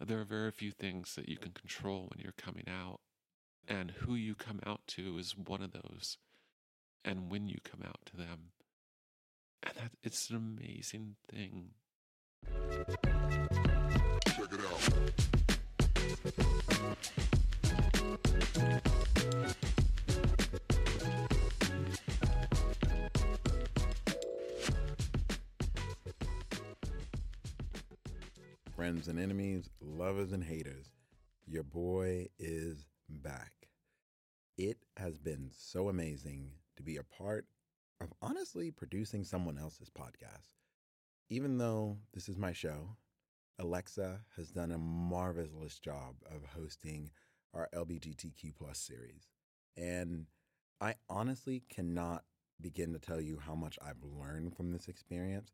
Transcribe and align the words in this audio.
There 0.00 0.20
are 0.20 0.24
very 0.24 0.50
few 0.50 0.70
things 0.70 1.14
that 1.16 1.28
you 1.28 1.36
can 1.36 1.52
control 1.52 2.08
when 2.08 2.20
you're 2.22 2.32
coming 2.32 2.64
out, 2.66 3.00
and 3.66 3.90
who 3.90 4.14
you 4.14 4.34
come 4.34 4.60
out 4.64 4.86
to 4.88 5.18
is 5.18 5.36
one 5.36 5.62
of 5.62 5.72
those, 5.72 6.16
and 7.04 7.30
when 7.30 7.46
you 7.46 7.58
come 7.62 7.82
out 7.86 8.00
to 8.06 8.16
them. 8.16 8.52
And 9.62 9.74
that 9.76 9.92
it's 10.02 10.30
an 10.30 10.36
amazing 10.36 11.16
thing. 11.30 11.74
Check 14.26 14.52
it 14.52 14.60
out. 14.70 15.08
Friends 28.78 29.08
and 29.08 29.18
enemies, 29.18 29.68
lovers 29.80 30.30
and 30.30 30.44
haters, 30.44 30.92
your 31.48 31.64
boy 31.64 32.28
is 32.38 32.86
back. 33.08 33.50
It 34.56 34.78
has 34.96 35.18
been 35.18 35.50
so 35.52 35.88
amazing 35.88 36.52
to 36.76 36.84
be 36.84 36.96
a 36.96 37.02
part 37.02 37.46
of 38.00 38.12
honestly 38.22 38.70
producing 38.70 39.24
someone 39.24 39.58
else's 39.58 39.90
podcast. 39.90 40.54
Even 41.28 41.58
though 41.58 41.96
this 42.14 42.28
is 42.28 42.38
my 42.38 42.52
show, 42.52 42.90
Alexa 43.58 44.20
has 44.36 44.50
done 44.50 44.70
a 44.70 44.78
marvelous 44.78 45.80
job 45.80 46.14
of 46.32 46.44
hosting 46.56 47.10
our 47.54 47.68
LBGTQ 47.74 48.54
plus 48.56 48.78
series. 48.78 49.26
And 49.76 50.26
I 50.80 50.94
honestly 51.10 51.64
cannot 51.68 52.22
begin 52.60 52.92
to 52.92 53.00
tell 53.00 53.20
you 53.20 53.40
how 53.44 53.56
much 53.56 53.76
I've 53.84 54.04
learned 54.04 54.54
from 54.56 54.70
this 54.70 54.86
experience 54.86 55.50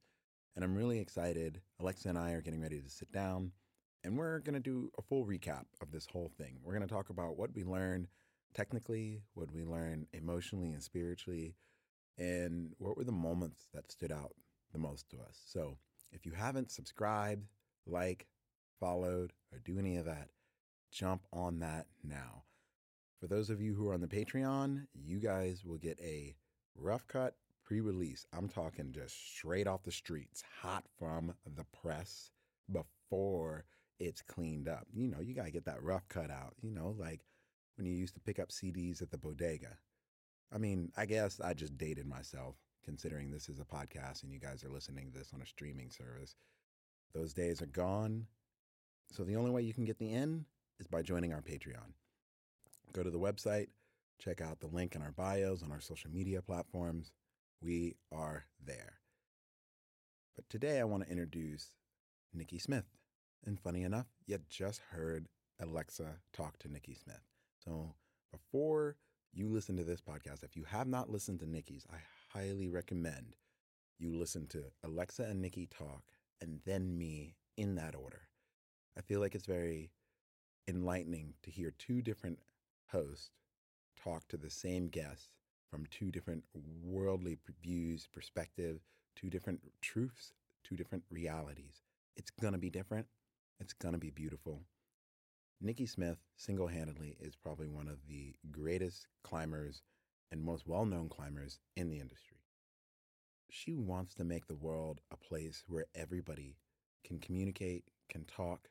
and 0.54 0.64
I'm 0.64 0.74
really 0.74 0.98
excited. 0.98 1.60
Alexa 1.80 2.08
and 2.08 2.18
I 2.18 2.32
are 2.32 2.40
getting 2.40 2.62
ready 2.62 2.80
to 2.80 2.90
sit 2.90 3.12
down 3.12 3.52
and 4.04 4.18
we're 4.18 4.40
going 4.40 4.54
to 4.54 4.60
do 4.60 4.90
a 4.98 5.02
full 5.02 5.24
recap 5.24 5.64
of 5.80 5.90
this 5.90 6.06
whole 6.12 6.30
thing. 6.36 6.58
We're 6.62 6.74
going 6.76 6.86
to 6.86 6.94
talk 6.94 7.08
about 7.08 7.38
what 7.38 7.54
we 7.54 7.64
learned 7.64 8.08
technically, 8.54 9.22
what 9.32 9.50
we 9.50 9.64
learned 9.64 10.06
emotionally 10.12 10.70
and 10.70 10.82
spiritually, 10.82 11.56
and 12.18 12.72
what 12.78 12.96
were 12.96 13.04
the 13.04 13.12
moments 13.12 13.66
that 13.74 13.90
stood 13.90 14.12
out 14.12 14.32
the 14.72 14.78
most 14.78 15.10
to 15.10 15.16
us. 15.16 15.40
So 15.46 15.78
if 16.12 16.24
you 16.26 16.32
haven't 16.32 16.70
subscribed, 16.70 17.46
like, 17.86 18.26
followed, 18.78 19.32
or 19.52 19.58
do 19.58 19.78
any 19.78 19.96
of 19.96 20.04
that, 20.04 20.28
jump 20.92 21.22
on 21.32 21.58
that 21.60 21.86
now. 22.04 22.44
For 23.20 23.26
those 23.26 23.50
of 23.50 23.60
you 23.60 23.74
who 23.74 23.88
are 23.88 23.94
on 23.94 24.00
the 24.00 24.06
Patreon, 24.06 24.86
you 24.94 25.18
guys 25.18 25.64
will 25.64 25.78
get 25.78 25.98
a 26.00 26.36
rough 26.76 27.06
cut 27.08 27.34
pre 27.64 27.80
release. 27.80 28.26
I'm 28.32 28.48
talking 28.48 28.92
just 28.92 29.36
straight 29.36 29.66
off 29.66 29.82
the 29.82 29.92
streets, 29.92 30.42
hot 30.60 30.84
from 30.98 31.34
the 31.56 31.64
press 31.82 32.30
before 32.70 33.64
it's 33.98 34.22
cleaned 34.22 34.68
up. 34.68 34.86
You 34.92 35.08
know, 35.08 35.20
you 35.20 35.34
got 35.34 35.46
to 35.46 35.50
get 35.50 35.64
that 35.66 35.82
rough 35.82 36.08
cut 36.08 36.30
out, 36.30 36.54
you 36.62 36.70
know, 36.70 36.94
like 36.98 37.20
when 37.76 37.86
you 37.86 37.94
used 37.94 38.14
to 38.14 38.20
pick 38.20 38.38
up 38.38 38.50
CDs 38.50 39.02
at 39.02 39.10
the 39.10 39.18
bodega. 39.18 39.78
I 40.52 40.58
mean, 40.58 40.92
I 40.96 41.06
guess 41.06 41.40
I 41.40 41.54
just 41.54 41.76
dated 41.76 42.06
myself 42.06 42.56
considering 42.84 43.30
this 43.30 43.48
is 43.48 43.58
a 43.58 43.64
podcast 43.64 44.22
and 44.22 44.32
you 44.32 44.38
guys 44.38 44.62
are 44.62 44.68
listening 44.68 45.10
to 45.10 45.18
this 45.18 45.32
on 45.34 45.40
a 45.40 45.46
streaming 45.46 45.90
service. 45.90 46.36
Those 47.14 47.32
days 47.32 47.62
are 47.62 47.66
gone. 47.66 48.26
So 49.10 49.24
the 49.24 49.36
only 49.36 49.50
way 49.50 49.62
you 49.62 49.74
can 49.74 49.84
get 49.84 49.98
the 49.98 50.12
end 50.12 50.44
is 50.78 50.86
by 50.86 51.02
joining 51.02 51.32
our 51.32 51.40
Patreon. 51.40 51.92
Go 52.92 53.02
to 53.02 53.10
the 53.10 53.18
website, 53.18 53.68
check 54.18 54.40
out 54.40 54.60
the 54.60 54.68
link 54.68 54.94
in 54.94 55.02
our 55.02 55.12
bios 55.12 55.62
on 55.62 55.72
our 55.72 55.80
social 55.80 56.10
media 56.10 56.42
platforms 56.42 57.12
we 57.64 57.96
are 58.12 58.44
there. 58.64 58.94
But 60.36 60.48
today 60.50 60.80
I 60.80 60.84
want 60.84 61.04
to 61.04 61.10
introduce 61.10 61.68
Nikki 62.32 62.58
Smith. 62.58 62.84
And 63.46 63.58
funny 63.58 63.82
enough, 63.82 64.06
you 64.26 64.38
just 64.48 64.80
heard 64.90 65.28
Alexa 65.60 66.16
talk 66.32 66.58
to 66.58 66.68
Nikki 66.68 66.94
Smith. 66.94 67.22
So 67.64 67.94
before 68.30 68.96
you 69.32 69.48
listen 69.48 69.76
to 69.76 69.84
this 69.84 70.00
podcast, 70.00 70.42
if 70.42 70.56
you 70.56 70.64
have 70.64 70.86
not 70.86 71.10
listened 71.10 71.40
to 71.40 71.50
Nikki's, 71.50 71.86
I 71.90 71.96
highly 72.36 72.68
recommend 72.68 73.36
you 73.98 74.14
listen 74.14 74.46
to 74.48 74.64
Alexa 74.82 75.22
and 75.22 75.40
Nikki 75.40 75.66
talk 75.66 76.02
and 76.40 76.60
then 76.66 76.98
me 76.98 77.36
in 77.56 77.76
that 77.76 77.94
order. 77.94 78.28
I 78.98 79.00
feel 79.00 79.20
like 79.20 79.34
it's 79.34 79.46
very 79.46 79.90
enlightening 80.68 81.34
to 81.42 81.50
hear 81.50 81.72
two 81.78 82.02
different 82.02 82.40
hosts 82.90 83.30
talk 84.02 84.26
to 84.28 84.36
the 84.36 84.50
same 84.50 84.88
guest 84.88 85.30
from 85.74 85.86
two 85.90 86.12
different 86.12 86.44
worldly 86.84 87.36
views, 87.60 88.06
perspective, 88.12 88.78
two 89.16 89.28
different 89.28 89.60
truths, 89.82 90.32
two 90.62 90.76
different 90.76 91.02
realities. 91.10 91.82
It's 92.16 92.30
going 92.30 92.52
to 92.52 92.60
be 92.60 92.70
different. 92.70 93.08
It's 93.58 93.72
going 93.72 93.92
to 93.92 93.98
be 93.98 94.10
beautiful. 94.10 94.60
Nikki 95.60 95.86
Smith, 95.86 96.18
single 96.36 96.68
handedly, 96.68 97.16
is 97.18 97.34
probably 97.34 97.66
one 97.66 97.88
of 97.88 98.06
the 98.08 98.36
greatest 98.52 99.08
climbers 99.24 99.82
and 100.30 100.44
most 100.44 100.64
well 100.64 100.86
known 100.86 101.08
climbers 101.08 101.58
in 101.74 101.90
the 101.90 101.98
industry. 101.98 102.36
She 103.50 103.74
wants 103.74 104.14
to 104.14 104.24
make 104.24 104.46
the 104.46 104.54
world 104.54 105.00
a 105.10 105.16
place 105.16 105.64
where 105.66 105.86
everybody 105.96 106.54
can 107.04 107.18
communicate, 107.18 107.82
can 108.08 108.26
talk, 108.26 108.68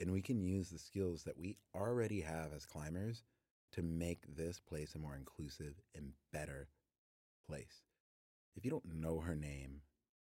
and 0.00 0.10
we 0.12 0.22
can 0.22 0.42
use 0.42 0.70
the 0.70 0.78
skills 0.78 1.24
that 1.24 1.36
we 1.36 1.58
already 1.74 2.22
have 2.22 2.54
as 2.56 2.64
climbers 2.64 3.22
to 3.72 3.82
make 3.82 4.36
this 4.36 4.60
place 4.60 4.94
a 4.94 4.98
more 4.98 5.16
inclusive 5.16 5.74
and 5.94 6.12
better 6.32 6.68
place. 7.48 7.82
If 8.56 8.64
you 8.64 8.70
don't 8.70 8.94
know 8.94 9.20
her 9.20 9.34
name, 9.34 9.82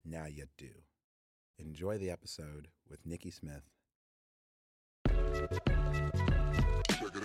now 0.05 0.27
you 0.27 0.47
do. 0.57 0.71
Enjoy 1.59 1.99
the 1.99 2.11
episode 2.11 2.69
with 2.89 3.07
Nikki 3.07 3.31
Smith. 3.31 3.63
Check 5.07 5.53
it 7.15 7.23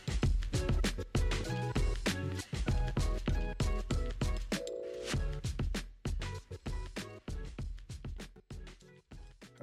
out. 0.00 0.10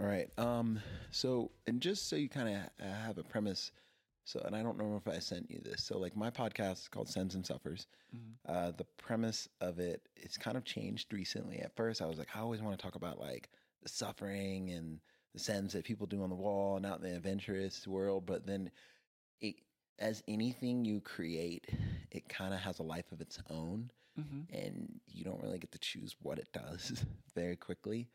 All 0.06 0.12
right. 0.12 0.30
Um, 0.38 0.80
so, 1.10 1.50
and 1.66 1.82
just 1.82 2.08
so 2.08 2.16
you 2.16 2.30
kind 2.30 2.48
of 2.48 2.88
have 2.88 3.18
a 3.18 3.24
premise, 3.24 3.72
so, 4.24 4.40
and 4.46 4.56
I 4.56 4.62
don't 4.62 4.78
know 4.78 5.02
if 5.04 5.12
I 5.12 5.18
sent 5.18 5.50
you 5.50 5.60
this. 5.64 5.84
So, 5.84 5.98
like 5.98 6.16
my 6.16 6.30
podcast 6.30 6.84
is 6.84 6.88
called 6.88 7.10
Sends 7.10 7.34
and 7.34 7.44
Suffers. 7.44 7.88
Mm-hmm. 8.16 8.56
Uh, 8.56 8.72
the 8.78 8.86
premise 8.98 9.50
of 9.62 9.80
it, 9.80 10.04
it's 10.16 10.38
kind 10.38 10.58
of 10.58 10.64
changed 10.64 11.12
recently. 11.12 11.58
At 11.58 11.76
first, 11.76 12.04
I 12.04 12.06
was 12.06 12.20
like, 12.20 12.28
I 12.36 12.40
always 12.40 12.62
want 12.62 12.78
to 12.78 12.84
talk 12.84 12.94
about 12.94 13.20
like 13.20 13.50
the 13.82 13.90
suffering 13.90 14.70
and 14.70 15.00
the 15.34 15.40
sends 15.40 15.74
that 15.74 15.86
people 15.86 16.06
do 16.06 16.22
on 16.22 16.30
the 16.30 16.36
wall 16.36 16.78
and 16.78 16.86
out 16.86 17.02
in 17.02 17.10
the 17.10 17.16
adventurous 17.16 17.88
world. 17.88 18.28
But 18.28 18.46
then, 18.46 18.70
it, 19.42 19.56
as 19.98 20.22
anything 20.28 20.86
you 20.86 21.02
create, 21.02 21.66
it 22.12 22.30
kind 22.30 22.54
of 22.54 22.60
has 22.60 22.78
a 22.78 22.84
life 22.84 23.12
of 23.12 23.22
its 23.22 23.40
own, 23.50 23.90
mm-hmm. 24.20 24.56
and 24.56 25.00
you 25.08 25.24
don't 25.24 25.42
really 25.42 25.58
get 25.58 25.72
to 25.72 25.80
choose 25.80 26.16
what 26.22 26.38
it 26.38 26.50
does 26.54 27.04
very 27.36 27.56
quickly. 27.56 28.08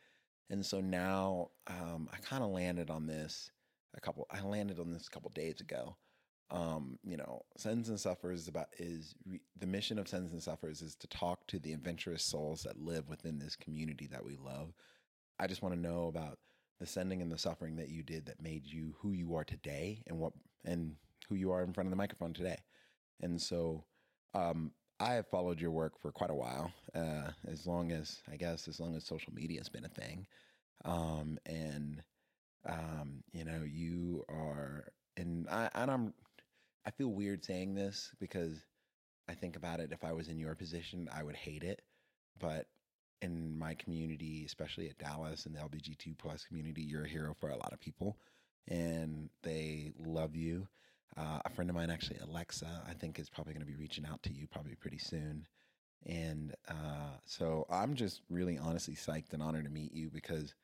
And 0.51 0.67
so 0.67 0.81
now 0.81 1.51
um, 1.69 2.09
I 2.13 2.17
kind 2.19 2.43
of 2.43 2.51
landed 2.51 2.91
on 2.91 3.07
this 3.07 3.51
a 3.97 4.01
couple. 4.01 4.27
I 4.31 4.43
landed 4.43 4.79
on 4.79 4.91
this 4.93 5.07
a 5.07 5.11
couple 5.11 5.31
days 5.31 5.61
ago. 5.61 5.97
Um, 6.51 6.99
you 7.05 7.17
know, 7.17 7.43
Sends 7.57 7.89
and 7.89 8.01
Suffers 8.01 8.41
is 8.41 8.49
about 8.49 8.67
is 8.77 9.15
re, 9.25 9.41
the 9.57 9.67
mission 9.67 9.99
of 9.99 10.09
Sends 10.09 10.33
and 10.33 10.43
Suffers 10.43 10.83
is 10.83 10.97
to 10.97 11.07
talk 11.07 11.47
to 11.47 11.61
the 11.61 11.73
adventurous 11.73 12.25
souls 12.25 12.63
that 12.65 12.81
live 12.81 13.09
within 13.09 13.39
this 13.39 13.55
community 13.55 14.09
that 14.09 14.25
we 14.25 14.37
love. 14.37 14.73
I 15.39 15.47
just 15.47 15.63
want 15.63 15.75
to 15.77 15.81
know 15.81 16.09
about 16.09 16.39
the 16.81 16.87
sending 16.87 17.23
and 17.23 17.31
the 17.31 17.39
suffering 17.39 17.77
that 17.77 17.91
you 17.91 18.03
did 18.03 18.27
that 18.27 18.43
made 18.43 18.67
you 18.67 18.95
who 18.99 19.13
you 19.13 19.37
are 19.37 19.45
today 19.45 20.03
and 20.09 20.19
what 20.19 20.33
and 20.65 20.97
who 21.29 21.37
you 21.37 21.53
are 21.53 21.63
in 21.63 21.73
front 21.73 21.87
of 21.87 21.91
the 21.91 21.97
microphone 21.97 22.33
today. 22.33 22.59
And 23.21 23.41
so 23.41 23.85
um, 24.35 24.73
I 24.99 25.13
have 25.13 25.29
followed 25.29 25.61
your 25.61 25.71
work 25.71 25.99
for 26.01 26.11
quite 26.11 26.31
a 26.31 26.35
while, 26.35 26.73
uh, 26.95 27.31
as 27.47 27.67
long 27.67 27.93
as 27.93 28.21
I 28.31 28.37
guess 28.37 28.67
as 28.67 28.81
long 28.81 28.97
as 28.97 29.05
social 29.05 29.33
media 29.33 29.61
has 29.61 29.69
been 29.69 29.85
a 29.85 29.89
thing, 29.89 30.27
um, 30.85 31.39
and 31.47 32.03
um, 32.69 33.23
you 33.33 33.45
know 33.45 33.63
you 33.65 34.25
are, 34.29 34.85
and 35.17 35.49
I 35.49 35.69
and 35.75 35.91
I'm, 35.91 36.15
I 36.87 36.91
feel 36.91 37.09
weird 37.09 37.45
saying 37.45 37.75
this 37.75 38.11
because 38.21 38.59
I 39.29 39.35
think 39.35 39.57
about 39.57 39.81
it. 39.81 39.93
If 39.93 40.05
I 40.05 40.13
was 40.13 40.29
in 40.29 40.39
your 40.39 40.55
position, 40.55 41.09
I 41.15 41.23
would 41.23 41.37
hate 41.37 41.63
it, 41.63 41.83
but 42.39 42.67
in 43.23 43.59
my 43.59 43.75
community, 43.75 44.45
especially 44.47 44.89
at 44.89 44.99
Dallas 44.99 45.47
and 45.47 45.55
the 45.55 45.61
LBGT 45.61 46.17
plus 46.19 46.45
community, 46.45 46.83
you're 46.83 47.05
a 47.05 47.09
hero 47.09 47.35
for 47.39 47.51
a 47.51 47.57
lot 47.57 47.73
of 47.73 47.81
people, 47.81 48.17
and 48.69 49.29
they 49.43 49.93
love 49.99 50.35
you 50.35 50.69
uh, 51.17 51.41
a 51.45 51.51
friend 51.51 51.69
of 51.69 51.77
mine, 51.77 51.91
actually, 51.91 52.19
Alexa, 52.19 52.83
I 52.89 52.93
think 52.95 53.19
is 53.19 53.29
probably 53.29 53.53
going 53.53 53.67
to 53.67 53.71
be 53.71 53.77
reaching 53.77 54.07
out 54.07 54.23
to 54.25 54.33
you 54.33 54.47
probably 54.47 54.75
pretty 54.75 54.99
soon. 54.99 55.47
And 56.07 56.55
uh, 56.69 57.17
so 57.25 57.67
I'm 57.69 57.95
just 57.95 58.23
really 58.31 58.59
honestly 58.59 58.95
psyched 58.95 59.33
and 59.33 59.43
honored 59.43 59.65
to 59.65 59.71
meet 59.71 59.93
you 59.93 60.09
because 60.11 60.55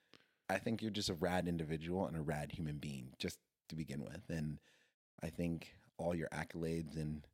I 0.49 0.59
think 0.59 0.81
you're 0.81 0.91
just 0.91 1.11
a 1.11 1.15
rad 1.15 1.49
individual 1.49 2.07
and 2.07 2.17
a 2.17 2.21
rad 2.21 2.53
human 2.53 2.79
being, 2.79 3.09
just 3.19 3.39
to 3.69 3.77
begin 3.77 4.05
with. 4.05 4.23
And 4.29 4.59
I 5.23 5.29
think 5.29 5.75
all 5.99 6.15
your 6.15 6.29
accolades 6.29 6.97
and 6.97 7.27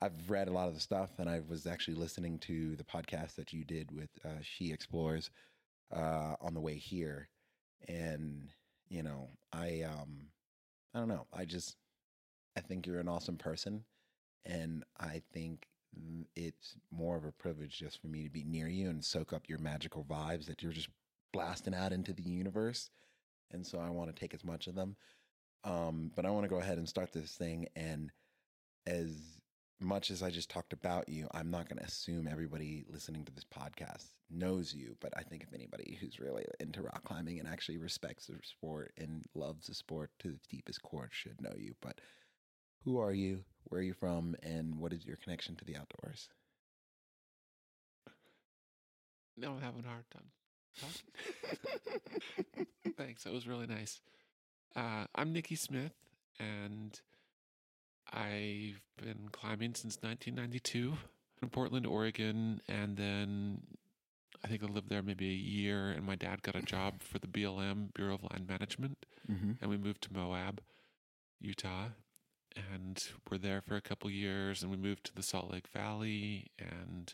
I've 0.00 0.28
read 0.30 0.48
a 0.48 0.52
lot 0.52 0.68
of 0.68 0.74
the 0.74 0.80
stuff, 0.80 1.10
and 1.18 1.28
I 1.28 1.40
was 1.48 1.66
actually 1.66 1.94
listening 1.94 2.38
to 2.40 2.76
the 2.76 2.84
podcast 2.84 3.36
that 3.36 3.52
you 3.52 3.64
did 3.64 3.90
with 3.90 4.10
uh, 4.24 4.42
She 4.42 4.70
Explores 4.70 5.30
uh, 5.94 6.34
on 6.40 6.52
the 6.52 6.60
way 6.60 6.74
here, 6.74 7.28
and 7.88 8.50
you 8.90 9.02
know, 9.02 9.28
I 9.54 9.82
um, 9.82 10.26
I 10.94 10.98
don't 10.98 11.08
know, 11.08 11.26
I 11.32 11.46
just 11.46 11.76
I 12.58 12.60
think 12.60 12.86
you're 12.86 13.00
an 13.00 13.08
awesome 13.08 13.38
person, 13.38 13.84
and 14.44 14.84
I 15.00 15.22
think 15.32 15.66
it's 16.34 16.74
more 16.90 17.16
of 17.16 17.24
a 17.24 17.32
privilege 17.32 17.78
just 17.78 18.00
for 18.02 18.08
me 18.08 18.22
to 18.22 18.30
be 18.30 18.44
near 18.44 18.68
you 18.68 18.90
and 18.90 19.02
soak 19.02 19.32
up 19.32 19.48
your 19.48 19.58
magical 19.58 20.04
vibes 20.04 20.44
that 20.44 20.62
you're 20.62 20.72
just 20.72 20.90
blasting 21.36 21.74
out 21.74 21.92
into 21.92 22.14
the 22.14 22.22
universe, 22.22 22.88
and 23.52 23.66
so 23.66 23.78
I 23.78 23.90
want 23.90 24.14
to 24.14 24.18
take 24.18 24.32
as 24.32 24.44
much 24.44 24.66
of 24.66 24.74
them. 24.74 24.96
Um, 25.64 26.10
but 26.14 26.24
I 26.24 26.30
want 26.30 26.44
to 26.44 26.48
go 26.48 26.60
ahead 26.60 26.78
and 26.78 26.88
start 26.88 27.12
this 27.12 27.34
thing, 27.34 27.68
and 27.76 28.10
as 28.86 29.40
much 29.78 30.10
as 30.10 30.22
I 30.22 30.30
just 30.30 30.48
talked 30.48 30.72
about 30.72 31.08
you, 31.10 31.28
I'm 31.32 31.50
not 31.50 31.68
going 31.68 31.78
to 31.78 31.84
assume 31.84 32.26
everybody 32.26 32.86
listening 32.88 33.24
to 33.24 33.32
this 33.32 33.44
podcast 33.44 34.12
knows 34.30 34.72
you. 34.72 34.96
But 35.00 35.12
I 35.16 35.22
think 35.22 35.42
if 35.42 35.52
anybody 35.52 35.98
who's 36.00 36.18
really 36.18 36.46
into 36.58 36.80
rock 36.82 37.04
climbing 37.04 37.38
and 37.38 37.46
actually 37.46 37.76
respects 37.76 38.26
the 38.26 38.38
sport 38.42 38.92
and 38.96 39.24
loves 39.34 39.66
the 39.66 39.74
sport 39.74 40.10
to 40.20 40.28
the 40.28 40.40
deepest 40.48 40.80
core 40.82 41.10
should 41.12 41.42
know 41.42 41.54
you. 41.58 41.74
But 41.82 42.00
who 42.84 42.98
are 42.98 43.12
you? 43.12 43.44
Where 43.64 43.80
are 43.80 43.84
you 43.84 43.92
from? 43.92 44.34
And 44.42 44.78
what 44.78 44.94
is 44.94 45.04
your 45.04 45.16
connection 45.16 45.56
to 45.56 45.64
the 45.66 45.76
outdoors? 45.76 46.30
No, 49.36 49.52
I'm 49.52 49.60
having 49.60 49.84
a 49.84 49.88
hard 49.88 50.10
time. 50.10 50.30
Thanks. 52.96 53.24
That 53.24 53.32
was 53.32 53.46
really 53.46 53.66
nice. 53.66 54.00
Uh, 54.74 55.04
I'm 55.14 55.32
Nikki 55.32 55.56
Smith, 55.56 55.94
and 56.38 56.98
I've 58.12 58.80
been 59.02 59.28
climbing 59.32 59.74
since 59.74 59.98
1992 60.00 60.94
in 61.42 61.48
Portland, 61.48 61.86
Oregon, 61.86 62.60
and 62.68 62.96
then 62.96 63.62
I 64.44 64.48
think 64.48 64.62
I 64.62 64.66
lived 64.66 64.88
there 64.90 65.02
maybe 65.02 65.28
a 65.30 65.34
year. 65.34 65.90
And 65.90 66.04
my 66.04 66.16
dad 66.16 66.42
got 66.42 66.56
a 66.56 66.62
job 66.62 67.02
for 67.02 67.18
the 67.18 67.26
BLM 67.26 67.92
Bureau 67.94 68.14
of 68.14 68.22
Land 68.30 68.46
Management, 68.48 68.98
Mm-hmm. 69.30 69.52
and 69.60 69.70
we 69.70 69.76
moved 69.76 70.02
to 70.02 70.12
Moab, 70.12 70.60
Utah, 71.40 71.86
and 72.54 73.02
we're 73.28 73.38
there 73.38 73.60
for 73.60 73.74
a 73.74 73.80
couple 73.80 74.08
years. 74.08 74.62
And 74.62 74.70
we 74.70 74.76
moved 74.76 75.02
to 75.06 75.14
the 75.14 75.22
Salt 75.22 75.50
Lake 75.52 75.66
Valley, 75.74 76.46
and 76.60 77.12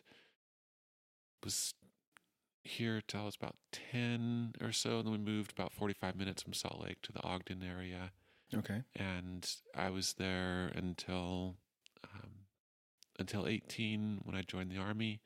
was 1.42 1.72
here 2.64 3.00
till 3.06 3.22
I 3.22 3.24
was 3.24 3.36
about 3.36 3.56
10 3.72 4.54
or 4.60 4.72
so. 4.72 4.98
And 4.98 5.06
then 5.06 5.12
we 5.12 5.18
moved 5.18 5.52
about 5.52 5.72
45 5.72 6.16
minutes 6.16 6.42
from 6.42 6.52
Salt 6.52 6.80
Lake 6.80 7.02
to 7.02 7.12
the 7.12 7.22
Ogden 7.22 7.62
area 7.62 8.12
Okay. 8.54 8.82
and 8.94 9.50
I 9.74 9.88
was 9.90 10.14
there 10.14 10.70
until 10.74 11.56
um, 12.04 12.30
until 13.18 13.46
18 13.46 14.20
when 14.24 14.34
I 14.36 14.42
joined 14.42 14.70
the 14.70 14.76
army, 14.78 15.20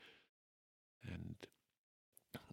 and 1.03 1.35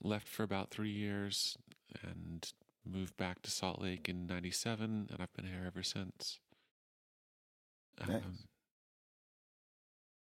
left 0.02 0.28
for 0.28 0.44
about 0.44 0.72
three 0.72 0.92
years, 0.92 1.58
and 2.02 2.52
moved 2.86 3.16
back 3.18 3.42
to 3.44 3.52
Salt 3.52 3.82
Lake 3.82 4.10
in 4.10 4.26
'97, 4.26 5.10
and 5.12 5.22
I've 5.22 5.34
been 5.34 5.46
here 5.46 5.64
ever 5.66 5.84
since. 5.84 6.40
Um, 8.02 8.10
Nice. 8.14 8.24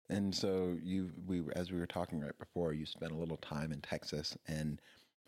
And 0.10 0.34
so 0.34 0.78
you, 0.82 1.12
we, 1.26 1.44
as 1.56 1.72
we 1.72 1.80
were 1.80 1.86
talking 1.88 2.22
right 2.22 2.38
before, 2.40 2.74
you 2.74 2.86
spent 2.86 3.12
a 3.12 3.16
little 3.18 3.38
time 3.38 3.72
in 3.72 3.82
Texas, 3.82 4.38
and 4.48 4.82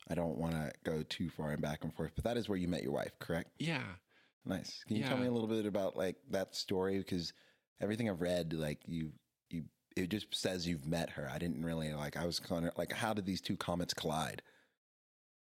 I 0.10 0.16
don't 0.16 0.38
want 0.38 0.54
to 0.54 0.72
go 0.84 1.04
too 1.04 1.30
far 1.30 1.52
and 1.52 1.62
back 1.62 1.84
and 1.84 1.94
forth, 1.94 2.12
but 2.16 2.24
that 2.24 2.38
is 2.38 2.48
where 2.48 2.58
you 2.58 2.68
met 2.68 2.84
your 2.84 2.94
wife, 2.94 3.12
correct? 3.20 3.50
yeah, 3.60 3.84
Nice. 4.46 4.84
Can 4.88 4.96
you 4.96 5.04
tell 5.04 5.18
me 5.18 5.28
a 5.28 5.32
little 5.32 5.50
bit 5.50 5.66
about 5.66 5.98
like 5.98 6.16
that 6.32 6.56
story? 6.56 6.98
Because 6.98 7.34
everything 7.82 8.10
I've 8.10 8.22
read, 8.22 8.54
like 8.54 8.80
you, 8.88 9.12
you, 9.50 9.66
it 9.98 10.10
just 10.10 10.34
says 10.34 10.66
you've 10.66 10.88
met 10.88 11.10
her. 11.12 11.30
I 11.32 11.38
didn't 11.38 11.64
really 11.64 11.94
like. 11.94 12.16
I 12.16 12.26
was 12.26 12.40
kind 12.40 12.66
of 12.66 12.78
like, 12.78 12.94
how 12.94 13.14
did 13.14 13.26
these 13.26 13.42
two 13.42 13.58
comets 13.58 13.94
collide? 13.94 14.42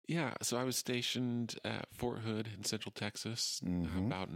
yeah. 0.09 0.35
So 0.43 0.57
I 0.57 0.65
was 0.65 0.77
stationed 0.77 1.57
at 1.65 1.87
Fort 1.95 2.21
Hood 2.21 2.49
in 2.57 2.65
Central 2.65 2.91
Texas, 2.93 3.61
uh, 3.65 3.69
Mhm. 3.69 4.07
about 4.07 4.29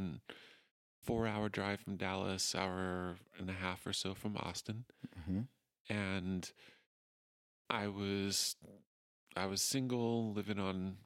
an 1.04 1.14
four-hour 1.14 1.48
drive 1.48 1.80
from 1.80 1.96
Dallas, 1.96 2.54
hour 2.54 3.16
and 3.38 3.50
a 3.50 3.54
half 3.54 3.86
or 3.86 3.92
so 3.92 4.14
from 4.14 4.36
Austin. 4.36 4.84
Mm-hmm. 5.20 5.40
and 5.88 6.52
I 7.70 7.88
was 7.88 8.56
I 9.36 9.46
was 9.46 9.62
single, 9.62 10.32
living 10.32 10.58
on 10.58 10.96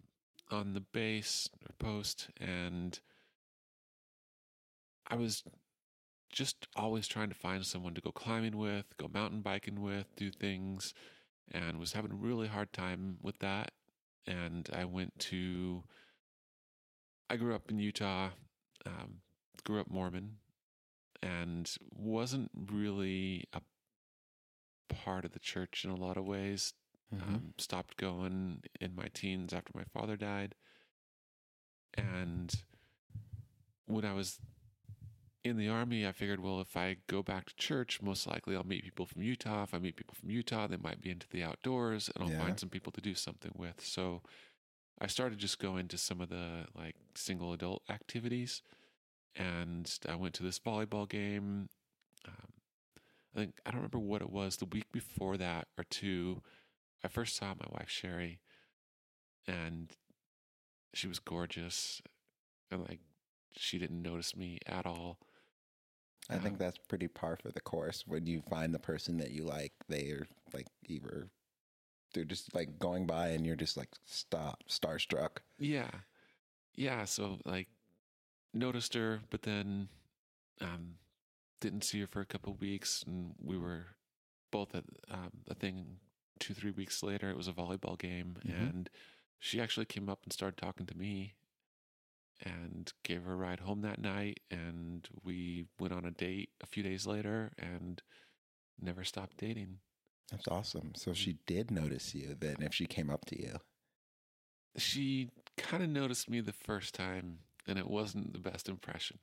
on 0.50 0.74
the 0.74 0.80
base 0.80 1.48
or 1.62 1.74
post, 1.78 2.28
and 2.40 2.98
I 5.06 5.16
was 5.16 5.42
just 6.30 6.66
always 6.76 7.08
trying 7.08 7.28
to 7.28 7.34
find 7.34 7.64
someone 7.64 7.94
to 7.94 8.00
go 8.00 8.12
climbing 8.12 8.56
with, 8.56 8.96
go 8.98 9.08
mountain 9.12 9.40
biking 9.40 9.80
with, 9.80 10.14
do 10.16 10.30
things, 10.30 10.94
and 11.50 11.78
was 11.78 11.92
having 11.92 12.12
a 12.12 12.16
really 12.16 12.48
hard 12.48 12.72
time 12.72 13.18
with 13.22 13.38
that. 13.38 13.72
And 14.26 14.68
I 14.72 14.84
went 14.84 15.18
to 15.20 15.84
I 17.30 17.36
grew 17.36 17.54
up 17.54 17.70
in 17.70 17.78
Utah, 17.78 18.30
um, 18.86 19.20
grew 19.64 19.80
up 19.80 19.90
Mormon, 19.90 20.36
and 21.22 21.70
wasn't 21.94 22.50
really 22.54 23.44
a 23.52 23.60
part 24.88 25.24
of 25.24 25.32
the 25.32 25.38
church 25.38 25.84
in 25.84 25.90
a 25.90 25.96
lot 25.96 26.16
of 26.16 26.24
ways. 26.24 26.74
Mm-hmm. 27.14 27.34
Um, 27.34 27.54
stopped 27.56 27.96
going 27.96 28.62
in 28.80 28.94
my 28.94 29.06
teens 29.14 29.54
after 29.54 29.72
my 29.74 29.84
father 29.94 30.16
died. 30.16 30.54
And 31.94 32.54
when 33.86 34.04
I 34.04 34.12
was 34.12 34.38
in 35.42 35.56
the 35.56 35.68
army, 35.68 36.06
I 36.06 36.12
figured, 36.12 36.40
well, 36.40 36.60
if 36.60 36.76
I 36.76 36.98
go 37.06 37.22
back 37.22 37.46
to 37.46 37.56
church, 37.56 38.02
most 38.02 38.26
likely 38.26 38.54
I'll 38.54 38.64
meet 38.64 38.84
people 38.84 39.06
from 39.06 39.22
Utah. 39.22 39.62
If 39.62 39.72
I 39.72 39.78
meet 39.78 39.96
people 39.96 40.16
from 40.20 40.30
Utah, 40.30 40.66
they 40.66 40.76
might 40.76 41.00
be 41.00 41.10
into 41.10 41.28
the 41.30 41.42
outdoors 41.42 42.10
and 42.14 42.22
I'll 42.22 42.30
Yeah. 42.30 42.40
find 42.40 42.60
some 42.60 42.68
people 42.68 42.92
to 42.92 43.00
do 43.00 43.14
something 43.14 43.52
with. 43.54 43.80
So 43.80 44.22
I 45.00 45.06
started 45.06 45.38
just 45.38 45.58
going 45.58 45.88
to 45.88 45.98
some 45.98 46.20
of 46.20 46.28
the 46.28 46.66
like 46.74 46.96
single 47.14 47.52
adult 47.54 47.82
activities. 47.88 48.62
And 49.38 49.90
I 50.08 50.16
went 50.16 50.34
to 50.34 50.42
this 50.42 50.58
volleyball 50.58 51.08
game. 51.08 51.68
Um, 52.26 52.52
I 53.34 53.38
think, 53.38 53.54
I 53.64 53.70
don't 53.70 53.78
remember 53.80 54.00
what 54.00 54.20
it 54.20 54.30
was, 54.30 54.56
the 54.56 54.64
week 54.64 54.90
before 54.92 55.36
that 55.36 55.68
or 55.78 55.84
two. 55.84 56.42
I 57.04 57.08
first 57.08 57.36
saw 57.36 57.48
my 57.48 57.68
wife 57.70 57.88
Sherry, 57.88 58.40
and 59.46 59.92
she 60.92 61.06
was 61.06 61.20
gorgeous, 61.20 62.02
and 62.72 62.80
like 62.88 62.98
she 63.56 63.78
didn't 63.78 64.02
notice 64.02 64.34
me 64.34 64.58
at 64.66 64.84
all. 64.84 65.18
I 66.28 66.38
think 66.38 66.54
Um, 66.54 66.58
that's 66.58 66.78
pretty 66.88 67.06
par 67.06 67.38
for 67.40 67.52
the 67.52 67.60
course. 67.60 68.04
When 68.06 68.26
you 68.26 68.42
find 68.50 68.74
the 68.74 68.80
person 68.80 69.18
that 69.18 69.30
you 69.30 69.44
like, 69.44 69.72
they 69.88 70.10
are 70.10 70.26
like 70.52 70.66
either 70.86 71.28
they're 72.12 72.24
just 72.24 72.52
like 72.54 72.78
going 72.80 73.06
by, 73.06 73.28
and 73.28 73.46
you're 73.46 73.54
just 73.54 73.76
like 73.76 73.90
stop 74.04 74.64
starstruck. 74.68 75.38
Yeah, 75.58 75.90
yeah. 76.74 77.04
So 77.04 77.38
like 77.44 77.68
noticed 78.58 78.94
her, 78.94 79.20
but 79.30 79.42
then 79.42 79.88
um, 80.60 80.94
didn't 81.60 81.84
see 81.84 82.00
her 82.00 82.06
for 82.06 82.20
a 82.20 82.26
couple 82.26 82.52
of 82.52 82.60
weeks, 82.60 83.02
and 83.06 83.34
we 83.42 83.56
were 83.58 83.86
both 84.50 84.74
at 84.74 84.84
um, 85.10 85.30
a 85.48 85.54
thing 85.54 85.98
two 86.38 86.54
three 86.54 86.70
weeks 86.70 87.02
later. 87.02 87.30
It 87.30 87.36
was 87.36 87.48
a 87.48 87.52
volleyball 87.52 87.98
game, 87.98 88.36
Mhm. 88.44 88.50
and 88.70 88.90
she 89.38 89.60
actually 89.60 89.86
came 89.86 90.08
up 90.08 90.22
and 90.24 90.32
started 90.32 90.56
talking 90.56 90.86
to 90.86 90.96
me, 90.96 91.34
and 92.42 92.92
gave 93.02 93.22
her 93.24 93.32
a 93.32 93.36
ride 93.36 93.60
home 93.60 93.80
that 93.82 94.00
night, 94.00 94.40
and 94.50 95.08
we 95.24 95.66
went 95.78 95.92
on 95.92 96.04
a 96.04 96.10
date 96.10 96.50
a 96.60 96.66
few 96.66 96.82
days 96.82 97.06
later, 97.06 97.52
and 97.58 98.02
never 98.80 99.02
stopped 99.04 99.36
dating. 99.38 99.80
That's 100.30 100.46
awesome. 100.48 100.94
So 100.94 101.12
she 101.14 101.38
did 101.46 101.70
notice 101.70 102.14
you 102.14 102.34
then 102.38 102.56
if 102.60 102.74
she 102.74 102.86
came 102.86 103.10
up 103.10 103.24
to 103.26 103.40
you. 103.40 103.58
She 104.76 105.30
kind 105.56 105.82
of 105.82 105.88
noticed 105.88 106.28
me 106.30 106.40
the 106.40 106.52
first 106.52 106.94
time, 106.94 107.40
and 107.68 107.78
it 107.78 107.88
wasn't 107.88 108.32
the 108.32 108.38
best 108.38 108.68
impression. 108.68 109.18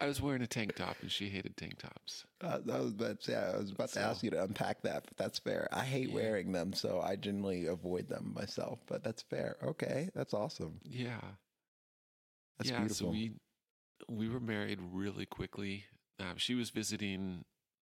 I 0.00 0.06
was 0.06 0.20
wearing 0.20 0.42
a 0.42 0.46
tank 0.46 0.74
top, 0.76 0.96
and 1.02 1.10
she 1.10 1.28
hated 1.28 1.56
tank 1.56 1.78
tops. 1.78 2.24
Uh, 2.40 2.58
that 2.64 2.80
was, 2.80 2.94
that's, 2.94 3.28
yeah, 3.28 3.52
I 3.54 3.58
was 3.58 3.70
about 3.70 3.90
to 3.90 4.00
ask 4.00 4.22
you 4.22 4.30
to 4.30 4.42
unpack 4.42 4.82
that, 4.82 5.04
but 5.06 5.16
that's 5.16 5.38
fair. 5.38 5.68
I 5.72 5.84
hate 5.84 6.08
Yeah. 6.08 6.14
wearing 6.14 6.52
them, 6.52 6.72
so 6.72 7.00
I 7.00 7.16
generally 7.16 7.66
avoid 7.66 8.08
them 8.08 8.32
myself, 8.34 8.80
but 8.86 9.04
that's 9.04 9.22
fair. 9.22 9.56
Okay, 9.62 10.10
that's 10.14 10.34
awesome. 10.34 10.80
Yeah, 10.84 11.20
That's 12.58 12.70
yeah. 12.70 12.78
beautiful. 12.80 13.06
So 13.08 13.10
we 13.10 13.32
we 14.08 14.28
were 14.28 14.40
married 14.40 14.78
really 14.80 15.26
quickly. 15.26 15.84
Um, 16.18 16.36
she 16.36 16.54
was 16.54 16.70
visiting. 16.70 17.44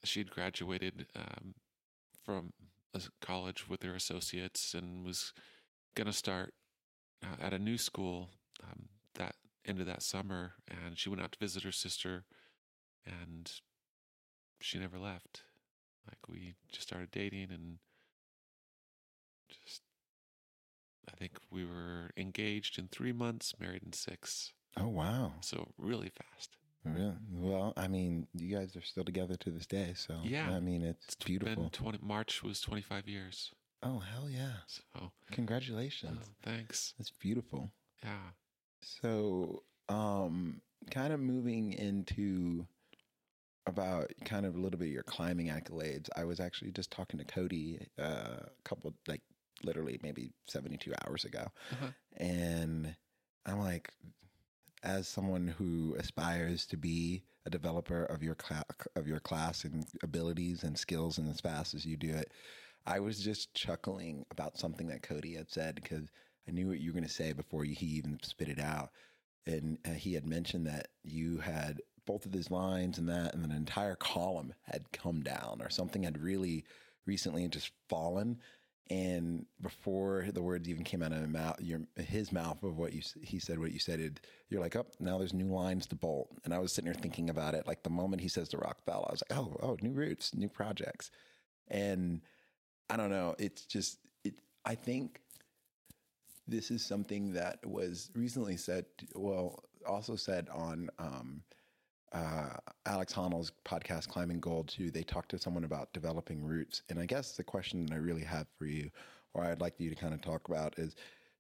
She 0.04 0.20
had 0.20 0.30
graduated 0.30 1.08
um, 1.16 1.54
from 2.24 2.54
college 3.22 3.68
with 3.70 3.84
her 3.84 3.94
associates 3.96 4.74
and 4.74 5.06
was 5.06 5.34
gonna 5.96 6.14
start 6.14 6.54
uh, 7.24 7.42
at 7.42 7.54
a 7.54 7.60
new 7.60 7.78
school 7.78 8.30
um, 8.64 8.90
that 9.16 9.36
end 9.66 9.80
of 9.80 9.86
that 9.86 10.02
summer. 10.04 10.54
And 10.70 10.98
she 10.98 11.10
went 11.10 11.22
out 11.22 11.32
to 11.34 11.40
visit 11.40 11.64
her 11.64 11.72
sister, 11.72 12.26
and 13.06 13.52
she 14.60 14.80
never 14.80 14.98
left. 14.98 15.44
Like 16.08 16.28
we 16.28 16.56
just 16.72 16.88
started 16.88 17.12
dating 17.12 17.50
and 17.52 17.78
just. 19.50 19.82
I 21.12 21.16
think 21.18 21.34
we 21.50 21.66
were 21.66 22.12
engaged 22.18 22.78
in 22.78 22.88
three 22.88 23.14
months, 23.14 23.56
married 23.60 23.82
in 23.84 23.94
six. 23.94 24.54
oh, 24.78 24.88
wow. 24.88 25.34
So 25.42 25.70
really 25.78 26.10
fast. 26.10 26.56
Really? 26.86 27.16
Well, 27.32 27.74
I 27.76 27.88
mean, 27.88 28.28
you 28.34 28.56
guys 28.56 28.76
are 28.76 28.82
still 28.82 29.04
together 29.04 29.36
to 29.36 29.50
this 29.50 29.66
day, 29.66 29.94
so 29.96 30.20
Yeah. 30.24 30.50
I 30.52 30.60
mean, 30.60 30.84
it's, 30.84 31.06
It's 31.06 31.16
beautiful. 31.16 31.64
Been 31.64 31.70
20, 31.72 32.00
March 32.02 32.44
was 32.44 32.62
25 32.62 33.08
years. 33.08 33.52
Oh 33.84 34.00
hell 34.00 34.30
yeah! 34.30 34.54
So 34.68 34.82
uh, 34.96 35.08
Congratulations. 35.32 36.30
thanks. 36.44 36.94
That's 36.98 37.12
beautiful. 37.12 37.72
Yeah. 38.04 38.32
So, 38.82 39.64
um, 39.90 40.62
kind 40.92 41.12
of 41.14 41.20
moving 41.20 41.74
into 41.74 42.66
about 43.66 44.12
kind 44.26 44.46
of 44.46 44.56
a 44.56 44.60
little 44.60 44.80
bit 44.80 44.88
of 44.88 44.94
your 44.94 45.04
climbing 45.04 45.48
accolades. 45.48 46.10
I 46.16 46.24
was 46.24 46.40
actually 46.40 46.72
just 46.72 46.92
talking 46.92 47.20
to 47.20 47.26
Cody 47.26 47.88
uh, 48.00 48.38
a 48.42 48.50
couple, 48.64 48.94
like 49.08 49.22
literally 49.64 50.00
maybe 50.02 50.32
72 50.48 50.92
hours 51.06 51.26
ago. 51.26 51.48
Uh-huh. 51.74 51.88
And 52.18 52.96
I'm 53.46 53.60
like, 53.60 53.92
as 54.84 55.08
someone 55.08 55.48
who 55.48 55.96
aspires 56.00 56.66
to 56.68 56.78
be 56.78 57.24
a 57.46 57.50
developer 57.50 58.06
of 58.06 58.24
your 58.24 58.36
cla- 58.36 58.64
of 58.96 59.08
your 59.08 59.20
class 59.20 59.64
and 59.64 59.86
abilities 60.04 60.64
and 60.64 60.78
skills 60.78 61.18
and 61.18 61.30
as 61.30 61.42
fast 61.42 61.74
as 61.74 61.86
you 61.86 61.98
do 61.98 62.10
it, 62.10 62.32
I 62.86 63.00
was 63.00 63.20
just 63.20 63.54
chuckling 63.54 64.26
about 64.32 64.58
something 64.58 64.88
that 64.88 65.04
Cody 65.04 65.36
had 65.36 65.50
said 65.50 65.76
because 65.76 66.08
I 66.48 66.52
knew 66.52 66.68
what 66.68 66.80
you 66.80 66.90
were 66.90 67.00
going 67.00 67.08
to 67.08 67.14
say 67.14 67.34
before 67.34 67.64
he 67.64 67.86
even 67.86 68.20
spit 68.24 68.50
it 68.50 68.60
out. 68.60 68.92
And 69.46 69.78
uh, 69.86 69.92
he 69.92 70.14
had 70.14 70.26
mentioned 70.26 70.68
that 70.68 70.90
you 71.04 71.38
had 71.38 71.82
both 72.06 72.26
of 72.26 72.34
his 72.34 72.50
lines 72.50 72.98
and 72.98 73.08
that, 73.10 73.34
and 73.34 73.46
an 73.46 73.52
entire 73.52 73.96
column 73.96 74.54
had 74.64 74.92
come 74.92 75.22
down 75.22 75.60
or 75.62 75.70
something 75.70 76.04
had 76.04 76.22
really 76.22 76.66
recently 77.06 77.48
just 77.48 77.72
fallen. 77.88 78.40
And 78.90 79.46
before 79.62 80.26
the 80.34 80.42
words 80.42 80.68
even 80.68 80.84
came 80.84 81.04
out 81.04 81.12
of 81.12 81.20
his 81.20 81.28
mouth, 81.28 81.58
your, 81.60 81.82
his 81.96 82.32
mouth 82.32 82.64
of 82.64 82.78
what 82.78 82.94
you 82.94 83.04
he 83.22 83.38
said, 83.38 83.60
what 83.60 83.72
you 83.72 83.78
said, 83.78 84.00
it, 84.00 84.20
you're 84.50 84.62
like, 84.62 84.76
oh, 84.76 84.88
now 85.00 85.20
there's 85.20 85.34
new 85.34 85.54
lines 85.54 85.86
to 85.88 85.96
bolt. 85.96 86.32
And 86.44 86.54
I 86.54 86.58
was 86.58 86.74
sitting 86.74 86.92
there 86.92 87.00
thinking 87.00 87.30
about 87.30 87.54
it. 87.54 87.68
Like 87.68 87.84
the 87.84 87.92
moment 87.92 88.24
he 88.24 88.28
says 88.28 88.50
the 88.50 88.58
rock 88.58 88.84
fell, 88.84 89.06
I 89.08 89.12
was 89.12 89.24
like, 89.30 89.40
oh, 89.40 89.56
oh, 89.62 89.78
new 89.82 89.92
routes, 89.92 90.34
new 90.34 90.50
projects. 90.50 91.12
And 91.68 92.22
I 92.90 92.98
don't 92.98 93.10
know. 93.10 93.36
It's 93.38 93.66
just, 93.66 94.00
it, 94.24 94.36
I 94.66 94.76
think 94.76 95.22
this 96.48 96.72
is 96.72 96.84
something 96.84 97.34
that 97.34 97.60
was 97.66 98.10
recently 98.16 98.58
said, 98.58 98.86
well, 99.16 99.64
also 99.88 100.16
said 100.16 100.48
on 100.52 100.90
um, 100.98 101.42
uh, 102.12 102.50
Alex 102.86 103.14
Honnold's 103.14 103.52
podcast, 103.66 104.08
Climbing 104.08 104.40
Gold, 104.40 104.68
too. 104.68 104.90
They 104.90 105.04
talked 105.04 105.30
to 105.30 105.38
someone 105.38 105.64
about 105.64 105.94
developing 105.94 106.44
routes, 106.44 106.82
And 106.90 107.00
I 107.00 107.06
guess 107.06 107.34
the 107.34 107.44
question 107.44 107.86
that 107.86 107.94
I 107.94 107.98
really 107.98 108.24
have 108.24 108.48
for 108.58 108.66
you, 108.66 108.90
or 109.34 109.44
I'd 109.44 109.62
like 109.62 109.80
you 109.80 109.90
to 109.90 109.96
kind 109.96 110.14
of 110.14 110.22
talk 110.22 110.48
about, 110.48 110.78
is 110.80 110.96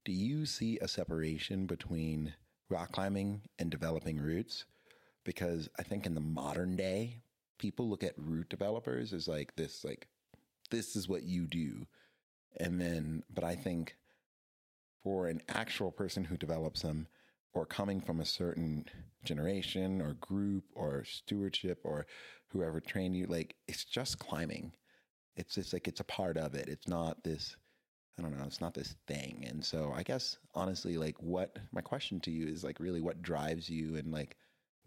do 0.06 0.12
you 0.12 0.46
see 0.46 0.78
a 0.80 0.88
separation 0.88 1.66
between 1.66 2.34
rock 2.70 2.92
climbing 2.92 3.42
and 3.58 3.72
developing 3.72 4.18
routes? 4.20 4.66
Because 5.26 5.70
I 5.80 5.84
think 5.84 6.06
in 6.06 6.14
the 6.14 6.22
modern 6.22 6.76
day, 6.76 7.22
people 7.58 7.90
look 7.90 8.04
at 8.04 8.14
route 8.18 8.50
developers 8.50 9.12
as 9.12 9.28
like 9.28 9.56
this, 9.56 9.84
like, 9.84 10.08
this 10.70 10.96
is 10.96 11.08
what 11.08 11.24
you 11.24 11.48
do. 11.48 11.88
And 12.60 12.80
then, 12.80 13.24
but 13.34 13.44
I 13.44 13.56
think 13.56 13.96
for 15.04 15.28
an 15.28 15.42
actual 15.50 15.92
person 15.92 16.24
who 16.24 16.38
develops 16.38 16.82
them 16.82 17.08
or 17.54 17.66
coming 17.66 18.02
from 18.02 18.20
a 18.20 18.26
certain 18.26 18.86
generation 19.24 20.02
or 20.02 20.14
group 20.14 20.66
or 20.76 21.04
stewardship 21.04 21.80
or 21.84 22.06
whoever 22.48 22.80
trained 22.80 23.16
you, 23.16 23.26
like 23.28 23.56
it's 23.68 23.86
just 23.86 24.20
climbing. 24.20 24.74
It's 25.36 25.56
just 25.56 25.74
like 25.74 25.88
it's 25.88 26.02
a 26.02 26.06
part 26.06 26.38
of 26.38 26.54
it. 26.54 26.68
It's 26.68 26.88
not 26.88 27.24
this, 27.24 27.56
I 28.18 28.22
don't 28.22 28.38
know, 28.38 28.46
it's 28.46 28.62
not 28.62 28.74
this 28.74 28.96
thing. 29.08 29.46
And 29.48 29.64
so 29.64 29.94
I 29.96 30.04
guess 30.04 30.38
honestly, 30.54 30.98
like 30.98 31.16
what 31.20 31.58
my 31.72 31.82
question 31.82 32.20
to 32.22 32.32
you 32.32 32.48
is 32.48 32.64
like 32.64 32.80
really 32.80 33.02
what 33.02 33.22
drives 33.22 33.70
you 33.70 33.96
and 33.96 34.12
like 34.12 34.36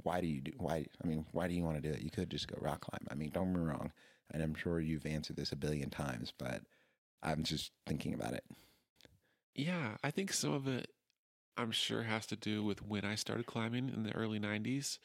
why 0.02 0.20
do 0.20 0.26
you 0.26 0.40
do 0.40 0.52
why 0.56 0.84
I 1.02 1.06
mean, 1.06 1.24
why 1.32 1.48
do 1.48 1.54
you 1.54 1.62
want 1.62 1.82
to 1.82 1.88
do 1.88 1.94
it? 1.94 2.02
You 2.02 2.10
could 2.10 2.30
just 2.30 2.48
go 2.48 2.56
rock 2.60 2.80
climb. 2.80 3.06
I 3.10 3.14
mean, 3.14 3.30
don't 3.30 3.52
get 3.52 3.60
me 3.60 3.66
wrong. 3.66 3.92
And 4.32 4.42
I'm 4.42 4.54
sure 4.54 4.80
you've 4.80 5.06
answered 5.06 5.36
this 5.36 5.52
a 5.52 5.56
billion 5.56 5.90
times, 5.90 6.32
but 6.36 6.62
I'm 7.22 7.44
just 7.44 7.70
thinking 7.86 8.14
about 8.14 8.32
it. 8.32 8.44
Yeah, 9.54 9.96
I 10.02 10.10
think 10.10 10.32
some 10.32 10.52
of 10.52 10.66
it, 10.66 10.88
I'm 11.56 11.70
sure, 11.70 12.04
has 12.04 12.26
to 12.26 12.36
do 12.36 12.64
with 12.64 12.82
when 12.82 13.04
I 13.04 13.14
started 13.14 13.46
climbing 13.46 13.90
in 13.90 14.02
the 14.02 14.14
early 14.14 14.40
'90s. 14.40 14.98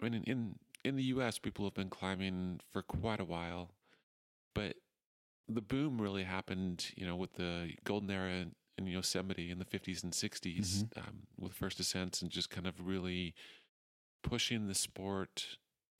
I 0.00 0.04
mean, 0.04 0.14
in 0.14 0.22
in, 0.24 0.58
in 0.84 0.96
the 0.96 1.02
U.S., 1.04 1.38
people 1.38 1.64
have 1.64 1.74
been 1.74 1.90
climbing 1.90 2.60
for 2.72 2.82
quite 2.82 3.18
a 3.18 3.24
while, 3.24 3.72
but 4.54 4.76
the 5.48 5.60
boom 5.60 6.00
really 6.00 6.24
happened, 6.24 6.86
you 6.96 7.06
know, 7.06 7.16
with 7.16 7.34
the 7.34 7.72
golden 7.84 8.10
era 8.10 8.46
in, 8.78 8.86
Yosemite 8.86 9.50
in 9.50 9.58
the 9.58 9.64
50s 9.64 10.04
and 10.04 10.12
60s, 10.12 10.84
um, 10.98 11.22
with 11.38 11.54
first 11.54 11.80
ascents 11.80 12.20
and 12.20 12.30
just 12.30 12.50
kind 12.50 12.66
of 12.66 12.86
really 12.86 13.34
pushing 14.22 14.66
the 14.66 14.74
sport 14.74 15.56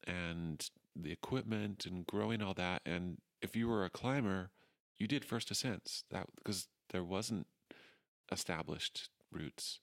and 0.06 0.68
the 1.03 1.12
equipment 1.12 1.87
and 1.87 2.07
growing 2.07 2.43
all 2.43 2.55
that. 2.55 2.83
And 2.85 3.19
if 3.43 3.55
you 3.55 3.69
were 3.69 3.85
a 3.85 3.91
climber, 3.91 4.50
you 4.99 5.07
did 5.07 5.25
first 5.25 5.50
ascents 5.50 6.05
that 6.11 6.26
because 6.37 6.69
there 6.91 7.05
wasn't 7.05 7.47
established 8.31 9.11
routes. 9.31 9.81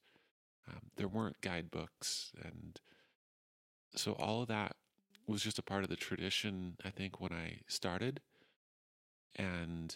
Um, 0.67 0.91
there 0.95 1.07
weren't 1.07 1.41
guidebooks, 1.41 2.31
and 2.41 2.79
so 3.95 4.13
all 4.13 4.41
of 4.41 4.47
that 4.47 4.75
was 5.27 5.41
just 5.41 5.59
a 5.59 5.63
part 5.63 5.83
of 5.83 5.89
the 5.89 5.95
tradition. 5.95 6.77
I 6.85 6.89
think 6.89 7.19
when 7.19 7.33
I 7.33 7.59
started, 7.67 8.21
and 9.35 9.95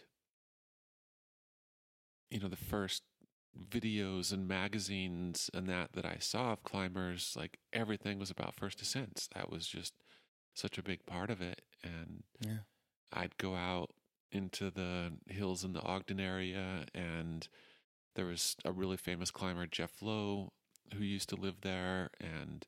you 2.30 2.40
know 2.40 2.50
the 2.50 2.58
first 2.58 3.04
videos 3.58 4.32
and 4.32 4.48
magazines 4.48 5.50
and 5.54 5.68
that 5.68 5.94
that 5.94 6.06
I 6.06 6.18
saw 6.20 6.52
of 6.52 6.64
climbers, 6.64 7.34
like 7.38 7.58
everything 7.74 8.20
was 8.20 8.30
about 8.30 8.56
first 8.56 8.82
ascents. 8.82 9.30
That 9.36 9.50
was 9.50 9.68
just 9.68 9.94
such 10.58 10.78
a 10.78 10.84
big 10.84 11.06
part 11.06 11.30
of 11.30 11.42
it, 11.42 11.62
and 11.84 12.24
Yeah. 12.40 12.60
I'd 13.14 13.38
go 13.38 13.56
out 13.56 13.92
into 14.32 14.70
the 14.70 15.14
hills 15.28 15.64
in 15.64 15.74
the 15.74 15.82
Ogden 15.82 16.20
area, 16.20 16.86
and 16.94 17.48
there 18.16 18.26
was 18.26 18.56
a 18.66 18.72
really 18.72 18.98
famous 18.98 19.32
climber, 19.32 19.68
Jeff 19.68 20.02
Lowe, 20.02 20.52
who 20.94 21.04
used 21.04 21.30
to 21.30 21.36
live 21.36 21.62
there, 21.62 22.10
and 22.20 22.66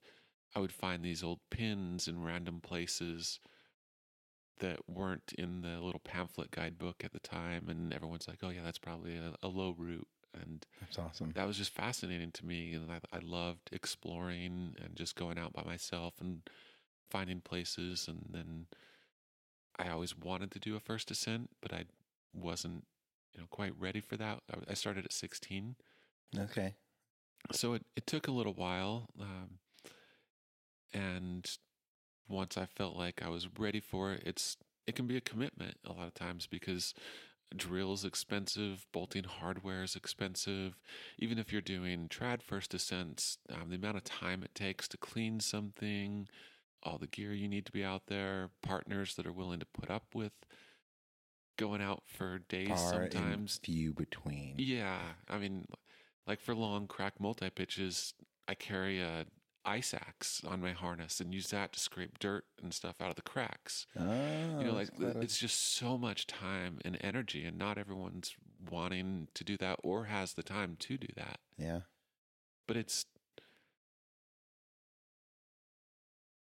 I 0.55 0.60
would 0.60 0.72
find 0.72 1.03
these 1.03 1.24
old 1.24 1.39
pins 1.50 2.08
in 2.08 2.24
random 2.24 2.62
places 2.62 3.39
that 4.60 4.79
weren't 4.89 5.34
in 5.38 5.62
the 5.62 5.79
little 5.79 6.01
pamphlet 6.01 6.51
guidebook 6.51 7.03
at 7.03 7.13
the 7.13 7.19
time, 7.19 7.69
and 7.69 7.93
everyone's 7.93 8.27
like, 8.27 8.39
"Oh 8.43 8.50
yeah, 8.50 8.63
that's 8.63 8.77
probably 8.77 9.15
a, 9.17 9.34
a 9.41 9.48
Lowe 9.48 9.74
route," 9.77 10.08
and 10.34 10.65
That's 10.79 10.98
awesome. 11.00 11.31
that 11.34 11.48
was 11.48 11.58
just 11.58 11.74
fascinating 11.74 12.31
to 12.34 12.46
me, 12.46 12.74
and 12.74 12.91
I, 12.91 13.00
I 13.12 13.19
loved 13.19 13.69
exploring 13.72 14.75
and 14.84 14.96
just 14.96 15.15
going 15.15 15.38
out 15.38 15.53
by 15.53 15.63
myself 15.63 16.15
and 16.19 16.41
finding 17.09 17.41
places, 17.41 18.07
and 18.07 18.25
then 18.29 18.67
I 19.77 19.89
always 19.89 20.17
wanted 20.17 20.51
to 20.51 20.59
do 20.59 20.75
a 20.75 20.79
first 20.79 21.09
ascent, 21.11 21.49
but 21.61 21.73
I 21.73 21.85
wasn't, 22.33 22.85
you 23.33 23.41
know, 23.41 23.47
quite 23.49 23.73
ready 23.79 23.99
for 24.01 24.17
that. 24.17 24.41
I, 24.67 24.73
started 24.73 25.05
at 25.05 25.13
16, 25.13 25.75
Okay. 26.37 26.75
so 27.51 27.73
it, 27.73 27.85
it 27.95 28.07
took 28.07 28.27
a 28.27 28.31
little 28.31 28.53
while. 28.53 29.09
Um, 29.19 29.59
and 30.93 31.49
once 32.27 32.57
I 32.57 32.65
felt 32.65 32.95
like 32.95 33.21
I 33.23 33.29
was 33.29 33.47
ready 33.59 33.79
for 33.79 34.13
it, 34.13 34.23
it's 34.25 34.57
it 34.87 34.95
can 34.95 35.07
be 35.07 35.17
a 35.17 35.21
commitment 35.21 35.77
a 35.85 35.93
lot 35.93 36.07
of 36.07 36.15
times 36.15 36.47
because 36.47 36.93
drill 37.55 37.93
is 37.93 38.05
expensive, 38.05 38.87
bolting 38.93 39.25
hardware 39.25 39.83
is 39.83 39.95
expensive. 39.95 40.77
Even 41.19 41.39
if 41.39 41.51
you're 41.51 41.61
doing 41.61 42.09
trad 42.09 42.41
first 42.41 42.73
ascents, 42.73 43.37
um, 43.51 43.69
the 43.69 43.75
amount 43.75 43.97
of 43.97 44.03
time 44.03 44.43
it 44.43 44.55
takes 44.55 44.87
to 44.89 44.97
clean 44.97 45.39
something, 45.39 46.27
all 46.83 46.98
the 46.98 47.07
gear 47.07 47.33
you 47.33 47.48
need 47.48 47.65
to 47.65 47.71
be 47.71 47.83
out 47.83 48.03
there, 48.07 48.50
partners 48.62 49.15
that 49.15 49.25
are 49.25 49.33
willing 49.33 49.59
to 49.59 49.65
put 49.65 49.89
up 49.89 50.05
with 50.13 50.33
going 51.57 51.81
out 51.81 52.03
for 52.05 52.39
days 52.48 52.69
Far 52.69 53.09
sometimes. 53.12 53.59
few 53.63 53.93
between. 53.93 54.55
Yeah, 54.57 55.00
I 55.29 55.38
mean, 55.38 55.67
like 56.25 56.39
for 56.39 56.55
long 56.55 56.88
crack 56.88 57.19
multi 57.19 57.50
pitches, 57.50 58.13
I 58.48 58.55
carry 58.55 59.00
a 59.01 59.25
ice 59.65 59.93
axe 59.93 60.41
on 60.48 60.62
my 60.62 60.71
harness 60.71 61.19
and 61.19 61.33
use 61.33 61.50
that 61.50 61.74
to 61.74 61.79
scrape 61.79 62.17
dirt 62.17 62.45
and 62.63 62.74
stuff 62.74 62.95
out 63.01 63.09
of 63.09 63.15
the 63.15 63.21
cracks. 63.21 63.86
Oh, 64.00 64.03
you 64.57 64.63
know, 64.63 64.71
oh, 64.71 64.75
like 64.75 64.95
clever. 64.95 65.21
it's 65.21 65.38
just 65.38 65.74
so 65.75 65.98
much 65.98 66.27
time 66.27 66.79
and 66.86 66.98
energy, 67.01 67.43
and 67.43 67.57
not 67.57 67.77
everyone's 67.77 68.36
wanting 68.71 69.27
to 69.33 69.43
do 69.43 69.57
that 69.57 69.79
or 69.83 70.05
has 70.05 70.33
the 70.33 70.43
time 70.43 70.75
to 70.79 70.98
do 70.98 71.07
that. 71.15 71.39
yeah. 71.57 71.81
But 72.67 72.77
it's 72.77 73.05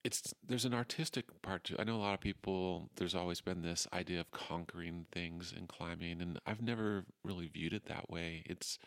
it's 0.04 0.34
there's 0.46 0.64
an 0.64 0.74
artistic 0.74 1.26
part 1.42 1.64
to. 1.64 1.80
I 1.80 1.84
know 1.84 1.96
a 1.96 1.98
lot 1.98 2.14
of 2.14 2.20
people. 2.20 2.90
There's 2.96 3.14
always 3.14 3.40
been 3.40 3.62
this 3.62 3.86
idea 3.92 4.20
of 4.20 4.30
conquering 4.32 5.06
things 5.12 5.54
and 5.56 5.68
climbing, 5.68 6.20
and 6.20 6.40
I've 6.46 6.62
never 6.62 7.04
really 7.24 7.48
viewed 7.48 7.72
it 7.72 7.86
that 7.86 8.10
way. 8.10 8.42
It's 8.46 8.78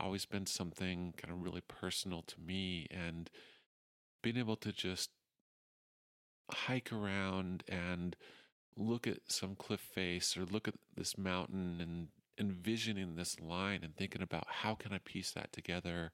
always 0.00 0.24
been 0.26 0.46
something 0.46 1.14
kind 1.16 1.32
of 1.32 1.42
really 1.42 1.62
personal 1.68 2.22
to 2.22 2.40
me, 2.40 2.86
and 2.90 3.30
being 4.22 4.36
able 4.36 4.56
to 4.56 4.72
just 4.72 5.10
hike 6.50 6.92
around 6.92 7.62
and 7.68 8.16
look 8.76 9.06
at 9.06 9.18
some 9.26 9.54
cliff 9.54 9.80
face 9.80 10.36
or 10.36 10.44
look 10.44 10.68
at 10.68 10.74
this 10.96 11.18
mountain 11.18 11.78
and 11.80 12.08
envisioning 12.38 13.16
this 13.16 13.38
line 13.40 13.80
and 13.82 13.96
thinking 13.96 14.22
about 14.22 14.46
how 14.48 14.74
can 14.74 14.92
I 14.92 14.98
piece 14.98 15.32
that 15.32 15.52
together. 15.52 16.12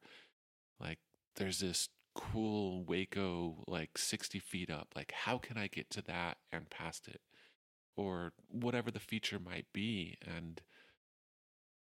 Like 0.81 0.99
there's 1.37 1.61
this 1.61 1.89
cool 2.15 2.85
hueco, 2.85 3.65
like 3.67 3.99
60 3.99 4.39
feet 4.39 4.71
up. 4.71 4.89
Like, 4.95 5.13
how 5.13 5.39
can 5.39 5.59
I 5.59 5.67
get 5.67 5.91
to 5.91 6.03
that 6.03 6.39
and 6.53 6.71
past 6.71 7.09
it? 7.09 7.21
Or 7.97 8.33
whatever 8.49 8.91
the 8.91 9.01
feature 9.01 9.39
might 9.39 9.67
be. 9.73 10.19
And 10.25 10.61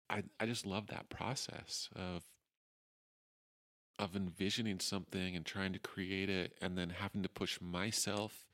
I, 0.09 0.23
I 0.39 0.45
just 0.45 0.65
love 0.65 0.87
that 0.87 1.09
process 1.09 1.89
of 1.95 2.23
of 3.99 4.15
envisioning 4.15 4.79
something 4.79 5.35
and 5.35 5.45
trying 5.45 5.71
to 5.71 5.79
create 5.79 6.27
it 6.27 6.53
and 6.59 6.75
then 6.75 6.89
having 6.89 7.21
to 7.21 7.29
push 7.29 7.61
myself 7.61 8.47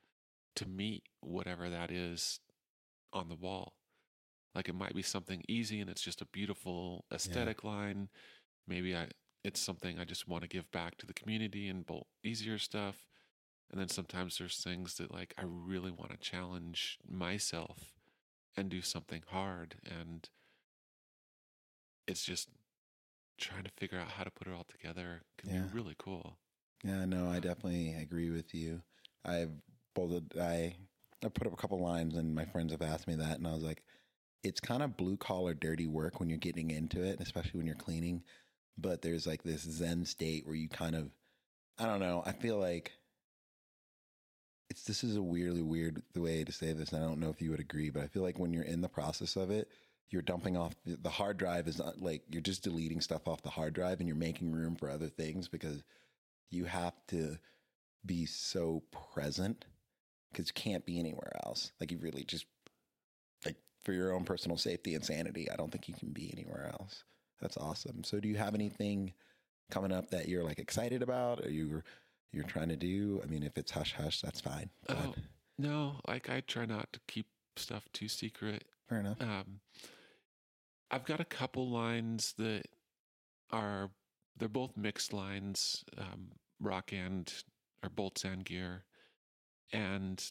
to 0.55 0.67
meet 0.67 1.03
whatever 1.21 1.69
that 1.69 1.91
is 1.91 2.41
on 3.13 3.29
the 3.29 3.36
wall. 3.36 3.74
Like 4.53 4.67
it 4.67 4.75
might 4.75 4.93
be 4.93 5.01
something 5.01 5.43
easy 5.48 5.79
and 5.79 5.89
it's 5.89 6.01
just 6.01 6.21
a 6.21 6.25
beautiful 6.25 7.05
aesthetic 7.13 7.63
yeah. 7.63 7.69
line. 7.69 8.09
Maybe 8.67 8.95
I 8.95 9.07
it's 9.43 9.60
something 9.60 10.00
I 10.00 10.03
just 10.03 10.27
want 10.27 10.43
to 10.43 10.50
give 10.50 10.72
back 10.72 10.98
to 10.98 11.05
the 11.05 11.13
community 11.13 11.67
and 11.67 11.86
bolt 11.86 12.08
easier 12.24 12.58
stuff. 12.58 13.08
And 13.72 13.79
then 13.79 13.88
sometimes 13.88 14.38
there's 14.38 14.58
things 14.58 14.96
that 14.96 15.13
like 15.13 15.34
I 15.38 15.43
really 15.46 15.91
want 15.91 16.12
to 16.12 16.17
challenge 16.17 16.98
myself 17.08 17.93
and 18.58 18.69
do 18.69 18.81
something 18.81 19.24
hard 19.27 19.75
and 19.86 20.27
it's 22.08 22.24
just 22.24 22.50
trying 23.38 23.63
to 23.63 23.69
figure 23.77 24.00
out 24.00 24.10
how 24.10 24.24
to 24.24 24.31
put 24.31 24.48
it 24.48 24.53
all 24.53 24.65
together 24.67 25.22
can 25.38 25.50
yeah. 25.50 25.62
be 25.62 25.67
really 25.72 25.96
cool. 25.98 26.38
Yeah, 26.84 27.05
no, 27.05 27.29
I 27.29 27.39
definitely 27.39 27.93
agree 27.93 28.31
with 28.31 28.53
you. 28.53 28.81
I've 29.24 29.51
bolded 29.96 30.34
I 30.39 30.75
I 31.24 31.27
put 31.29 31.48
up 31.48 31.53
a 31.53 31.58
couple 31.58 31.79
lines 31.79 32.15
and 32.15 32.34
my 32.34 32.46
friends 32.46 32.72
have 32.72 32.81
asked 32.81 33.08
me 33.08 33.15
that 33.15 33.38
and 33.38 33.48
I 33.48 33.53
was 33.53 33.63
like, 33.63 33.84
it's 34.43 34.60
kind 34.60 34.81
of 34.81 34.98
blue 34.98 35.17
collar 35.17 35.53
dirty 35.53 35.88
work 35.88 36.19
when 36.19 36.29
you're 36.29 36.38
getting 36.38 36.72
into 36.72 37.03
it, 37.03 37.19
especially 37.19 37.58
when 37.58 37.67
you're 37.67 37.75
cleaning. 37.75 38.24
But 38.81 39.01
there's 39.01 39.27
like 39.27 39.43
this 39.43 39.62
Zen 39.62 40.05
state 40.05 40.45
where 40.45 40.55
you 40.55 40.69
kind 40.69 40.95
of 40.95 41.12
I 41.77 41.86
don't 41.86 42.00
know, 42.00 42.24
I 42.25 42.33
feel 42.33 42.57
like 42.57 42.91
it's 44.69 44.83
this 44.83 45.03
is 45.03 45.15
a 45.15 45.21
weirdly 45.21 45.62
weird 45.62 46.03
way 46.15 46.43
to 46.43 46.51
say 46.51 46.74
this, 46.74 46.91
and 46.91 47.03
I 47.03 47.07
don't 47.07 47.19
know 47.19 47.29
if 47.29 47.41
you 47.41 47.51
would 47.51 47.59
agree, 47.59 47.89
but 47.89 48.03
I 48.03 48.07
feel 48.07 48.21
like 48.21 48.38
when 48.38 48.53
you're 48.53 48.63
in 48.63 48.81
the 48.81 48.89
process 48.89 49.36
of 49.36 49.50
it, 49.50 49.69
you're 50.09 50.21
dumping 50.21 50.57
off 50.57 50.75
the 50.86 51.09
hard 51.09 51.38
drive 51.38 51.67
is 51.67 51.79
not 51.79 52.01
like 52.01 52.24
you're 52.29 52.41
just 52.41 52.63
deleting 52.63 53.01
stuff 53.01 53.27
off 53.27 53.41
the 53.43 53.50
hard 53.50 53.74
drive 53.74 54.00
and 54.00 54.07
you're 54.07 54.15
making 54.17 54.51
room 54.51 54.75
for 54.75 54.89
other 54.89 55.07
things 55.07 55.48
because 55.48 55.83
you 56.50 56.65
have 56.65 56.93
to 57.07 57.38
be 58.05 58.25
so 58.25 58.83
present 59.13 59.65
because 60.31 60.48
you 60.48 60.53
can't 60.53 60.86
be 60.86 61.00
anywhere 61.00 61.31
else. 61.45 61.71
Like 61.79 61.91
you 61.91 62.00
really 62.00 62.24
just 62.24 62.45
like 63.45 63.55
for 63.83 63.93
your 63.93 64.13
own 64.13 64.25
personal 64.25 64.57
safety 64.57 64.95
and 64.95 65.05
sanity, 65.05 65.50
I 65.51 65.55
don't 65.55 65.71
think 65.71 65.88
you 65.88 65.93
can 65.93 66.09
be 66.09 66.31
anywhere 66.33 66.71
else. 66.74 67.03
That's 67.41 67.58
awesome. 67.58 68.03
So 68.03 68.19
do 68.19 68.27
you 68.27 68.36
have 68.36 68.55
anything 68.55 69.13
coming 69.72 69.91
up 69.91 70.10
that 70.12 70.27
you're 70.27 70.43
like 70.43 70.60
excited 70.60 71.01
about 71.01 71.46
or 71.46 71.50
you're 71.50 71.84
you're 72.31 72.43
trying 72.43 72.69
to 72.69 72.75
do? 72.75 73.22
I 73.24 73.27
mean, 73.27 73.43
if 73.43 73.58
it's 73.58 73.72
hush 73.72 73.93
hush, 73.93 74.22
that's 74.22 74.41
fine. 74.41 74.69
Oh, 74.89 75.15
no, 75.58 75.96
like 76.08 76.29
I 76.29 76.41
try 76.41 76.65
not 76.65 76.91
to 76.93 77.00
keep 77.08 77.27
stuff 77.55 77.88
too 77.93 78.08
secret. 78.08 78.65
Fair 78.88 79.00
enough. 79.00 79.22
Um, 79.22 79.60
I've 80.91 81.05
got 81.05 81.19
a 81.19 81.25
couple 81.25 81.69
lines 81.69 82.34
that 82.38 82.63
are 83.51 83.89
they're 84.38 84.48
both 84.48 84.77
mixed 84.77 85.13
lines, 85.13 85.84
um, 85.98 86.29
rock 86.60 86.91
and 86.91 87.31
or 87.84 87.89
bolts 87.89 88.24
and 88.24 88.43
gear, 88.43 88.86
and 89.72 90.24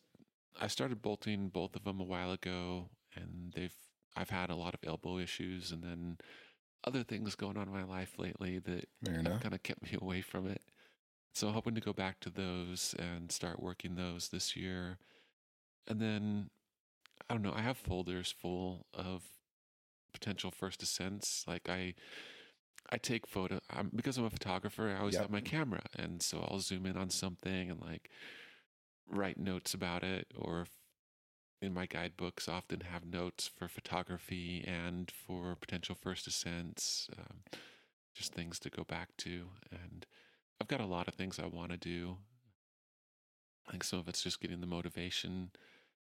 I 0.61 0.67
started 0.67 1.03
bolting 1.03 1.49
both 1.49 1.77
of 1.77 1.85
them 1.85 2.01
a 2.01 2.05
while 2.05 2.33
ago, 2.33 2.91
and 3.15 3.53
they've 3.55 3.75
I've 4.17 4.31
had 4.31 4.51
a 4.51 4.57
lot 4.57 4.75
of 4.75 4.81
elbow 4.85 5.19
issues, 5.19 5.71
and 5.71 5.83
then 5.83 6.19
other 6.85 7.03
things 7.03 7.35
going 7.35 7.57
on 7.57 7.67
in 7.67 7.73
my 7.73 7.85
life 7.85 8.15
lately 8.19 8.59
that 8.61 8.89
have 9.07 9.41
kind 9.41 9.55
of 9.55 9.63
kept 9.63 9.83
me 9.83 9.99
away 10.01 10.21
from 10.21 10.47
it. 10.47 10.63
So 11.35 11.51
hoping 11.51 11.75
to 11.75 11.81
go 11.81 11.93
back 11.93 12.21
to 12.21 12.31
those 12.31 12.95
and 12.99 13.31
start 13.31 13.63
working 13.63 13.95
those 13.95 14.29
this 14.29 14.57
year, 14.57 14.99
and 15.87 16.01
then 16.01 16.51
I 17.29 17.35
don't 17.35 17.43
know. 17.43 17.53
I 17.55 17.63
have 17.63 17.77
folders 17.77 18.35
full 18.37 18.87
of 18.95 19.23
potential 20.13 20.51
first 20.51 20.83
ascents. 20.83 21.45
Like 21.47 21.69
I, 21.69 21.95
I 22.91 22.97
take 22.99 23.27
photo 23.27 23.61
I'm, 23.71 23.91
because 23.95 24.17
I'm 24.17 24.25
a 24.25 24.31
photographer. 24.31 24.89
I 24.89 24.99
always 24.99 25.15
yep. 25.15 25.25
have 25.25 25.31
my 25.31 25.41
camera, 25.41 25.83
and 25.97 26.23
so 26.23 26.47
I'll 26.49 26.61
zoom 26.61 26.87
in 26.87 26.97
on 26.97 27.11
something 27.11 27.71
and 27.71 27.81
like 27.81 28.11
write 29.09 29.39
notes 29.39 29.75
about 29.75 30.03
it. 30.03 30.27
Or 30.35 30.67
in 31.61 31.75
my 31.75 31.87
guidebooks, 31.87 32.49
often 32.49 32.81
have 32.81 33.05
notes 33.05 33.49
for 33.49 33.69
photography 33.69 34.65
and 34.67 35.11
for 35.11 35.57
potential 35.57 35.97
first 36.01 36.27
ascents, 36.27 37.09
um, 37.19 37.39
just 38.15 38.33
things 38.33 38.59
to 38.61 38.71
go 38.71 38.85
back 38.85 39.17
to. 39.19 39.49
And 39.71 40.07
I've 40.61 40.69
got 40.69 40.81
a 40.81 40.87
lot 40.87 41.09
of 41.09 41.15
things 41.15 41.39
I 41.39 41.47
want 41.47 41.73
to 41.73 41.77
do. 41.77 42.17
I 43.67 43.73
think 43.73 43.85
some 43.85 43.99
of 43.99 44.09
it's 44.09 44.23
just 44.23 44.41
getting 44.41 44.61
the 44.61 44.67
motivation 44.67 45.51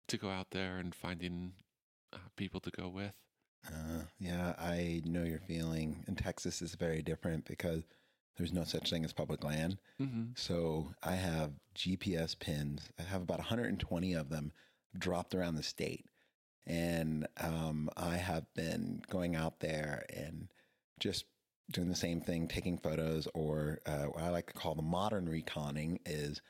to 0.09 0.17
go 0.17 0.29
out 0.29 0.51
there 0.51 0.77
and 0.77 0.95
finding 0.95 1.53
uh, 2.13 2.19
people 2.37 2.61
to 2.61 2.71
go 2.71 2.89
with. 2.89 3.15
Uh, 3.67 4.05
yeah, 4.19 4.55
I 4.59 5.03
know 5.05 5.23
your 5.25 5.41
feeling. 5.41 6.05
In 6.07 6.17
Texas, 6.17 6.63
is 6.63 6.75
very 6.75 7.03
different 7.03 7.45
because 7.45 7.83
there's 8.37 8.53
no 8.53 8.65
such 8.65 8.91
thing 8.91 9.05
as 9.05 9.13
public 9.13 9.45
land. 9.45 9.79
Mm-hmm. 10.01 10.33
So 10.35 10.95
I 11.03 11.13
have 11.13 11.53
GPS 11.75 12.39
pins. 12.39 12.89
I 12.99 13.03
have 13.03 13.23
about 13.23 13.39
120 13.39 14.15
of 14.15 14.31
them 14.31 14.53
dropped 14.99 15.35
around 15.35 15.57
the 15.57 15.63
state. 15.63 16.07
And 16.67 17.27
um, 17.41 17.89
I 17.97 18.17
have 18.17 18.45
been 18.55 19.03
going 19.09 19.35
out 19.35 19.61
there 19.61 20.05
and 20.15 20.49
just 20.99 21.25
doing 21.73 21.89
the 21.89 21.97
same 21.97 22.21
thing, 22.21 22.49
taking 22.49 22.79
photos, 22.79 23.27
or 23.35 23.81
uh, 23.87 24.05
what 24.05 24.23
I 24.23 24.29
like 24.31 24.53
to 24.53 24.59
call 24.59 24.75
the 24.75 24.83
modern 24.83 25.27
reconning 25.27 25.99
is 26.05 26.41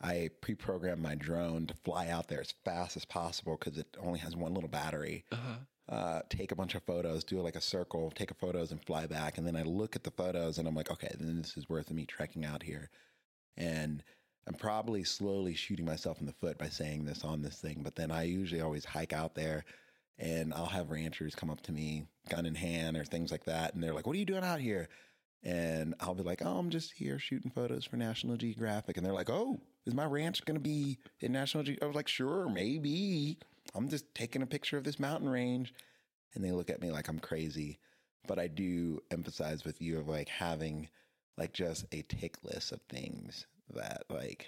I 0.00 0.30
pre-program 0.40 1.02
my 1.02 1.14
drone 1.14 1.66
to 1.66 1.74
fly 1.74 2.08
out 2.08 2.28
there 2.28 2.40
as 2.40 2.54
fast 2.64 2.96
as 2.96 3.04
possible 3.04 3.56
because 3.58 3.78
it 3.78 3.96
only 4.00 4.20
has 4.20 4.36
one 4.36 4.54
little 4.54 4.70
battery. 4.70 5.24
Uh-huh 5.30 5.58
uh, 5.88 6.20
take 6.28 6.52
a 6.52 6.56
bunch 6.56 6.74
of 6.74 6.82
photos, 6.82 7.24
do 7.24 7.40
like 7.40 7.56
a 7.56 7.60
circle, 7.60 8.10
take 8.10 8.30
a 8.30 8.34
photos 8.34 8.72
and 8.72 8.84
fly 8.84 9.06
back. 9.06 9.38
And 9.38 9.46
then 9.46 9.56
I 9.56 9.62
look 9.62 9.96
at 9.96 10.04
the 10.04 10.10
photos 10.10 10.58
and 10.58 10.68
I'm 10.68 10.74
like, 10.74 10.90
okay, 10.90 11.14
then 11.18 11.38
this 11.38 11.56
is 11.56 11.68
worth 11.68 11.90
me 11.90 12.04
trekking 12.04 12.44
out 12.44 12.62
here. 12.62 12.90
And 13.56 14.02
I'm 14.48 14.54
probably 14.54 15.04
slowly 15.04 15.54
shooting 15.54 15.84
myself 15.84 16.20
in 16.20 16.26
the 16.26 16.32
foot 16.32 16.56
by 16.56 16.70
saying 16.70 17.04
this 17.04 17.22
on 17.22 17.42
this 17.42 17.60
thing. 17.60 17.82
But 17.82 17.96
then 17.96 18.10
I 18.10 18.22
usually 18.22 18.62
always 18.62 18.86
hike 18.86 19.12
out 19.12 19.34
there 19.34 19.64
and 20.18 20.54
I'll 20.54 20.66
have 20.66 20.90
ranchers 20.90 21.34
come 21.34 21.50
up 21.50 21.60
to 21.62 21.72
me, 21.72 22.06
gun 22.30 22.46
in 22.46 22.54
hand 22.54 22.96
or 22.96 23.04
things 23.04 23.30
like 23.30 23.44
that. 23.44 23.74
And 23.74 23.82
they're 23.82 23.92
like, 23.92 24.06
what 24.06 24.16
are 24.16 24.18
you 24.18 24.24
doing 24.24 24.44
out 24.44 24.60
here? 24.60 24.88
And 25.44 25.94
I'll 26.00 26.14
be 26.14 26.22
like, 26.22 26.40
oh, 26.42 26.58
I'm 26.58 26.70
just 26.70 26.92
here 26.92 27.18
shooting 27.18 27.50
photos 27.50 27.84
for 27.84 27.98
National 27.98 28.36
Geographic. 28.36 28.96
And 28.96 29.04
they're 29.04 29.12
like, 29.12 29.30
oh, 29.30 29.60
is 29.86 29.94
my 29.94 30.06
ranch 30.06 30.44
going 30.46 30.56
to 30.56 30.60
be 30.60 30.98
in 31.20 31.30
National 31.30 31.62
Geographic? 31.62 31.84
I 31.84 31.86
was 31.86 31.96
like, 31.96 32.08
sure, 32.08 32.48
maybe. 32.48 33.38
I'm 33.74 33.90
just 33.90 34.12
taking 34.14 34.40
a 34.40 34.46
picture 34.46 34.78
of 34.78 34.84
this 34.84 34.98
mountain 34.98 35.28
range. 35.28 35.74
And 36.34 36.42
they 36.42 36.52
look 36.52 36.70
at 36.70 36.80
me 36.80 36.90
like 36.90 37.08
I'm 37.08 37.20
crazy. 37.20 37.78
But 38.26 38.38
I 38.38 38.46
do 38.46 39.00
emphasize 39.10 39.64
with 39.64 39.82
you 39.82 39.98
of 39.98 40.08
like 40.08 40.28
having 40.30 40.88
like 41.36 41.52
just 41.52 41.84
a 41.92 42.02
tick 42.02 42.38
list 42.42 42.72
of 42.72 42.80
things 42.88 43.46
that 43.74 44.04
like 44.10 44.46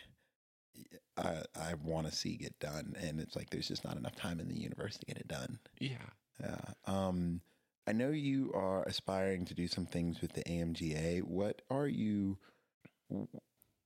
I 1.17 1.43
I 1.55 1.75
want 1.83 2.09
to 2.09 2.15
see 2.15 2.37
get 2.37 2.59
done. 2.59 2.95
And 3.01 3.21
it's 3.21 3.37
like 3.37 3.51
there's 3.51 3.69
just 3.69 3.85
not 3.85 3.97
enough 3.97 4.17
time 4.17 4.41
in 4.41 4.49
the 4.49 4.59
universe 4.59 4.97
to 4.99 5.07
get 5.07 5.19
it 5.19 5.29
done. 5.29 5.59
Yeah. 5.79 5.97
Yeah. 6.41 6.61
Um 6.87 7.41
I 7.87 7.93
know 7.93 8.11
you 8.11 8.53
are 8.55 8.85
aspiring 8.85 9.45
to 9.47 9.55
do 9.55 9.67
some 9.67 9.87
things 9.87 10.21
with 10.21 10.33
the 10.33 10.45
AMGA. 10.45 11.23
What 11.25 11.63
are 11.71 11.89
you 11.89 12.39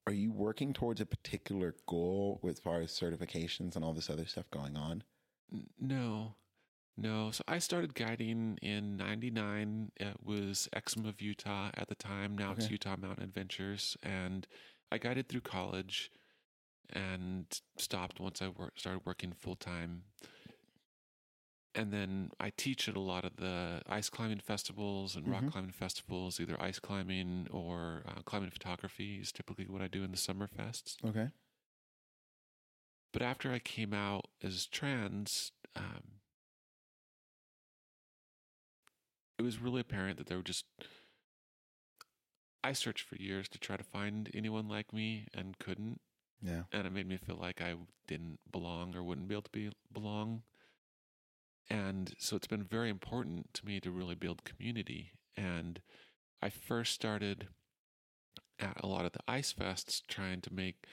are 0.06 0.12
you 0.12 0.32
working 0.32 0.72
towards 0.72 1.00
a 1.00 1.06
particular 1.06 1.74
goal 1.86 2.40
as 2.48 2.58
far 2.58 2.80
as 2.80 2.90
certifications 2.90 3.74
and 3.74 3.84
all 3.84 3.94
this 3.94 4.10
other 4.10 4.26
stuff 4.26 4.50
going 4.50 4.76
on? 4.76 5.02
No, 5.80 6.34
no. 6.96 7.30
So 7.30 7.42
I 7.48 7.58
started 7.58 7.94
guiding 7.94 8.58
in 8.60 8.96
99. 8.96 9.92
It 9.96 10.16
was 10.22 10.68
Exum 10.76 11.08
of 11.08 11.22
Utah 11.22 11.70
at 11.74 11.88
the 11.88 11.94
time. 11.94 12.36
Now 12.36 12.50
okay. 12.52 12.62
it's 12.62 12.70
Utah 12.70 12.96
Mountain 12.96 13.24
Adventures. 13.24 13.96
And 14.02 14.46
I 14.90 14.98
guided 14.98 15.28
through 15.28 15.42
college 15.42 16.10
and 16.90 17.46
stopped 17.78 18.20
once 18.20 18.40
I 18.42 18.48
wor- 18.48 18.72
started 18.76 19.02
working 19.04 19.32
full 19.32 19.56
time. 19.56 20.02
And 21.74 21.92
then 21.92 22.30
I 22.38 22.52
teach 22.56 22.88
at 22.88 22.94
a 22.94 23.00
lot 23.00 23.24
of 23.24 23.36
the 23.36 23.82
ice 23.88 24.08
climbing 24.08 24.38
festivals 24.38 25.16
and 25.16 25.26
rock 25.26 25.40
mm-hmm. 25.40 25.48
climbing 25.48 25.72
festivals, 25.72 26.38
either 26.38 26.60
ice 26.60 26.78
climbing 26.78 27.48
or 27.50 28.04
uh, 28.06 28.22
climbing 28.24 28.50
photography 28.50 29.16
is 29.16 29.32
typically 29.32 29.66
what 29.68 29.82
I 29.82 29.88
do 29.88 30.04
in 30.04 30.12
the 30.12 30.16
summer 30.16 30.46
fests. 30.46 30.96
Okay. 31.04 31.30
But 33.12 33.22
after 33.22 33.52
I 33.52 33.58
came 33.58 33.92
out 33.92 34.26
as 34.42 34.66
trans, 34.66 35.52
um, 35.74 36.20
it 39.38 39.42
was 39.42 39.60
really 39.60 39.80
apparent 39.80 40.18
that 40.18 40.26
there 40.26 40.36
were 40.36 40.44
just. 40.44 40.64
I 42.64 42.72
searched 42.72 43.06
for 43.06 43.16
years 43.16 43.46
to 43.50 43.58
try 43.58 43.76
to 43.76 43.84
find 43.84 44.30
anyone 44.32 44.68
like 44.68 44.92
me 44.92 45.28
and 45.34 45.58
couldn't. 45.58 46.00
Yeah. 46.42 46.62
And 46.72 46.86
it 46.86 46.92
made 46.92 47.06
me 47.06 47.18
feel 47.18 47.36
like 47.38 47.60
I 47.60 47.74
didn't 48.08 48.38
belong 48.50 48.96
or 48.96 49.04
wouldn't 49.04 49.28
be 49.28 49.34
able 49.34 49.42
to 49.42 49.50
be 49.50 49.70
belong. 49.92 50.42
And 51.68 52.14
so 52.18 52.36
it's 52.36 52.46
been 52.46 52.64
very 52.64 52.88
important 52.88 53.52
to 53.54 53.66
me 53.66 53.80
to 53.80 53.90
really 53.90 54.14
build 54.14 54.44
community. 54.44 55.12
And 55.36 55.80
I 56.40 56.48
first 56.48 56.94
started 56.94 57.48
at 58.58 58.80
a 58.82 58.86
lot 58.86 59.04
of 59.04 59.12
the 59.12 59.20
ice 59.28 59.52
fests 59.52 60.00
trying 60.08 60.40
to 60.40 60.52
make 60.52 60.86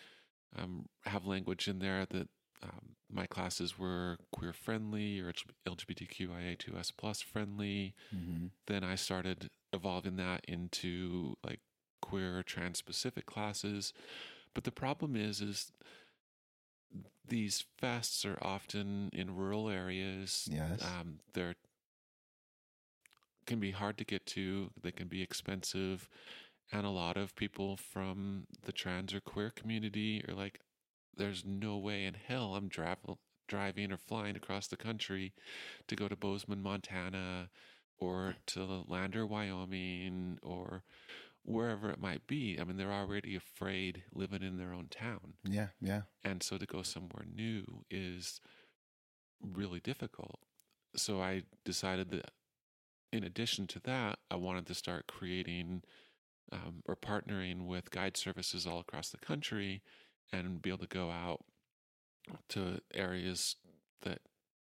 um, 0.57 0.88
have 1.05 1.25
language 1.25 1.69
in 1.69 1.79
there 1.79 2.05
that 2.10 2.27
um, 2.63 2.95
my 3.12 3.26
classes 3.26 3.78
were 3.78 4.17
queer 4.32 4.54
friendly 4.54 5.19
or 5.19 5.34
LGBTQIA2S 5.67 6.91
plus 6.97 7.21
friendly. 7.21 7.95
Mm-hmm. 8.15 8.47
Then 8.67 8.84
I 8.84 8.95
started 8.95 9.50
evolving 9.74 10.17
that 10.17 10.45
into 10.47 11.36
like 11.43 11.60
queer 12.02 12.43
trans 12.43 12.78
specific 12.78 13.26
classes. 13.26 13.93
But 14.54 14.63
the 14.63 14.71
problem 14.71 15.15
is, 15.15 15.41
is 15.41 15.71
these 17.28 17.65
fests 17.82 18.26
are 18.26 18.38
often 18.41 19.10
in 19.13 19.36
rural 19.36 19.69
areas. 19.69 20.47
Yes. 20.52 20.84
Um, 20.84 21.19
they're 21.34 21.56
can 23.47 23.60
be 23.60 23.71
hard 23.71 23.97
to 23.97 24.06
get 24.06 24.26
to. 24.26 24.69
They 24.82 24.91
can 24.91 25.08
be 25.08 25.21
expensive, 25.21 26.08
and 26.71 26.86
a 26.86 26.89
lot 26.89 27.17
of 27.17 27.36
people 27.36 27.76
from 27.76 28.45
the 28.63 28.71
trans 28.71 29.13
or 29.13 29.19
queer 29.19 29.50
community 29.50 30.24
are 30.28 30.34
like, 30.34 30.60
"There's 31.15 31.45
no 31.45 31.78
way 31.78 32.06
in 32.06 32.13
hell 32.13 32.56
I'm 32.56 32.69
travel 32.69 33.19
driving 33.47 33.91
or 33.91 33.97
flying 33.97 34.38
across 34.38 34.67
the 34.67 34.78
country 34.78 35.34
to 35.88 35.95
go 35.95 36.08
to 36.08 36.15
Bozeman, 36.15 36.62
Montana, 36.62 37.50
or 37.97 38.36
to 38.47 38.86
Lander, 38.88 39.28
Wyoming, 39.28 40.39
or 40.41 40.84
wherever 41.43 41.89
it 41.89 42.00
might 42.00 42.26
be. 42.28 42.58
I 42.60 42.63
mean, 42.63 42.78
they're 42.78 42.93
already 42.93 43.36
afraid 43.36 44.04
living 44.13 44.41
in 44.41 44.58
their 44.58 44.74
own 44.74 44.88
town. 44.89 45.34
Yeah, 45.43 45.67
yeah. 45.82 46.04
And 46.24 46.41
so 46.41 46.58
to 46.58 46.65
go 46.65 46.82
somewhere 46.82 47.26
new 47.30 47.84
is 47.89 48.39
really 49.41 49.80
difficult. 49.82 50.39
So 50.95 51.21
I 51.21 51.43
decided 51.65 52.12
that 52.12 52.32
in 53.12 53.24
addition 53.24 53.67
to 53.67 53.80
that, 53.82 54.19
I 54.30 54.36
wanted 54.36 54.65
to 54.67 54.74
start 54.74 55.08
creating 55.08 55.84
um, 56.52 56.84
or 56.86 56.95
partnering 56.95 57.65
with 57.65 57.91
guide 57.91 58.17
services 58.17 58.65
all 58.65 58.80
across 58.80 59.10
the 59.10 59.17
country 59.17 59.82
and 60.31 60.62
be 60.62 60.69
able 60.69 60.79
to 60.79 60.88
go 60.88 61.12
out 61.12 61.43
to 62.49 62.81
areas 62.93 63.55
that 64.01 64.19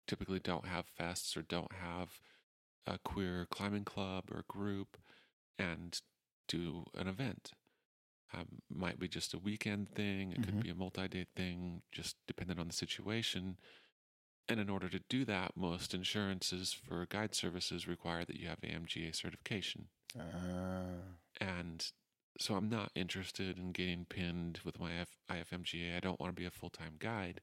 typically 0.06 0.40
don't 0.40 0.66
have 0.66 0.86
fests 0.98 1.36
or 1.36 1.42
don't 1.42 1.72
have 1.72 2.20
a 2.86 2.98
queer 2.98 3.46
climbing 3.50 3.84
club 3.84 4.24
or 4.30 4.44
group 4.48 4.98
and 5.58 6.00
do 6.48 6.84
an 6.94 7.08
event. 7.08 7.52
Um, 8.32 8.62
might 8.68 8.98
be 8.98 9.08
just 9.08 9.32
a 9.32 9.38
weekend 9.38 9.94
thing. 9.94 10.32
It 10.32 10.40
Mhm. 10.40 10.44
could 10.44 10.60
be 10.60 10.70
a 10.70 10.74
multi-day 10.74 11.24
thing, 11.36 11.82
just 11.92 12.16
depending 12.26 12.58
on 12.58 12.66
the 12.66 12.74
situation. 12.74 13.56
And 14.48 14.60
in 14.60 14.68
order 14.68 14.88
to 14.90 14.98
do 15.08 15.24
that, 15.24 15.56
most 15.56 15.94
insurances 15.94 16.72
for 16.72 17.06
guide 17.06 17.34
services 17.34 17.86
require 17.88 18.24
that 18.24 18.36
you 18.36 18.48
have 18.48 18.60
AMGA 18.62 19.12
certification. 19.12 19.88
Uh, 20.18 21.00
And 21.40 21.92
so 22.38 22.54
I'm 22.54 22.68
not 22.68 22.90
interested 22.94 23.58
in 23.58 23.72
getting 23.72 24.04
pinned 24.06 24.60
with 24.64 24.80
my 24.80 24.92
F- 24.94 25.16
IFMGA. 25.30 25.96
I 25.96 26.00
don't 26.00 26.18
want 26.20 26.34
to 26.34 26.40
be 26.40 26.46
a 26.46 26.50
full-time 26.50 26.94
guide, 26.98 27.40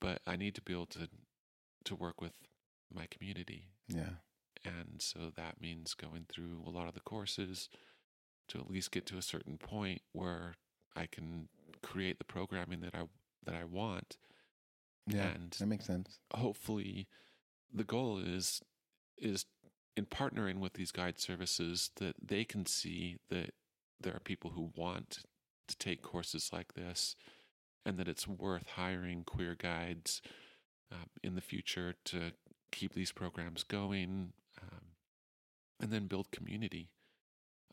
but 0.00 0.20
I 0.26 0.36
need 0.36 0.54
to 0.56 0.62
be 0.62 0.72
able 0.72 0.86
to 0.86 1.08
to 1.86 1.94
work 1.94 2.20
with 2.20 2.32
my 2.92 3.06
community. 3.10 3.68
yeah. 3.88 4.10
And 4.64 5.02
so 5.02 5.30
that 5.36 5.60
means 5.60 5.92
going 5.92 6.24
through 6.28 6.62
a 6.66 6.70
lot 6.70 6.88
of 6.88 6.94
the 6.94 7.00
courses 7.00 7.68
to 8.48 8.58
at 8.58 8.70
least 8.70 8.90
get 8.92 9.04
to 9.06 9.18
a 9.18 9.22
certain 9.22 9.58
point 9.58 10.00
where 10.12 10.54
I 10.96 11.04
can 11.06 11.48
create 11.82 12.18
the 12.18 12.24
programming 12.24 12.80
that 12.80 12.94
I 12.94 13.02
that 13.44 13.54
I 13.54 13.64
want 13.64 14.16
Yeah. 15.06 15.26
and 15.34 15.50
that 15.58 15.66
makes 15.66 15.84
sense. 15.84 16.18
hopefully 16.34 17.06
the 17.72 17.84
goal 17.84 18.18
is 18.18 18.62
is 19.18 19.44
in 19.96 20.06
partnering 20.06 20.60
with 20.60 20.72
these 20.74 20.90
guide 20.92 21.18
services 21.18 21.90
that 21.96 22.14
they 22.22 22.44
can 22.44 22.64
see 22.64 23.18
that 23.28 23.50
there 24.04 24.14
are 24.14 24.20
people 24.20 24.52
who 24.54 24.70
want 24.76 25.24
to 25.66 25.76
take 25.76 26.02
courses 26.02 26.50
like 26.52 26.74
this 26.74 27.16
and 27.84 27.98
that 27.98 28.08
it's 28.08 28.28
worth 28.28 28.68
hiring 28.76 29.24
queer 29.24 29.56
guides 29.58 30.22
um, 30.92 31.08
in 31.22 31.34
the 31.34 31.40
future 31.40 31.94
to 32.04 32.32
keep 32.70 32.94
these 32.94 33.12
programs 33.12 33.62
going 33.64 34.32
um, 34.62 34.80
and 35.80 35.90
then 35.90 36.06
build 36.06 36.30
community. 36.30 36.90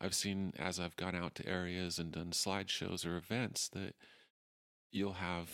I've 0.00 0.14
seen 0.14 0.52
as 0.58 0.80
i've 0.80 0.96
gone 0.96 1.14
out 1.14 1.36
to 1.36 1.46
areas 1.46 1.98
and 1.98 2.10
done 2.10 2.30
slideshows 2.30 3.06
or 3.06 3.16
events 3.16 3.68
that 3.68 3.94
you'll 4.90 5.14
have 5.14 5.50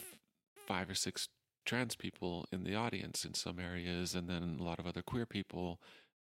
five 0.66 0.88
or 0.88 0.94
six 0.94 1.28
trans 1.66 1.94
people 1.96 2.46
in 2.50 2.64
the 2.64 2.74
audience 2.74 3.24
in 3.26 3.34
some 3.34 3.58
areas 3.58 4.14
and 4.14 4.28
then 4.28 4.56
a 4.58 4.62
lot 4.62 4.78
of 4.78 4.86
other 4.86 5.02
queer 5.02 5.26
people 5.26 5.80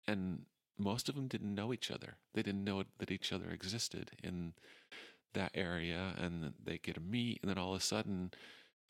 and 0.06 0.42
most 0.82 1.08
of 1.08 1.14
them 1.14 1.28
didn't 1.28 1.54
know 1.54 1.72
each 1.72 1.90
other. 1.90 2.16
They 2.34 2.42
didn't 2.42 2.64
know 2.64 2.84
that 2.98 3.10
each 3.10 3.32
other 3.32 3.50
existed 3.50 4.12
in 4.22 4.54
that 5.34 5.52
area 5.54 6.14
and 6.18 6.52
they 6.62 6.78
get 6.78 6.96
a 6.96 7.00
meet 7.00 7.38
and 7.42 7.48
then 7.50 7.56
all 7.58 7.74
of 7.74 7.80
a 7.80 7.84
sudden 7.84 8.32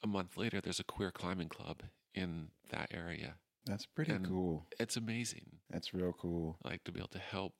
a 0.03 0.07
month 0.09 0.37
later 0.37 0.61
there's 0.61 0.81
a 0.81 0.85
queer 0.85 1.13
climbing 1.13 1.49
club 1.49 1.83
in 2.15 2.49
that 2.71 2.89
area. 2.93 3.35
That's 3.65 3.87
pretty 3.87 4.13
And- 4.13 4.27
cool. 4.27 4.67
it's 4.81 4.97
amazing. 4.97 5.61
That's 5.71 5.95
real 5.95 6.13
cool. 6.13 6.59
like 6.65 6.83
to 6.85 6.93
be 6.93 6.99
able 6.99 7.09
to 7.11 7.19
help 7.21 7.55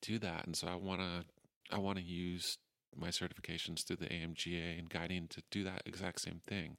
do 0.00 0.18
that. 0.20 0.46
And 0.46 0.56
so 0.56 0.66
i 0.68 0.74
want 0.74 1.00
to 1.00 1.24
i 1.70 1.78
want 1.78 1.98
to 1.98 2.04
use 2.04 2.58
my 2.96 3.08
certifications 3.08 3.84
through 3.84 3.96
the 3.96 4.06
amga 4.06 4.78
and 4.78 4.88
guiding 4.90 5.28
to 5.28 5.42
do 5.50 5.64
that 5.64 5.82
exact 5.86 6.20
same 6.20 6.40
thing. 6.46 6.76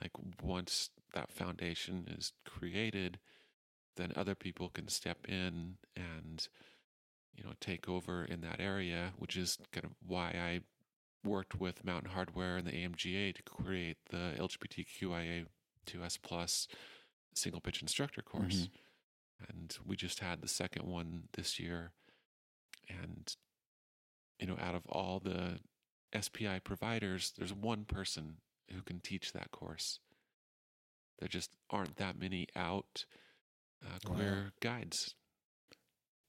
Like 0.00 0.12
once 0.42 0.90
that 1.12 1.30
foundation 1.32 2.06
is 2.18 2.32
created 2.44 3.18
then 3.96 4.12
other 4.16 4.34
people 4.34 4.68
can 4.68 4.88
step 4.88 5.18
in 5.28 5.76
and 5.96 6.48
you 7.34 7.44
know 7.44 7.52
take 7.60 7.88
over 7.88 8.24
in 8.24 8.40
that 8.40 8.60
area 8.60 9.12
which 9.18 9.36
is 9.36 9.58
kind 9.72 9.84
of 9.84 9.92
why 10.06 10.28
i 10.28 10.60
worked 11.24 11.58
with 11.58 11.84
Mountain 11.84 12.10
Hardwear 12.14 12.58
and 12.58 12.66
the 12.66 12.72
amga 12.72 13.34
to 13.34 13.42
create 13.42 13.96
the 14.10 14.34
lgbtqia 14.38 15.46
2s 15.86 16.18
plus 16.22 16.68
single 17.34 17.60
pitch 17.60 17.82
instructor 17.82 18.22
course. 18.22 18.68
Mm-hmm. 18.68 19.50
And 19.50 19.76
we 19.84 19.96
just 19.96 20.20
had 20.20 20.40
the 20.40 20.48
second 20.48 20.86
one 20.86 21.24
this 21.32 21.58
year. 21.58 21.92
And 22.88 23.34
you 24.38 24.46
know 24.46 24.56
out 24.60 24.74
of 24.74 24.86
all 24.88 25.20
the 25.20 25.58
spi 26.20 26.60
providers 26.60 27.32
there's 27.36 27.52
one 27.52 27.84
person 27.84 28.36
who 28.72 28.82
can 28.82 29.00
teach 29.00 29.32
that 29.32 29.50
course. 29.50 30.00
There 31.18 31.28
just 31.28 31.56
aren't 31.70 31.96
that 31.96 32.18
many 32.18 32.48
out 32.56 33.04
uh, 33.84 33.98
Wow. 34.08 34.14
queer 34.14 34.52
guides 34.60 35.14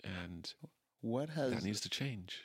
and 0.04 0.54
What 1.02 1.30
has 1.30 1.52
that 1.54 1.64
needs 1.64 1.82
to 1.82 1.90
change 1.90 2.44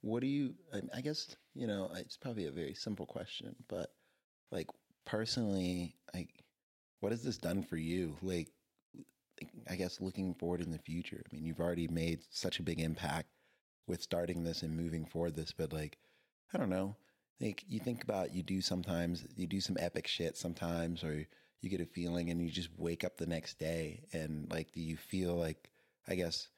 What 0.00 0.20
do 0.20 0.26
you? 0.26 0.54
I- 0.72 0.98
I 0.98 1.00
guess 1.00 1.34
you 1.54 1.66
know. 1.66 1.90
It's 1.94 2.16
probably 2.16 2.46
a 2.46 2.52
very 2.52 2.74
simple 2.74 3.06
question, 3.06 3.56
but 3.68 3.92
like 4.52 4.68
personally, 5.04 5.96
like, 6.14 6.30
what 7.00 7.10
has 7.12 7.22
this 7.22 7.36
done 7.38 7.62
for 7.64 7.76
you? 7.76 8.16
Like, 8.22 8.48
I 9.68 9.74
guess 9.76 10.00
looking 10.00 10.34
forward 10.34 10.60
in 10.60 10.70
the 10.70 10.78
future. 10.78 11.22
I 11.26 11.34
mean, 11.34 11.44
you've 11.44 11.60
already 11.60 11.88
made 11.88 12.20
such 12.30 12.60
a 12.60 12.62
big 12.62 12.78
impact 12.80 13.28
with 13.88 14.02
starting 14.02 14.44
this 14.44 14.62
and 14.62 14.76
moving 14.76 15.04
forward 15.04 15.34
this, 15.34 15.52
but 15.52 15.72
like, 15.72 15.98
I 16.54 16.58
don't 16.58 16.70
know. 16.70 16.96
Like, 17.40 17.64
you 17.68 17.80
think 17.80 18.02
about 18.04 18.32
you 18.32 18.42
do 18.44 18.60
sometimes 18.60 19.24
you 19.36 19.46
do 19.48 19.60
some 19.60 19.76
epic 19.80 20.06
shit 20.06 20.36
sometimes, 20.36 21.02
or 21.02 21.26
you 21.60 21.70
get 21.70 21.80
a 21.80 21.86
feeling 21.86 22.30
and 22.30 22.40
you 22.40 22.50
just 22.50 22.70
wake 22.76 23.04
up 23.04 23.16
the 23.16 23.26
next 23.26 23.58
day 23.58 24.04
and 24.12 24.50
like, 24.50 24.72
do 24.72 24.80
you 24.80 24.96
feel 24.96 25.34
like? 25.34 25.70
I 26.10 26.14
guess 26.14 26.48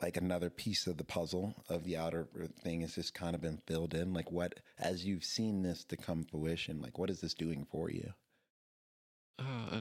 like 0.00 0.16
another 0.16 0.50
piece 0.50 0.86
of 0.86 0.96
the 0.96 1.04
puzzle 1.04 1.54
of 1.68 1.84
the 1.84 1.96
outer 1.96 2.28
thing 2.62 2.82
has 2.82 2.94
just 2.94 3.14
kind 3.14 3.34
of 3.34 3.40
been 3.40 3.60
filled 3.66 3.94
in. 3.94 4.12
Like 4.12 4.30
what 4.30 4.60
as 4.78 5.04
you've 5.04 5.24
seen 5.24 5.62
this 5.62 5.84
to 5.84 5.96
come 5.96 6.24
fruition 6.24 6.80
like 6.80 6.98
what 6.98 7.10
is 7.10 7.20
this 7.20 7.34
doing 7.34 7.66
for 7.70 7.90
you? 7.90 8.12
Uh, 9.38 9.80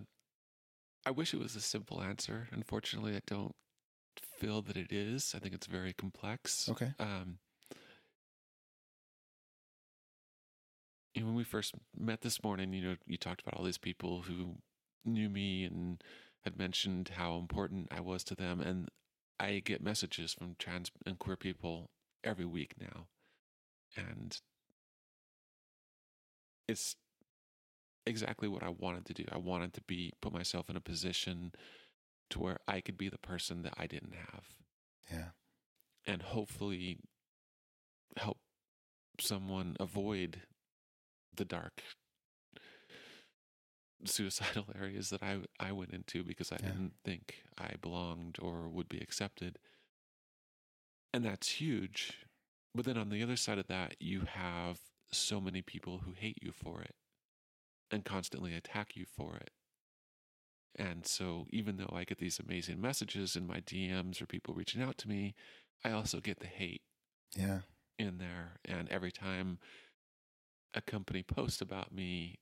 i 1.05 1.11
wish 1.11 1.33
it 1.33 1.39
was 1.39 1.55
a 1.55 1.61
simple 1.61 2.01
answer. 2.01 2.47
Unfortunately 2.51 3.15
i 3.15 3.21
don't 3.27 3.55
feel 4.37 4.61
that 4.61 4.77
it 4.77 4.91
is. 4.91 5.33
I 5.35 5.39
think 5.39 5.53
it's 5.53 5.67
very 5.67 5.93
complex. 5.93 6.69
Okay. 6.69 6.93
Um, 6.99 7.39
know, 11.21 11.27
when 11.27 11.35
we 11.35 11.43
first 11.43 11.75
met 11.97 12.21
this 12.21 12.43
morning, 12.43 12.73
you 12.73 12.83
know, 12.83 12.95
you 13.05 13.17
talked 13.17 13.41
about 13.41 13.55
all 13.55 13.65
these 13.65 13.77
people 13.77 14.23
who 14.23 14.55
knew 15.05 15.29
me 15.29 15.65
and 15.65 16.03
had 16.43 16.57
mentioned 16.57 17.11
how 17.17 17.37
important 17.37 17.87
I 17.91 18.01
was 18.01 18.23
to 18.25 18.35
them. 18.35 18.59
And 18.59 18.89
I 19.39 19.61
get 19.63 19.83
messages 19.83 20.33
from 20.33 20.55
trans 20.57 20.91
and 21.05 21.19
queer 21.19 21.35
people 21.35 21.89
every 22.23 22.45
week 22.45 22.73
now. 22.79 23.07
And 23.95 24.39
it's 26.67 26.95
exactly 28.05 28.47
what 28.47 28.63
I 28.63 28.69
wanted 28.69 29.05
to 29.05 29.13
do. 29.13 29.25
I 29.31 29.37
wanted 29.37 29.73
to 29.73 29.81
be, 29.81 30.13
put 30.21 30.33
myself 30.33 30.69
in 30.69 30.75
a 30.75 30.81
position 30.81 31.53
to 32.29 32.39
where 32.39 32.57
I 32.67 32.81
could 32.81 32.97
be 32.97 33.09
the 33.09 33.19
person 33.19 33.61
that 33.61 33.75
I 33.77 33.85
didn't 33.85 34.15
have 34.15 34.45
yeah 35.11 35.29
and 36.05 36.21
hopefully 36.21 36.97
help 38.17 38.37
someone 39.19 39.75
avoid 39.79 40.41
the 41.37 41.45
dark 41.45 41.83
suicidal 44.05 44.65
areas 44.75 45.09
that 45.09 45.21
I 45.23 45.41
I 45.59 45.71
went 45.71 45.91
into 45.91 46.23
because 46.23 46.51
I 46.51 46.57
Yeah. 46.59 46.73
didn't 46.73 46.93
think 47.03 47.43
I 47.57 47.75
belonged 47.81 48.37
or 48.41 48.69
would 48.69 48.87
be 48.89 48.99
accepted. 48.99 49.59
And 51.13 51.23
that's 51.25 51.61
huge. 51.61 52.25
but 52.75 52.85
then 52.85 52.97
on 52.97 53.09
the 53.09 53.23
other 53.23 53.35
side 53.37 53.57
of 53.57 53.67
that, 53.67 53.95
you 54.01 54.21
have 54.25 54.81
so 55.11 55.39
many 55.39 55.61
people 55.61 55.99
who 55.99 56.13
hate 56.13 56.37
you 56.41 56.51
for 56.51 56.81
it 56.81 56.95
and 57.91 58.05
constantly 58.05 58.55
attack 58.55 58.95
you 58.95 59.05
for 59.05 59.37
it. 59.37 59.51
And 60.75 61.05
so, 61.07 61.47
even 61.49 61.77
though 61.77 61.89
I 61.91 62.03
get 62.03 62.19
these 62.19 62.39
amazing 62.39 62.79
messages 62.79 63.35
in 63.35 63.47
my 63.47 63.59
DMs 63.59 64.21
or 64.21 64.27
people 64.27 64.53
reaching 64.53 64.83
out 64.83 64.99
to 64.99 65.07
me, 65.07 65.33
I 65.83 65.89
also 65.91 66.19
get 66.21 66.39
the 66.41 66.47
hate 66.47 66.83
Yeah. 67.35 67.61
in 67.97 68.17
there. 68.17 68.57
And 68.65 68.89
every 68.89 69.11
time 69.11 69.59
a 70.73 70.81
company 70.81 71.23
post 71.23 71.61
about 71.61 71.91
me, 71.93 72.39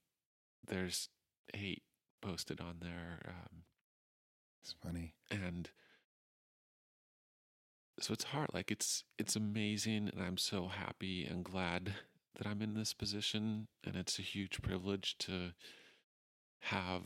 there's 0.67 1.09
hate 1.53 1.83
posted 2.21 2.61
on 2.61 2.77
there. 2.81 3.19
Um, 3.27 3.63
It's 4.63 4.73
funny. 4.83 5.13
and 5.29 5.69
so 7.99 8.13
it's 8.13 8.23
hard 8.25 8.49
like 8.53 8.71
it's 8.71 9.03
it's 9.19 9.35
amazing 9.35 10.09
and 10.11 10.21
i'm 10.23 10.37
so 10.37 10.67
happy 10.67 11.23
and 11.23 11.43
glad 11.43 11.93
that 12.35 12.47
i'm 12.47 12.61
in 12.61 12.73
this 12.73 12.93
position 12.93 13.67
and 13.83 13.95
it's 13.95 14.17
a 14.17 14.23
huge 14.23 14.61
privilege 14.61 15.15
to 15.19 15.51
have 16.61 17.03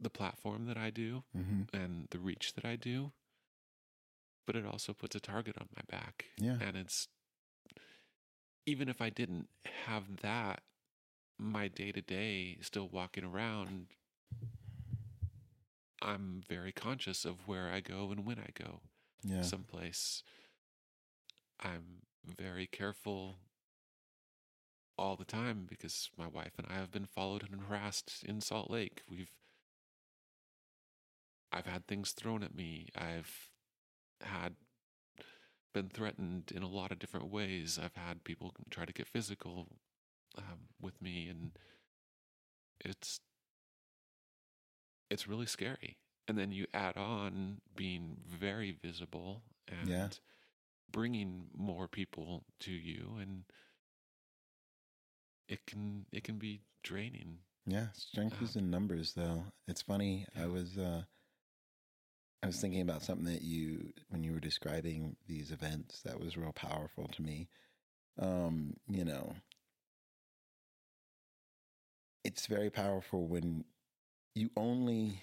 the 0.00 0.08
platform 0.10 0.66
that 0.66 0.78
i 0.78 0.88
do 0.90 1.22
hmm 1.34 1.62
and 1.74 2.06
the 2.10 2.18
reach 2.18 2.54
that 2.54 2.64
i 2.64 2.76
do 2.76 3.12
but 4.46 4.56
it 4.56 4.64
also 4.64 4.94
puts 4.94 5.14
a 5.16 5.20
target 5.20 5.56
on 5.60 5.68
my 5.76 5.82
back 5.90 6.26
Yeah. 6.38 6.56
and 6.60 6.76
it's 6.76 7.08
even 8.68 8.88
if 8.88 9.00
i 9.00 9.08
didn't 9.10 9.48
have 9.86 10.04
that 10.22 10.62
my 11.38 11.68
day 11.68 11.90
to 11.92 12.00
day 12.02 12.58
still 12.60 12.88
walking 12.88 13.24
around 13.24 13.86
i'm 16.02 16.42
very 16.48 16.72
conscious 16.72 17.24
of 17.24 17.46
where 17.48 17.70
i 17.70 17.80
go 17.80 18.10
and 18.10 18.24
when 18.26 18.38
i 18.38 18.50
go 18.54 18.80
Yeah. 19.24 19.42
someplace. 19.42 20.22
I'm 21.60 22.02
very 22.24 22.66
careful 22.68 23.38
all 24.96 25.16
the 25.16 25.24
time 25.24 25.66
because 25.68 26.08
my 26.16 26.28
wife 26.28 26.52
and 26.56 26.66
I 26.70 26.74
have 26.74 26.92
been 26.92 27.04
followed 27.06 27.42
and 27.50 27.62
harassed 27.62 28.22
in 28.24 28.40
Salt 28.40 28.70
Lake. 28.70 29.02
We've 29.10 29.32
I've 31.52 31.66
had 31.66 31.86
things 31.88 32.12
thrown 32.12 32.44
at 32.44 32.54
me. 32.54 32.90
I've 32.96 33.50
had 34.22 34.54
been 35.72 35.88
threatened 35.88 36.52
in 36.54 36.62
a 36.62 36.68
lot 36.68 36.92
of 36.92 36.98
different 36.98 37.28
ways. 37.30 37.78
I've 37.82 37.94
had 37.94 38.24
people 38.24 38.54
try 38.70 38.84
to 38.84 38.92
get 38.92 39.08
physical 39.08 39.68
um, 40.36 40.68
with 40.80 41.00
me, 41.02 41.28
and 41.28 41.52
it's 42.84 43.20
it's 45.10 45.28
really 45.28 45.46
scary. 45.46 45.98
And 46.26 46.36
then 46.38 46.52
you 46.52 46.66
add 46.74 46.96
on 46.96 47.60
being 47.74 48.18
very 48.26 48.72
visible 48.72 49.42
and 49.66 49.88
Yeah. 49.88 50.08
bringing 50.92 51.48
more 51.56 51.88
people 51.88 52.44
to 52.60 52.72
you, 52.72 53.16
and 53.20 53.44
it 55.48 55.66
can 55.66 56.06
it 56.12 56.24
can 56.24 56.38
be 56.38 56.60
draining. 56.82 57.38
Yeah, 57.66 57.88
strength 57.92 58.40
is 58.42 58.56
in 58.56 58.70
numbers 58.70 59.12
though. 59.14 59.44
It's 59.66 59.82
funny. 59.82 60.26
I 60.36 60.46
was 60.46 60.78
uh 60.78 61.02
I 62.42 62.46
was 62.46 62.60
thinking 62.60 62.82
about 62.82 63.02
something 63.02 63.26
that 63.32 63.42
you 63.42 63.92
when 64.10 64.22
you 64.22 64.32
were 64.32 64.40
describing 64.40 65.16
these 65.26 65.50
events 65.50 66.02
that 66.02 66.20
was 66.20 66.36
real 66.36 66.52
powerful 66.52 67.08
to 67.08 67.22
me. 67.22 67.48
Um, 68.18 68.74
you 68.88 69.04
know, 69.04 69.34
it's 72.24 72.46
very 72.46 72.70
powerful 72.70 73.26
when 73.26 73.64
you 74.34 74.50
only 74.56 75.20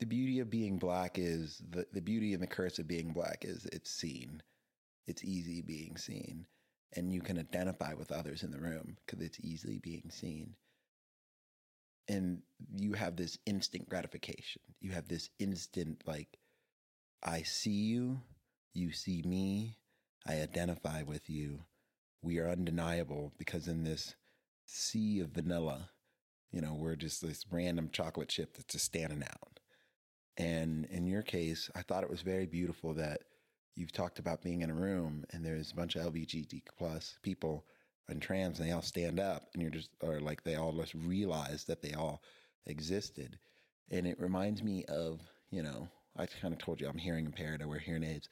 the 0.00 0.06
beauty 0.06 0.40
of 0.40 0.50
being 0.50 0.78
black 0.78 1.18
is 1.18 1.62
the, 1.70 1.86
the 1.92 2.00
beauty 2.00 2.32
and 2.34 2.42
the 2.42 2.46
curse 2.46 2.78
of 2.78 2.88
being 2.88 3.12
black 3.12 3.44
is 3.44 3.66
it's 3.72 3.90
seen. 3.90 4.42
It's 5.06 5.24
easy 5.24 5.62
being 5.62 5.96
seen 5.96 6.46
and 6.94 7.12
you 7.12 7.20
can 7.20 7.38
identify 7.38 7.94
with 7.94 8.12
others 8.12 8.42
in 8.42 8.50
the 8.50 8.60
room 8.60 8.96
because 9.06 9.24
it's 9.24 9.40
easily 9.42 9.78
being 9.78 10.10
seen. 10.10 10.54
And 12.08 12.42
you 12.74 12.92
have 12.94 13.16
this 13.16 13.38
instant 13.46 13.88
gratification. 13.88 14.62
You 14.80 14.92
have 14.92 15.08
this 15.08 15.30
instant, 15.38 16.02
like, 16.06 16.38
I 17.22 17.42
see 17.42 17.70
you, 17.70 18.20
you 18.74 18.92
see 18.92 19.22
me, 19.24 19.78
I 20.26 20.40
identify 20.40 21.02
with 21.02 21.30
you. 21.30 21.60
We 22.22 22.38
are 22.38 22.48
undeniable 22.48 23.32
because 23.38 23.68
in 23.68 23.84
this 23.84 24.14
sea 24.66 25.20
of 25.20 25.30
vanilla, 25.30 25.90
you 26.50 26.60
know, 26.60 26.74
we're 26.74 26.96
just 26.96 27.22
this 27.22 27.44
random 27.50 27.90
chocolate 27.92 28.28
chip 28.28 28.54
that's 28.54 28.72
just 28.72 28.84
standing 28.84 29.22
out. 29.22 29.60
And 30.36 30.86
in 30.86 31.06
your 31.06 31.22
case, 31.22 31.70
I 31.74 31.82
thought 31.82 32.04
it 32.04 32.10
was 32.10 32.22
very 32.22 32.46
beautiful 32.46 32.94
that 32.94 33.20
you've 33.74 33.92
talked 33.92 34.18
about 34.18 34.42
being 34.42 34.62
in 34.62 34.70
a 34.70 34.74
room 34.74 35.24
and 35.30 35.44
there's 35.44 35.72
a 35.72 35.74
bunch 35.74 35.96
of 35.96 36.12
LGBT 36.12 36.62
plus 36.78 37.18
people 37.22 37.64
and 38.08 38.20
trans 38.20 38.58
and 38.58 38.68
they 38.68 38.72
all 38.72 38.82
stand 38.82 39.20
up 39.20 39.48
and 39.52 39.62
you're 39.62 39.70
just 39.70 39.90
or 40.00 40.20
like 40.20 40.42
they 40.44 40.56
all 40.56 40.72
just 40.72 40.94
realize 40.94 41.64
that 41.64 41.82
they 41.82 41.92
all 41.92 42.22
existed. 42.66 43.38
And 43.90 44.06
it 44.06 44.20
reminds 44.20 44.62
me 44.62 44.84
of, 44.86 45.20
you 45.50 45.62
know, 45.62 45.88
I 46.16 46.26
kind 46.26 46.52
of 46.54 46.58
told 46.60 46.80
you 46.80 46.88
I'm 46.88 46.98
hearing 46.98 47.26
impaired, 47.26 47.62
I 47.62 47.66
wear 47.66 47.78
hearing 47.78 48.04
aids. 48.04 48.28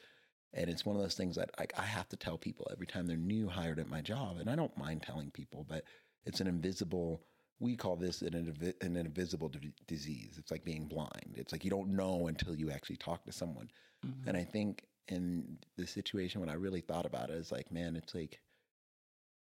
And 0.53 0.69
it's 0.69 0.85
one 0.85 0.97
of 0.97 1.03
those 1.03 1.15
things 1.15 1.37
that 1.37 1.51
like 1.59 1.73
I 1.79 1.83
have 1.83 2.09
to 2.11 2.17
tell 2.17 2.39
people 2.39 2.67
every 2.73 2.87
time 2.87 3.07
they're 3.07 3.17
new 3.17 3.49
hired 3.49 3.79
at 3.79 3.89
my 3.89 4.01
job. 4.01 4.39
And 4.39 4.51
I 4.51 4.57
don't 4.57 4.77
mind 4.77 5.03
telling 5.03 5.31
people, 5.31 5.65
but 5.69 5.85
it's 6.25 6.41
an 6.41 6.47
invisible 6.47 7.23
we 7.61 7.77
call 7.77 7.95
this 7.97 8.23
an, 8.23 8.35
an 8.81 8.97
invisible 8.97 9.49
d- 9.51 9.73
disease. 9.87 10.37
It's 10.39 10.51
like 10.51 10.65
being 10.65 10.87
blind. 10.87 11.35
It's 11.37 11.53
like 11.53 11.63
you 11.63 11.71
don't 11.71 11.95
know 11.95 12.29
until 12.29 12.55
you 12.57 12.71
actually 12.71 12.97
talk 12.97 13.25
to 13.27 13.33
someone. 13.33 13.71
Mhm. 14.05 14.27
And 14.27 14.37
I 14.37 14.45
think 14.45 14.87
in 15.09 15.59
the 15.77 15.87
situation 15.87 16.41
when 16.41 16.49
I 16.49 16.55
really 16.55 16.81
thought 16.81 17.05
about 17.07 17.31
it, 17.31 17.37
is 17.37 17.53
like, 17.53 17.71
man, 17.71 17.97
it's 17.97 18.15
like 18.15 18.41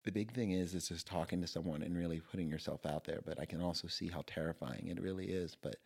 the 0.05 0.13
big 0.13 0.33
thing 0.33 0.53
is 0.53 0.75
is 0.75 0.89
just 0.89 1.07
talking 1.07 1.41
to 1.41 1.47
someone 1.47 1.83
and 1.83 1.97
really 1.97 2.21
putting 2.21 2.49
yourself 2.49 2.87
out 2.87 3.05
there. 3.05 3.21
But 3.25 3.41
I 3.41 3.47
can 3.47 3.61
also 3.61 3.89
see 3.89 4.09
how 4.09 4.23
terrifying 4.27 4.89
it 4.89 5.01
really 5.01 5.27
is. 5.27 5.57
But 5.61 5.77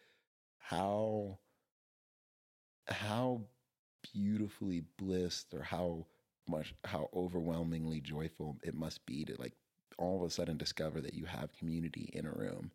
how 0.59 1.38
how 2.88 3.42
beautifully 4.14 4.83
blissed 4.96 5.54
or 5.54 5.62
how 5.62 6.07
much 6.48 6.74
how 6.85 7.11
overwhelmingly 7.14 8.00
joyful 8.00 8.57
it 8.62 8.74
must 8.74 9.04
be 9.07 9.24
to 9.24 9.37
like 9.38 9.52
all 9.98 10.16
of 10.16 10.22
a 10.22 10.31
sudden 10.31 10.57
discover 10.57 11.00
that 11.00 11.14
you 11.14 11.26
have 11.26 11.52
community 11.52 12.11
in 12.12 12.26
a 12.26 12.33
room. 12.33 12.70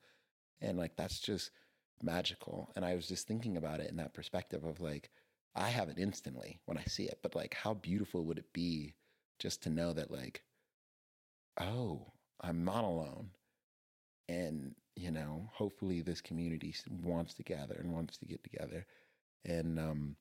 And 0.62 0.77
like 0.77 0.95
that's 0.95 1.19
just 1.19 1.51
magical. 2.01 2.71
And 2.75 2.86
I 2.86 2.95
was 2.95 3.08
just 3.08 3.27
thinking 3.27 3.58
about 3.58 3.79
it 3.79 3.89
in 3.89 3.97
that 3.97 4.13
perspective 4.13 4.63
of 4.63 4.82
like, 4.82 5.10
I 5.56 5.69
have 5.69 5.89
it 5.89 5.97
instantly 5.99 6.60
when 6.65 6.77
I 6.77 6.84
see 6.86 7.06
it, 7.06 7.19
but 7.21 7.36
like, 7.36 7.53
how 7.53 7.73
beautiful 7.75 8.23
would 8.25 8.39
it 8.39 8.53
be 8.53 8.95
just 9.39 9.62
to 9.63 9.69
know 9.69 9.93
that, 9.93 10.12
like, 10.12 10.43
oh, 11.59 12.13
I'm 12.41 12.63
not 12.63 12.83
alone. 12.83 13.29
And, 14.29 14.75
you 14.95 15.11
know, 15.11 15.49
hopefully 15.53 16.01
this 16.01 16.21
community 16.21 16.73
wants 16.89 17.33
to 17.35 17.43
gather 17.43 17.75
and 17.75 17.93
wants 17.93 18.17
to 18.17 18.25
get 18.25 18.43
together. 18.43 18.85
And, 19.45 19.79
um, 19.79 20.15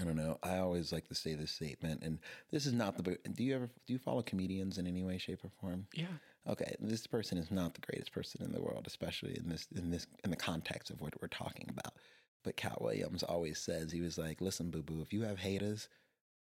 I 0.00 0.02
don't 0.02 0.16
know. 0.16 0.38
I 0.42 0.58
always 0.58 0.92
like 0.92 1.06
to 1.08 1.14
say 1.14 1.34
this 1.34 1.52
statement, 1.52 2.02
and 2.02 2.18
this 2.50 2.66
is 2.66 2.72
not 2.72 2.96
the. 2.96 3.16
Do 3.32 3.44
you 3.44 3.54
ever 3.54 3.70
do 3.86 3.92
you 3.92 3.98
follow 3.98 4.22
comedians 4.22 4.78
in 4.78 4.86
any 4.86 5.04
way, 5.04 5.18
shape, 5.18 5.44
or 5.44 5.50
form? 5.60 5.86
Yeah. 5.94 6.06
okay, 6.48 6.74
this 6.80 7.06
person 7.06 7.38
is 7.38 7.50
not 7.52 7.74
the 7.74 7.80
greatest 7.80 8.12
person 8.12 8.42
in 8.42 8.52
the 8.52 8.60
world, 8.60 8.84
especially 8.86 9.36
in 9.36 9.48
this 9.48 9.68
in 9.74 9.90
this 9.90 10.06
in 10.24 10.30
the 10.30 10.36
context 10.36 10.90
of 10.90 11.00
what 11.00 11.14
we're 11.22 11.28
talking 11.28 11.68
about. 11.68 11.94
But 12.42 12.56
Katt 12.56 12.82
Williams 12.82 13.22
always 13.22 13.58
says 13.58 13.92
he 13.92 14.00
was 14.00 14.18
like, 14.18 14.40
"Listen, 14.40 14.70
boo 14.70 14.82
boo, 14.82 15.00
if 15.00 15.12
you 15.12 15.22
have 15.22 15.38
haters, 15.38 15.88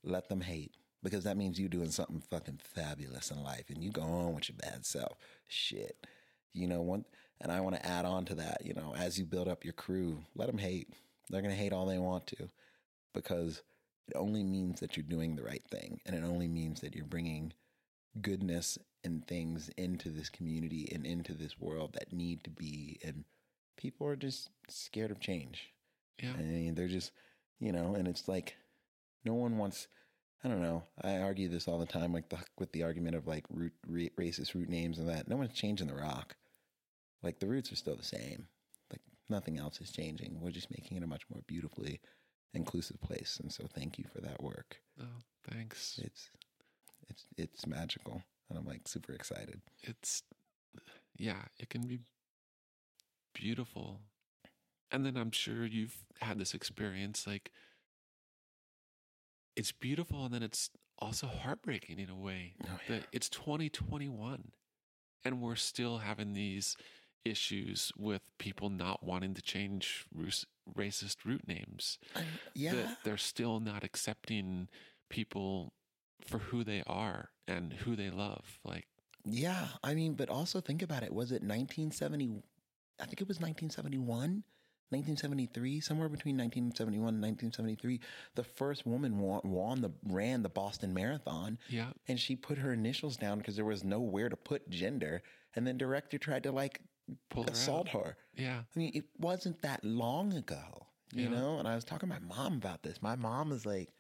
let 0.05 0.29
them 0.29 0.43
hate 0.43 0.75
because 1.03 1.25
that 1.25 1.37
means 1.37 1.59
you're 1.59 1.69
doing 1.69 1.91
something 1.91 2.21
fucking 2.21 2.61
fabulous 2.63 3.31
in 3.31 3.43
life, 3.43 3.71
and 3.71 3.83
you 3.83 3.91
go 3.91 4.03
on 4.03 4.35
with 4.35 4.49
your 4.49 4.57
bad 4.59 4.85
self. 4.85 5.17
Shit, 5.47 6.07
you 6.53 6.67
know 6.67 6.83
one." 6.83 7.05
And 7.41 7.51
I 7.51 7.61
want 7.61 7.77
to 7.77 7.87
add 7.87 8.05
on 8.05 8.27
to 8.27 8.35
that. 8.37 8.65
You 8.65 8.75
know, 8.75 8.95
as 8.95 9.19
you 9.19 9.25
build 9.25 9.49
up 9.49 9.65
your 9.65 9.73
crew, 9.73 10.19
let 10.35 10.47
them 10.49 10.59
hate. 10.59 10.89
They're 11.31 11.43
gonna 11.43 11.55
hate 11.55 11.73
all 11.73 11.87
they 11.87 11.99
want 11.99 12.27
to, 12.29 12.49
because 13.15 13.63
it 14.09 14.15
only 14.17 14.43
means 14.43 14.81
that 14.81 14.97
you're 14.97 15.05
doing 15.05 15.37
the 15.37 15.45
right 15.45 15.65
thing, 15.71 16.01
and 16.05 16.15
it 16.15 16.25
only 16.25 16.49
means 16.49 16.81
that 16.81 16.95
you're 16.95 17.05
bringing 17.07 17.53
goodness 18.21 18.79
and 19.05 19.27
things 19.27 19.71
into 19.77 20.11
this 20.11 20.29
community 20.29 20.89
and 20.93 21.07
into 21.07 21.33
this 21.33 21.59
world 21.59 21.93
that 21.95 22.13
need 22.13 22.43
to 22.45 22.51
be 22.51 22.99
and 23.05 23.25
people 23.77 24.07
are 24.07 24.17
just 24.17 24.51
scared 24.69 25.11
of 25.11 25.21
change 25.21 25.73
Yeah. 26.23 26.33
i 26.39 26.43
mean 26.43 26.75
they're 26.75 26.89
just 26.89 27.13
you 27.61 27.73
know 27.73 27.95
and 27.95 28.07
it's 28.09 28.29
like 28.29 28.57
no 29.25 29.35
one 29.35 29.57
wants 29.59 29.87
i 30.43 30.49
don't 30.49 30.63
know. 30.63 30.83
I 31.03 31.19
argue 31.19 31.49
this 31.49 31.69
all 31.69 31.79
the 31.79 31.87
time 31.87 32.13
like 32.13 32.29
the, 32.31 32.39
with 32.59 32.73
the 32.73 32.83
argument 32.83 33.17
of 33.17 33.27
like 33.27 33.45
route 33.51 33.73
ra- 33.87 34.17
racist 34.19 34.55
route 34.55 34.69
names 34.69 34.99
and 34.99 35.09
that. 35.09 35.29
No 35.29 35.37
one's 35.37 35.53
changing 35.53 35.89
the 35.89 35.95
rock. 35.95 36.37
Like 37.23 37.39
the 37.41 37.47
routes 37.47 37.71
are 37.73 37.77
still 37.77 37.97
the 37.97 38.03
same. 38.03 38.47
Like 38.91 39.03
nothing 39.29 39.59
else 39.59 39.81
is 39.81 39.91
changing. 39.91 40.39
We're 40.41 40.51
just 40.51 40.71
making 40.71 40.97
it 40.97 41.03
a 41.03 41.07
much 41.07 41.23
more 41.33 41.43
beautifully 41.47 42.01
inclusive 42.55 43.01
place. 43.01 43.39
And 43.41 43.53
so 43.53 43.65
thank 43.75 43.99
you 43.99 44.05
for 44.13 44.21
that 44.23 44.43
work. 44.43 44.79
Oh, 45.01 45.23
thanks. 45.51 46.01
it's 46.03 46.31
it's 47.09 47.27
it's 47.37 47.67
magical. 47.67 48.23
And 48.49 48.59
i'm 48.59 48.67
like 48.67 48.89
super 48.89 49.13
excited. 49.13 49.61
It's 49.83 50.23
yeah, 51.17 51.43
it 51.59 51.69
can 51.69 51.87
be 51.87 52.01
beautiful. 53.35 54.01
And 54.91 55.05
then 55.07 55.17
I'm 55.17 55.31
sure 55.31 55.67
you've 55.67 55.97
had 56.21 56.39
this 56.39 56.55
experience 56.55 57.27
like 57.27 57.53
it's 59.57 59.73
beautiful 59.73 60.25
and 60.25 60.33
then 60.35 60.43
it's 60.43 60.71
also 60.99 61.27
heartbreaking 61.27 61.99
in 61.99 62.11
a 62.11 62.17
way 62.17 62.55
Oh, 62.65 62.79
that 62.89 63.07
it's 63.13 63.29
2021 63.29 64.53
and 65.25 65.41
we're 65.43 65.55
still 65.57 65.99
having 65.99 66.33
these 66.35 66.77
issues 67.25 67.93
with 67.99 68.23
people 68.39 68.71
not 68.71 69.03
wanting 69.05 69.35
to 69.35 69.43
change 69.43 70.07
racist 70.77 71.17
route 71.25 71.47
names 71.47 71.99
uh, 72.17 72.21
I- 72.21 72.25
yeah. 72.55 72.73
that 72.75 72.99
they're 73.05 73.17
still 73.19 73.61
not 73.61 73.85
accepting 73.85 74.69
people 75.11 75.73
for 76.27 76.39
who 76.39 76.65
they 76.65 76.83
are 76.87 77.31
and 77.49 77.73
who 77.73 77.97
they 77.97 78.11
love 78.11 78.59
like 78.65 78.87
Yeah, 79.25 79.69
I 79.83 79.95
mean, 79.95 80.15
but 80.15 80.29
also 80.31 80.61
think 80.61 80.81
about 80.83 81.03
it. 81.03 81.13
Was 81.13 81.31
it 81.31 81.43
1970? 81.43 82.43
I 83.01 83.05
think 83.07 83.21
it 83.21 83.29
was 83.29 83.39
1971, 83.41 84.45
1973, 84.91 85.81
somewhere 85.81 86.09
between 86.09 86.37
1971 86.37 87.15
and 87.15 87.23
1973. 87.23 88.01
The 88.35 88.45
first 88.45 88.87
woman 88.87 89.19
won, 89.19 89.81
the 89.81 89.93
ran 90.05 90.43
the 90.43 90.49
Boston 90.49 90.93
Marathon, 90.93 91.59
yeah 91.69 91.91
and 92.09 92.19
she 92.19 92.35
put 92.37 92.59
her 92.59 92.73
initials 92.73 93.17
down 93.17 93.39
because 93.39 93.57
there 93.57 93.65
was 93.65 93.85
nowhere 93.85 94.29
to 94.29 94.37
put 94.37 94.69
gender. 94.71 95.23
And 95.55 95.67
then 95.67 95.79
director 95.79 96.19
tried 96.19 96.43
to 96.45 96.53
like 96.53 96.81
pull 97.29 97.45
her 97.45 97.51
assault 97.51 97.89
out. 97.89 97.93
her. 98.05 98.17
yeah 98.37 98.63
I 98.75 98.79
mean, 98.79 98.93
it 98.95 99.05
wasn't 99.19 99.63
that 99.63 99.85
long 99.85 100.33
ago, 100.35 100.87
you 101.13 101.25
Yeah. 101.25 101.31
know? 101.31 101.59
And 101.59 101.67
I 101.69 101.75
was 101.75 101.85
talking 101.85 102.09
to 102.09 102.15
my 102.21 102.35
mom 102.37 102.55
about 102.55 102.83
this. 102.83 103.01
My 103.03 103.17
mom 103.17 103.51
was 103.51 103.65
like, 103.67 103.93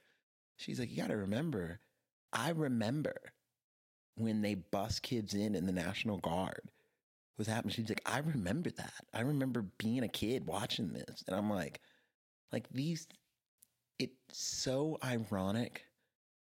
she's 0.56 0.78
like, 0.78 0.90
you 0.90 0.96
got 0.96 1.08
to 1.08 1.16
remember, 1.16 1.80
I 2.32 2.50
remember 2.50 3.14
when 4.16 4.42
they 4.42 4.54
bus 4.54 4.98
kids 5.00 5.34
in 5.34 5.54
in 5.54 5.66
the 5.66 5.72
National 5.72 6.18
Guard 6.18 6.70
was 7.40 7.46
happening. 7.48 7.74
She's 7.74 7.88
like, 7.88 8.02
I 8.04 8.18
remember 8.18 8.68
that. 8.68 9.06
I 9.14 9.22
remember 9.22 9.62
being 9.78 10.02
a 10.04 10.08
kid 10.08 10.46
watching 10.46 10.92
this. 10.92 11.24
And 11.26 11.34
I'm 11.34 11.48
like, 11.48 11.80
like 12.52 12.68
these, 12.70 13.08
it's 13.98 14.12
so 14.30 14.98
ironic. 15.02 15.86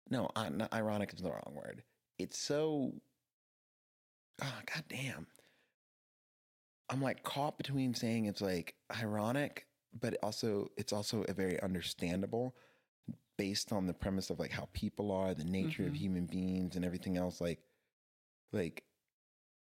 No, 0.10 0.32
I, 0.36 0.50
not 0.50 0.74
ironic 0.74 1.14
is 1.14 1.22
the 1.22 1.30
wrong 1.30 1.54
word. 1.54 1.84
It's 2.18 2.40
so, 2.40 2.94
oh, 4.42 4.54
goddamn. 4.74 5.28
I'm 6.90 7.04
like 7.04 7.22
caught 7.22 7.60
between 7.60 7.94
saying 7.94 8.26
it's 8.26 8.42
like 8.42 8.74
ironic, 9.00 9.68
but 10.02 10.18
also 10.24 10.70
it's 10.76 10.92
also 10.92 11.24
a 11.30 11.34
very 11.34 11.62
understandable 11.62 12.56
based 13.38 13.72
on 13.72 13.86
the 13.86 13.94
premise 13.94 14.32
of 14.32 14.40
like 14.40 14.52
how 14.52 14.68
people 14.74 15.12
are, 15.12 15.36
the 15.36 15.44
nature 15.44 15.86
of 15.86 15.94
Mhm. 15.94 15.98
human 15.98 16.26
beings 16.26 16.76
and 16.76 16.84
everything 16.84 17.16
else. 17.16 17.40
Like, 17.40 17.60
like 18.52 18.84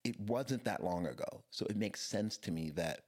it 0.04 0.20
wasn't 0.20 0.64
that 0.66 0.84
long 0.84 1.08
ago. 1.08 1.44
So 1.52 1.66
it 1.70 1.76
makes 1.76 2.02
sense 2.02 2.38
to 2.40 2.52
me 2.52 2.72
that 2.72 3.02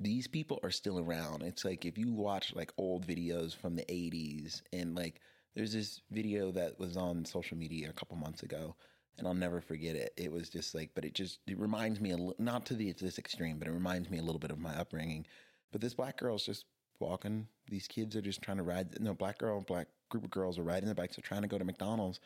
these 0.00 0.26
people 0.26 0.58
are 0.62 0.70
still 0.70 0.98
around. 0.98 1.42
It's 1.42 1.64
like 1.64 1.84
if 1.84 1.96
you 1.96 2.12
watch 2.12 2.54
like 2.54 2.72
old 2.76 3.06
videos 3.06 3.56
from 3.56 3.76
the 3.76 3.84
80s 3.84 4.62
and 4.72 4.94
like 4.94 5.20
there's 5.54 5.72
this 5.72 6.02
video 6.10 6.50
that 6.52 6.78
was 6.78 6.96
on 6.96 7.24
social 7.24 7.56
media 7.56 7.88
a 7.88 7.94
couple 7.94 8.16
months 8.16 8.42
ago 8.42 8.76
and 9.18 9.26
I'll 9.26 9.34
never 9.34 9.60
forget 9.60 9.96
it. 9.96 10.12
It 10.16 10.30
was 10.30 10.50
just 10.50 10.74
like, 10.74 10.90
but 10.94 11.04
it 11.04 11.14
just 11.14 11.40
it 11.46 11.58
reminds 11.58 12.00
me 12.00 12.10
a 12.10 12.16
li- 12.16 12.34
not 12.38 12.66
to 12.66 12.74
the 12.74 12.92
this 12.92 13.18
extreme, 13.18 13.58
but 13.58 13.68
it 13.68 13.72
reminds 13.72 14.10
me 14.10 14.18
a 14.18 14.22
little 14.22 14.38
bit 14.38 14.50
of 14.50 14.58
my 14.58 14.74
upbringing. 14.76 15.26
But 15.72 15.80
this 15.80 15.94
black 15.94 16.18
girl's 16.18 16.44
just 16.44 16.66
walking. 17.00 17.48
These 17.68 17.88
kids 17.88 18.14
are 18.16 18.22
just 18.22 18.42
trying 18.42 18.58
to 18.58 18.62
ride. 18.62 19.00
No, 19.00 19.14
black 19.14 19.38
girl, 19.38 19.60
black 19.62 19.88
group 20.10 20.24
of 20.24 20.30
girls 20.30 20.58
are 20.58 20.62
riding 20.62 20.86
their 20.86 20.94
bikes. 20.94 21.16
They're 21.16 21.22
trying 21.22 21.42
to 21.42 21.48
go 21.48 21.58
to 21.58 21.64
McDonald's 21.64 22.20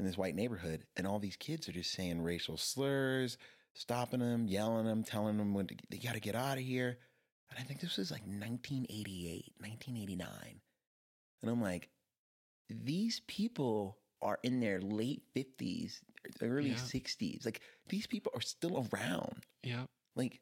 in 0.00 0.06
this 0.06 0.18
white 0.18 0.34
neighborhood, 0.34 0.84
and 0.96 1.06
all 1.06 1.18
these 1.18 1.36
kids 1.36 1.68
are 1.68 1.72
just 1.72 1.92
saying 1.92 2.22
racial 2.22 2.56
slurs, 2.56 3.38
stopping 3.74 4.20
them, 4.20 4.46
yelling 4.48 4.86
them, 4.86 5.04
telling 5.04 5.36
them 5.36 5.54
when 5.54 5.66
to, 5.68 5.76
they 5.90 5.98
got 5.98 6.14
to 6.14 6.20
get 6.20 6.34
out 6.34 6.58
of 6.58 6.64
here. 6.64 6.98
And 7.50 7.58
I 7.58 7.62
think 7.62 7.80
this 7.80 7.96
was 7.96 8.10
like 8.10 8.22
1988, 8.22 9.52
1989, 9.58 10.60
and 11.42 11.50
I'm 11.50 11.60
like, 11.62 11.88
these 12.68 13.20
people 13.26 13.98
are 14.22 14.38
in 14.42 14.60
their 14.60 14.80
late 14.80 15.22
50s, 15.36 16.00
early 16.42 16.70
Yeah. 16.70 16.74
60s. 16.76 17.44
Like 17.44 17.60
these 17.88 18.06
people 18.06 18.32
are 18.34 18.40
still 18.40 18.86
around. 18.92 19.44
yeah 19.62 19.84
Like 20.14 20.40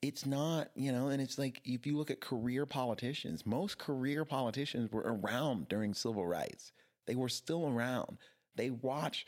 it's 0.00 0.24
not, 0.24 0.70
you 0.76 0.92
know, 0.92 1.08
and 1.08 1.20
it's 1.20 1.38
like 1.38 1.60
if 1.64 1.84
you 1.86 1.96
look 1.96 2.10
at 2.10 2.20
career 2.20 2.64
politicians, 2.66 3.44
most 3.44 3.78
career 3.78 4.24
politicians 4.24 4.90
were 4.92 5.02
around 5.02 5.68
during 5.68 5.92
civil 5.94 6.26
rights. 6.26 6.72
They 7.06 7.16
were 7.16 7.28
still 7.28 7.66
around. 7.68 8.18
They 8.58 8.68
watch 8.70 9.24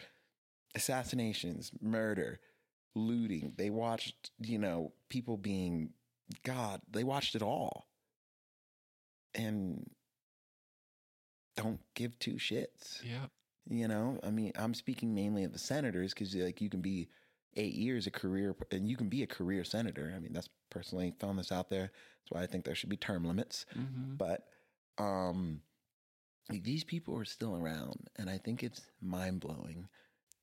assassinations, 0.75 1.73
murder, 1.81 2.41
looting. 2.95 3.55
They 3.57 3.71
watched, 3.71 4.31
you 4.41 4.59
know, 4.59 4.93
people 5.09 5.39
being 5.39 5.91
God, 6.45 6.83
they 6.91 7.05
watched 7.05 7.35
it 7.35 7.43
all. 7.43 7.87
And 9.35 9.89
don't 11.57 11.81
give 11.95 12.19
two 12.19 12.35
shits. 12.35 13.03
yeah 13.05 13.27
You 13.69 13.89
know, 13.89 14.19
I 14.25 14.31
mean, 14.31 14.53
I'm 14.57 14.75
speaking 14.75 15.15
mainly 15.15 15.45
of 15.45 15.53
the 15.53 15.59
senators 15.59 16.13
because 16.13 16.35
like 16.35 16.61
you 16.61 16.69
can 16.69 16.81
be 16.81 17.09
eight 17.57 17.75
years 17.75 18.07
a 18.07 18.11
career 18.11 18.55
and 18.71 18.89
you 18.89 18.97
can 18.97 19.09
be 19.09 19.23
a 19.23 19.27
career 19.27 19.65
senator. 19.65 20.13
I 20.15 20.19
mean, 20.21 20.33
that's 20.33 20.49
personally 20.71 21.15
throwing 21.19 21.37
this 21.37 21.53
out 21.53 21.71
there. 21.71 21.91
That's 21.93 22.31
why 22.31 22.43
I 22.43 22.47
think 22.47 22.65
there 22.65 22.75
should 22.75 22.91
be 22.91 22.97
term 22.97 23.25
limits. 23.25 23.67
hmm 23.73 24.15
But 24.17 24.47
um, 24.99 25.61
like, 26.51 26.63
these 26.65 26.85
people 26.85 27.17
are 27.19 27.25
still 27.25 27.57
around, 27.57 28.09
and 28.17 28.29
I 28.31 28.39
think 28.39 28.63
it's 28.63 28.83
mind 29.01 29.41
blowing. 29.41 29.89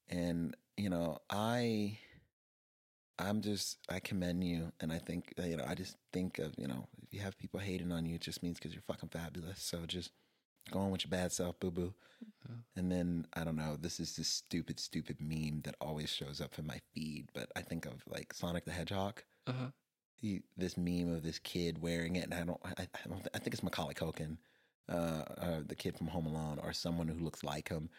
And 0.09 0.55
you 0.77 0.89
know, 0.89 1.19
I, 1.29 1.97
I'm 3.19 3.41
just 3.41 3.77
I 3.89 3.99
commend 3.99 4.43
you, 4.43 4.71
and 4.79 4.91
I 4.91 4.99
think 4.99 5.33
you 5.37 5.57
know 5.57 5.65
I 5.67 5.75
just 5.75 5.97
think 6.13 6.39
of 6.39 6.53
you 6.57 6.67
know 6.67 6.87
if 7.03 7.13
you 7.13 7.19
have 7.21 7.37
people 7.37 7.59
hating 7.59 7.91
on 7.91 8.05
you, 8.05 8.15
it 8.15 8.21
just 8.21 8.43
means 8.43 8.57
because 8.59 8.73
you're 8.73 8.83
fucking 8.83 9.09
fabulous. 9.09 9.61
So 9.61 9.85
just 9.85 10.11
go 10.71 10.79
on 10.79 10.91
with 10.91 11.05
your 11.05 11.11
bad 11.11 11.31
self, 11.31 11.59
boo 11.59 11.71
boo. 11.71 11.93
And 12.75 12.91
then 12.91 13.25
I 13.33 13.43
don't 13.43 13.55
know. 13.55 13.77
This 13.79 13.99
is 13.99 14.15
this 14.15 14.27
stupid, 14.27 14.79
stupid 14.79 15.17
meme 15.19 15.61
that 15.63 15.75
always 15.81 16.09
shows 16.09 16.41
up 16.41 16.57
in 16.57 16.65
my 16.65 16.79
feed. 16.93 17.29
But 17.33 17.51
I 17.55 17.61
think 17.61 17.85
of 17.85 18.03
like 18.07 18.33
Sonic 18.33 18.65
the 18.65 18.71
Hedgehog. 18.71 19.23
uh-huh 19.47 19.69
He, 20.15 20.41
this 20.55 20.77
meme 20.77 21.13
of 21.13 21.23
this 21.23 21.39
kid 21.39 21.81
wearing 21.81 22.15
it, 22.15 22.25
and 22.25 22.33
I 22.33 22.43
don't. 22.43 22.59
I, 22.65 22.83
I 22.83 23.07
don't. 23.07 23.27
I 23.33 23.39
think 23.39 23.53
it's 23.53 23.63
Macaulay 23.63 23.93
Culkin, 23.93 24.37
uh, 24.89 25.23
uh, 25.37 25.59
the 25.65 25.75
kid 25.75 25.97
from 25.97 26.07
Home 26.07 26.25
Alone, 26.25 26.59
or 26.63 26.73
someone 26.73 27.07
who 27.07 27.23
looks 27.23 27.43
like 27.43 27.69
him. 27.69 27.89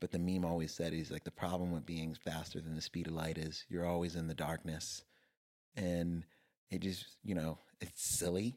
But 0.00 0.12
the 0.12 0.18
meme 0.18 0.44
always 0.44 0.72
said 0.72 0.92
he's 0.92 1.10
like 1.10 1.24
the 1.24 1.30
problem 1.30 1.72
with 1.72 1.84
being 1.84 2.14
faster 2.14 2.60
than 2.60 2.74
the 2.76 2.80
speed 2.80 3.06
of 3.08 3.14
light 3.14 3.36
is 3.38 3.64
you're 3.68 3.86
always 3.86 4.14
in 4.16 4.28
the 4.28 4.34
darkness, 4.34 5.02
and 5.74 6.24
it 6.70 6.80
just 6.80 7.16
you 7.24 7.34
know 7.34 7.58
it's 7.80 8.02
silly, 8.02 8.56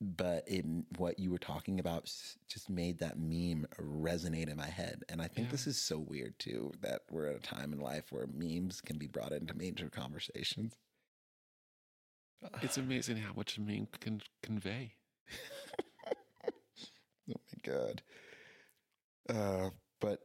but 0.00 0.42
it 0.48 0.64
what 0.98 1.18
you 1.20 1.30
were 1.30 1.38
talking 1.38 1.78
about 1.78 2.04
just 2.48 2.68
made 2.68 2.98
that 2.98 3.18
meme 3.18 3.66
resonate 3.80 4.48
in 4.50 4.56
my 4.56 4.68
head, 4.68 5.04
and 5.08 5.22
I 5.22 5.28
think 5.28 5.46
Yeah. 5.46 5.52
this 5.52 5.66
is 5.68 5.76
so 5.80 5.98
weird 5.98 6.38
too 6.40 6.72
that 6.80 7.02
we're 7.10 7.26
at 7.28 7.36
a 7.36 7.40
time 7.40 7.72
in 7.72 7.78
life 7.78 8.10
where 8.10 8.26
memes 8.26 8.80
can 8.80 8.98
be 8.98 9.06
brought 9.06 9.32
into 9.32 9.54
major 9.54 9.88
conversations. 9.88 10.74
it's 12.62 12.76
amazing 12.78 13.18
how 13.18 13.32
much 13.34 13.56
a 13.58 13.60
meme 13.60 13.86
can 14.00 14.20
convey 14.42 14.94
god. 17.64 18.02
Uh, 19.28 19.70
but 20.00 20.20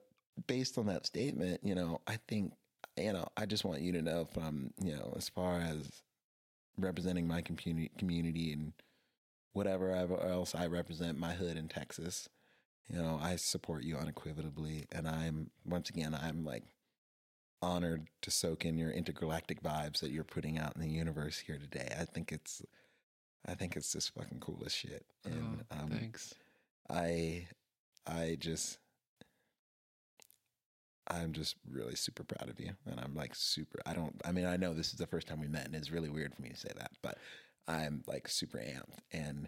based 0.47 0.78
on 0.78 0.88
that 0.88 1.06
statement, 1.06 1.62
you 1.63 1.76
know, 1.76 2.02
I 2.08 2.17
think 2.28 2.54
you 2.97 3.13
know, 3.13 3.28
I 3.38 3.45
just 3.45 3.63
want 3.63 3.82
you 3.82 3.91
to 3.93 4.02
know 4.02 4.26
from 4.26 4.71
you 4.82 4.95
know, 4.95 5.13
as 5.15 5.30
far 5.30 5.60
as 5.60 6.04
representing 6.78 7.28
my 7.28 7.41
community, 7.41 7.91
community, 7.97 8.52
and 8.54 8.73
whatever 9.54 9.91
else 9.91 10.56
I 10.56 10.67
represent, 10.67 11.19
my 11.19 11.34
hood 11.34 11.58
in 11.58 11.67
Texas. 11.67 12.30
You 12.89 13.02
know, 13.02 13.19
I 13.21 13.36
support 13.36 13.84
you 13.84 13.97
unequivocally, 13.97 14.86
and 14.91 15.08
I'm 15.08 15.52
once 15.65 15.89
again, 15.89 16.17
I'm 16.19 16.45
like 16.45 16.63
honored 17.62 18.08
to 18.21 18.32
soak 18.32 18.65
in 18.65 18.78
your 18.78 18.91
intergalactic 18.91 19.62
vibes 19.62 20.00
that 20.00 20.12
you're 20.12 20.23
putting 20.23 20.58
out 20.60 20.76
in 20.76 20.82
the 20.82 20.89
universe 20.89 21.39
here 21.39 21.58
today. 21.58 21.91
I 22.00 22.06
think 22.06 22.32
it's, 22.32 22.62
I 23.47 23.56
think 23.56 23.76
it's 23.76 23.91
just 23.91 24.13
fucking 24.13 24.39
cool 24.39 24.62
as 24.65 24.73
shit. 24.73 25.06
And 25.26 25.63
oh, 25.71 25.79
um, 25.81 25.90
thanks 25.90 26.35
I 26.90 27.48
I 28.06 28.38
just 28.40 28.79
I'm 31.10 31.33
just 31.33 31.56
really 31.69 31.96
super 31.96 32.23
proud 32.23 32.50
of 32.50 32.60
you 32.60 32.71
and 32.85 33.00
I'm 33.00 33.15
like 33.15 33.33
super 33.33 33.79
I 33.85 33.94
don't 33.94 34.19
I 34.25 34.31
mean 34.31 34.46
I 34.46 34.58
know 34.58 34.73
this 34.73 34.92
is 34.92 35.00
the 35.00 35.08
first 35.08 35.27
time 35.27 35.40
we 35.40 35.48
met 35.48 35.65
and 35.65 35.75
it's 35.75 35.92
really 35.92 36.10
weird 36.10 36.35
for 36.35 36.42
me 36.42 36.50
to 36.50 36.58
say 36.58 36.71
that 36.75 36.92
but 37.02 37.17
I'm 37.67 38.04
like 38.08 38.27
super 38.27 38.58
amped 38.58 39.00
and 39.12 39.48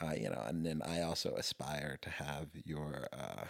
uh 0.00 0.12
you 0.16 0.30
know 0.30 0.42
and 0.46 0.64
then 0.64 0.82
I 0.86 1.02
also 1.02 1.34
aspire 1.34 1.98
to 2.02 2.10
have 2.10 2.48
your 2.64 3.08
uh 3.12 3.44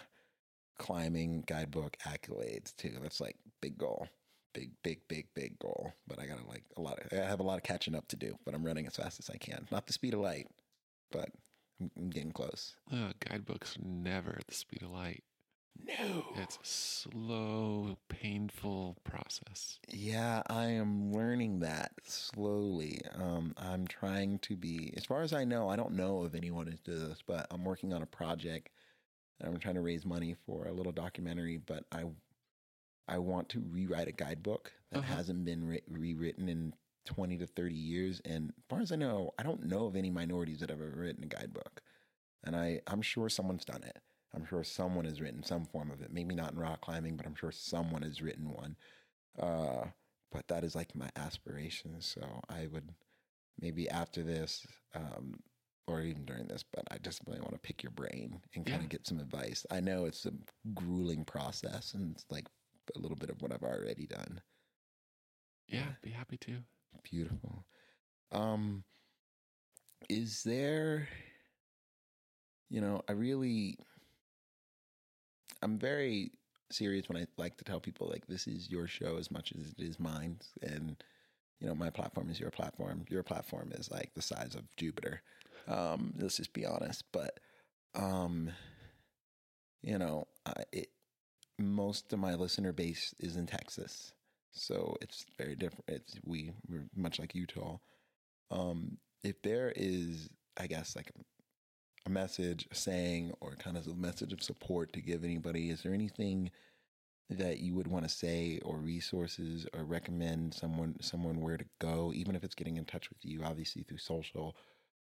climbing 0.78 1.42
guidebook 1.46 1.96
accolades 2.04 2.74
too. 2.76 2.96
That's 3.00 3.20
like 3.20 3.36
big 3.60 3.78
goal 3.78 4.08
big 4.54 4.70
big 4.82 5.00
big 5.06 5.26
big 5.34 5.58
goal 5.58 5.92
but 6.08 6.18
I 6.18 6.26
got 6.26 6.38
to 6.38 6.48
like 6.48 6.64
a 6.78 6.80
lot 6.80 6.98
of, 6.98 7.12
I 7.12 7.22
have 7.22 7.40
a 7.40 7.44
lot 7.44 7.58
of 7.58 7.62
catching 7.62 7.94
up 7.94 8.08
to 8.08 8.16
do 8.16 8.36
but 8.44 8.54
I'm 8.54 8.64
running 8.64 8.86
as 8.86 8.96
fast 8.96 9.20
as 9.20 9.30
I 9.30 9.36
can. 9.36 9.66
Not 9.70 9.86
the 9.86 9.92
speed 9.92 10.14
of 10.14 10.20
light 10.20 10.48
but 11.12 11.28
I'm, 11.80 12.10
getting 12.10 12.32
close 12.32 12.74
uh, 12.92 13.12
guidebooks 13.20 13.76
never 13.82 14.36
at 14.38 14.46
the 14.46 14.54
speed 14.54 14.82
of 14.82 14.90
light 14.90 15.22
No. 15.84 16.24
it's 16.36 16.56
a 16.56 16.66
slow 16.66 17.98
painful 18.08 18.96
process 19.04 19.78
Yeah, 19.92 20.42
I 20.46 20.66
am 20.66 21.12
learning 21.12 21.60
that 21.60 21.92
slowly. 22.04 23.00
Um, 23.14 23.52
I'm 23.58 23.86
trying 23.86 24.38
to 24.40 24.56
be, 24.56 24.92
as 24.96 25.04
far 25.04 25.22
as 25.22 25.32
I 25.32 25.44
know, 25.44 25.68
I 25.68 25.76
don't 25.76 25.92
know 25.94 26.22
of 26.22 26.34
anyone 26.34 26.66
who 26.66 26.76
does 26.90 27.08
this, 27.08 27.22
but 27.26 27.46
I'm 27.50 27.64
working 27.64 27.92
on 27.92 28.02
a 28.02 28.06
project 28.06 28.70
and 29.40 29.48
I'm 29.52 29.58
trying 29.60 29.74
to 29.74 29.82
raise 29.82 30.06
money 30.06 30.34
for 30.46 30.66
a 30.66 30.72
little 30.72 30.92
documentary, 30.92 31.58
but 31.58 31.84
I 31.92 32.04
I 33.08 33.18
want 33.18 33.48
to 33.50 33.60
rewrite 33.60 34.08
a 34.08 34.12
guidebook 34.12 34.72
that 34.90 34.98
Uh-huh. 35.00 35.14
hasn't 35.14 35.44
been 35.44 35.62
re- 35.64 35.82
rewritten 35.88 36.48
in 36.48 36.72
20 37.06 37.38
to 37.38 37.46
30 37.46 37.74
years. 37.74 38.20
And 38.24 38.50
as 38.58 38.64
far 38.68 38.80
as 38.80 38.92
I 38.92 38.96
know, 38.96 39.32
I 39.38 39.42
don't 39.42 39.64
know 39.66 39.86
of 39.86 39.96
any 39.96 40.10
minorities 40.10 40.60
that 40.60 40.70
have 40.70 40.80
ever 40.80 40.92
written 40.96 41.24
a 41.24 41.26
guidebook. 41.26 41.80
And 42.44 42.54
I, 42.54 42.80
I'm 42.86 43.02
sure 43.02 43.28
someone's 43.28 43.64
done 43.64 43.82
it. 43.82 43.98
I'm 44.34 44.44
sure 44.44 44.62
someone 44.62 45.06
has 45.06 45.20
written 45.20 45.42
some 45.42 45.64
form 45.64 45.90
of 45.90 46.02
it. 46.02 46.12
Maybe 46.12 46.34
not 46.34 46.52
in 46.52 46.58
rock 46.58 46.82
climbing, 46.82 47.16
but 47.16 47.26
I'm 47.26 47.34
sure 47.34 47.50
someone 47.52 48.02
has 48.02 48.20
written 48.20 48.50
one. 48.50 48.76
Uh, 49.40 49.86
but 50.30 50.46
that 50.48 50.62
is 50.64 50.74
like 50.74 50.94
my 50.94 51.08
aspiration. 51.16 51.96
So 52.00 52.20
I 52.48 52.66
would 52.66 52.90
maybe 53.60 53.88
after 53.88 54.22
this, 54.22 54.66
um, 54.94 55.40
or 55.86 56.02
even 56.02 56.24
during 56.24 56.46
this, 56.48 56.62
but 56.62 56.84
I 56.90 56.98
just 56.98 57.22
really 57.26 57.40
want 57.40 57.54
to 57.54 57.60
pick 57.60 57.82
your 57.82 57.92
brain 57.92 58.40
and 58.54 58.66
kind 58.66 58.80
Yeah. 58.80 58.84
of 58.84 58.90
get 58.90 59.06
some 59.06 59.20
advice. 59.20 59.64
I 59.70 59.80
know 59.80 60.04
it's 60.04 60.26
a 60.26 60.32
grueling 60.74 61.24
process 61.24 61.94
and 61.94 62.14
it's 62.14 62.26
like 62.30 62.46
a 62.94 62.98
little 62.98 63.16
bit 63.16 63.30
of 63.30 63.40
what 63.40 63.52
I've 63.52 63.62
already 63.62 64.06
done. 64.06 64.40
Yeah, 65.68 65.86
be 66.02 66.10
happy 66.10 66.36
to. 66.38 66.58
Beautiful. 67.02 67.64
Um, 68.32 68.84
is 70.08 70.42
there, 70.42 71.08
you 72.68 72.80
know, 72.80 73.02
I 73.08 73.12
really, 73.12 73.78
I'm 75.62 75.78
very 75.78 76.32
serious 76.70 77.08
when 77.08 77.18
I 77.18 77.26
like 77.36 77.56
to 77.58 77.64
tell 77.64 77.80
people 77.80 78.08
like 78.08 78.26
this 78.26 78.46
is 78.46 78.70
your 78.70 78.86
show 78.86 79.16
as 79.16 79.30
much 79.30 79.52
as 79.58 79.72
it 79.72 79.82
is 79.82 80.00
mine, 80.00 80.38
and 80.62 81.02
you 81.60 81.66
know, 81.66 81.74
my 81.74 81.90
platform 81.90 82.28
is 82.30 82.38
your 82.38 82.50
platform. 82.50 83.04
Your 83.08 83.22
platform 83.22 83.72
is 83.74 83.90
like 83.90 84.12
the 84.14 84.22
size 84.22 84.54
of 84.54 84.64
Jupiter. 84.76 85.22
Um, 85.68 86.14
let's 86.18 86.36
just 86.36 86.52
be 86.52 86.66
honest, 86.66 87.04
but 87.12 87.40
um, 87.94 88.50
you 89.82 89.98
know, 89.98 90.26
I, 90.44 90.52
it 90.72 90.88
most 91.58 92.12
of 92.12 92.18
my 92.18 92.34
listener 92.34 92.72
base 92.72 93.14
is 93.18 93.36
in 93.36 93.46
Texas. 93.46 94.12
So 94.56 94.96
it's 95.00 95.26
very 95.38 95.54
different. 95.54 95.84
It's 95.88 96.14
we 96.24 96.52
we're 96.68 96.88
much 96.96 97.18
like 97.18 97.34
Utah. 97.34 97.78
Um, 98.50 98.98
if 99.22 99.42
there 99.42 99.72
is, 99.76 100.30
I 100.56 100.66
guess, 100.66 100.96
like 100.96 101.12
a 102.06 102.10
message, 102.10 102.68
saying, 102.72 103.32
or 103.40 103.56
kind 103.56 103.76
of 103.76 103.86
a 103.86 103.94
message 103.94 104.32
of 104.32 104.42
support 104.42 104.92
to 104.92 105.00
give 105.00 105.24
anybody, 105.24 105.70
is 105.70 105.82
there 105.82 105.92
anything 105.92 106.50
that 107.28 107.58
you 107.58 107.74
would 107.74 107.88
want 107.88 108.04
to 108.04 108.08
say, 108.08 108.60
or 108.64 108.78
resources, 108.78 109.66
or 109.74 109.84
recommend 109.84 110.54
someone 110.54 110.96
someone 111.00 111.40
where 111.40 111.56
to 111.56 111.66
go, 111.80 112.12
even 112.14 112.36
if 112.36 112.44
it's 112.44 112.54
getting 112.54 112.76
in 112.76 112.84
touch 112.84 113.10
with 113.10 113.24
you, 113.24 113.42
obviously 113.44 113.82
through 113.82 113.98
social, 113.98 114.56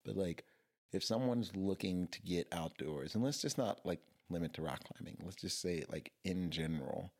but 0.04 0.16
like 0.16 0.44
if 0.92 1.04
someone's 1.04 1.54
looking 1.56 2.08
to 2.08 2.20
get 2.22 2.48
outdoors, 2.52 3.14
and 3.14 3.24
let's 3.24 3.42
just 3.42 3.58
not 3.58 3.80
like 3.84 4.00
limit 4.28 4.54
to 4.54 4.62
rock 4.62 4.80
climbing, 4.84 5.18
let's 5.24 5.36
just 5.36 5.60
say 5.60 5.84
like 5.90 6.12
in 6.24 6.50
general, 6.50 7.12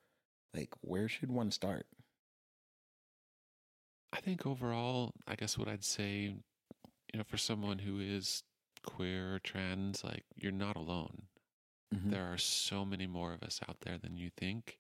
like 0.55 0.71
where 0.83 1.09
should 1.09 1.31
one 1.31 1.51
start? 1.51 1.87
I 4.13 4.21
think 4.21 4.47
overall, 4.47 5.13
I 5.27 5.37
guess 5.37 5.57
what 5.57 5.69
I'd 5.69 5.85
say, 5.85 6.35
you 7.13 7.19
know, 7.19 7.25
for 7.25 7.37
someone 7.37 7.79
who 7.79 8.01
is 8.01 8.43
queer 8.85 9.35
or 9.37 9.39
trans, 9.39 10.05
like 10.05 10.25
you're 10.37 10.53
not 10.53 10.77
alone. 10.77 11.29
Mhm. 11.95 12.11
There 12.11 12.33
are 12.33 12.39
so 12.39 12.85
many 12.85 13.07
more 13.07 13.33
of 13.33 13.43
us 13.43 13.61
out 13.69 13.81
there 13.83 13.99
than 13.99 14.17
you 14.17 14.31
think. 14.31 14.79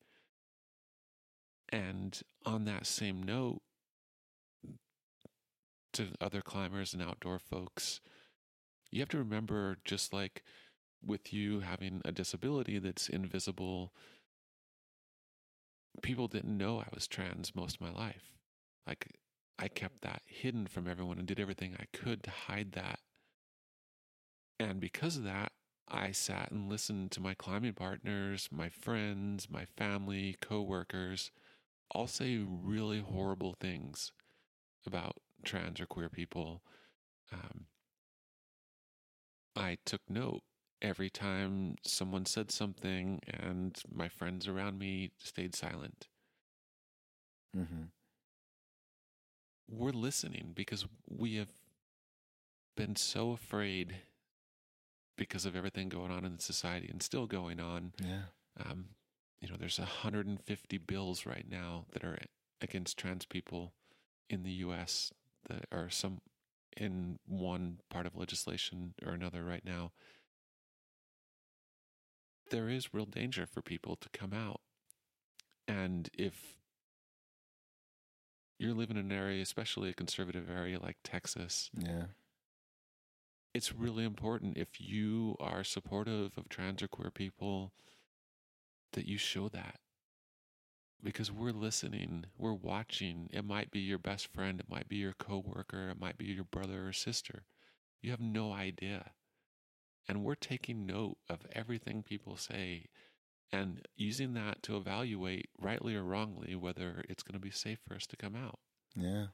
And 1.70 2.20
on 2.44 2.64
that 2.64 2.86
same 2.86 3.22
note, 3.22 3.62
to 5.92 6.14
other 6.20 6.40
climbers 6.40 6.94
and 6.94 7.02
outdoor 7.02 7.38
folks, 7.38 8.00
you 8.90 9.00
have 9.00 9.08
to 9.10 9.18
remember 9.18 9.78
just 9.84 10.12
like 10.12 10.44
with 11.02 11.32
you 11.32 11.60
having 11.60 12.02
a 12.04 12.12
disability 12.12 12.78
that's 12.78 13.08
invisible, 13.08 13.94
people 16.02 16.28
didn't 16.28 16.56
know 16.56 16.80
I 16.80 16.88
was 16.94 17.06
trans 17.06 17.54
most 17.54 17.76
of 17.76 17.80
my 17.80 17.92
life. 17.92 18.32
Like 18.86 19.19
I 19.60 19.68
kept 19.68 20.00
that 20.00 20.22
hidden 20.24 20.66
from 20.66 20.88
everyone 20.88 21.18
and 21.18 21.28
did 21.28 21.38
everything 21.38 21.76
I 21.78 21.84
could 21.96 22.22
to 22.22 22.30
hide 22.30 22.72
that. 22.72 22.98
And 24.58 24.80
because 24.80 25.18
of 25.18 25.24
that, 25.24 25.52
I 25.86 26.12
sat 26.12 26.50
and 26.50 26.70
listened 26.70 27.10
to 27.12 27.20
my 27.20 27.34
climbing 27.34 27.74
partners, 27.74 28.48
my 28.50 28.70
friends, 28.70 29.50
my 29.50 29.66
family, 29.76 30.36
coworkers 30.40 31.30
all 31.90 32.06
say 32.06 32.38
really 32.38 33.00
horrible 33.00 33.54
things 33.60 34.12
about 34.86 35.16
trans 35.44 35.80
or 35.80 35.86
queer 35.86 36.08
people. 36.08 36.62
Um, 37.32 37.66
I 39.54 39.78
took 39.84 40.00
note 40.08 40.42
every 40.80 41.10
time 41.10 41.76
someone 41.84 42.24
said 42.24 42.50
something 42.50 43.20
and 43.26 43.76
my 43.92 44.08
friends 44.08 44.48
around 44.48 44.78
me 44.78 45.10
stayed 45.18 45.54
silent. 45.54 46.08
Mm-hmm. 47.56 47.84
We're 49.70 49.92
listening 49.92 50.52
because 50.54 50.86
we 51.08 51.36
have 51.36 51.50
been 52.76 52.96
so 52.96 53.32
afraid 53.32 53.94
because 55.16 55.46
of 55.46 55.54
everything 55.54 55.88
going 55.88 56.10
on 56.10 56.24
in 56.24 56.38
society 56.38 56.88
and 56.90 57.02
still 57.02 57.26
going 57.26 57.60
on. 57.60 57.92
Yeah. 58.02 58.22
Um, 58.58 58.86
you 59.40 59.48
know, 59.48 59.56
there's 59.58 59.78
150 59.78 60.78
bills 60.78 61.24
right 61.24 61.46
now 61.48 61.84
that 61.92 62.04
are 62.04 62.18
against 62.60 62.98
trans 62.98 63.24
people 63.24 63.72
in 64.28 64.42
the 64.42 64.50
U.S. 64.52 65.12
that 65.48 65.66
are 65.72 65.88
some 65.88 66.20
in 66.76 67.18
one 67.26 67.80
part 67.90 68.06
of 68.06 68.16
legislation 68.16 68.94
or 69.04 69.12
another 69.12 69.44
right 69.44 69.64
now. 69.64 69.92
There 72.50 72.68
is 72.68 72.92
real 72.92 73.06
danger 73.06 73.46
for 73.46 73.62
people 73.62 73.96
to 73.96 74.08
come 74.08 74.32
out, 74.32 74.60
and 75.68 76.08
if 76.12 76.59
you're 78.60 78.74
living 78.74 78.96
in 78.96 79.10
an 79.10 79.12
area, 79.12 79.42
especially 79.42 79.90
a 79.90 79.94
conservative 79.94 80.50
area 80.50 80.78
like 80.80 80.98
Texas, 81.02 81.70
Yeah. 81.74 82.06
it's 83.54 83.72
really 83.72 84.04
important 84.04 84.56
if 84.56 84.80
you 84.80 85.36
are 85.40 85.64
supportive 85.64 86.36
of 86.38 86.48
trans 86.48 86.82
or 86.82 86.88
queer 86.88 87.10
people 87.10 87.72
that 88.92 89.06
you 89.06 89.18
show 89.18 89.48
that. 89.48 89.80
Because 91.02 91.32
we're 91.32 91.52
listening 91.52 92.26
we're 92.36 92.52
watching. 92.52 93.30
It 93.32 93.44
might 93.44 93.70
be 93.70 93.80
your 93.80 93.98
best 93.98 94.26
friend 94.26 94.60
it 94.60 94.68
might 94.68 94.88
be 94.88 94.96
your 94.96 95.14
coworker 95.14 95.88
it 95.88 95.98
might 95.98 96.18
be 96.18 96.26
your 96.26 96.44
brother 96.44 96.86
or 96.88 96.92
sister. 96.92 97.44
You 98.02 98.10
have 98.10 98.20
no 98.20 98.52
idea. 98.52 99.12
And 100.06 100.22
we're 100.24 100.34
taking 100.34 100.84
note 100.86 101.16
of 101.28 101.46
everything 101.52 102.02
people 102.02 102.36
say 102.36 102.86
and 103.52 103.86
using 103.96 104.34
that 104.34 104.62
to 104.62 104.76
evaluate 104.76 105.48
rightly 105.58 105.94
or 105.96 106.04
wrongly 106.04 106.54
whether 106.54 107.04
it's 107.08 107.22
going 107.22 107.34
to 107.34 107.40
be 107.40 107.50
safe 107.50 107.78
for 107.86 107.94
us 107.94 108.06
to 108.06 108.16
come 108.16 108.36
out 108.36 108.58
Yeah. 108.96 109.26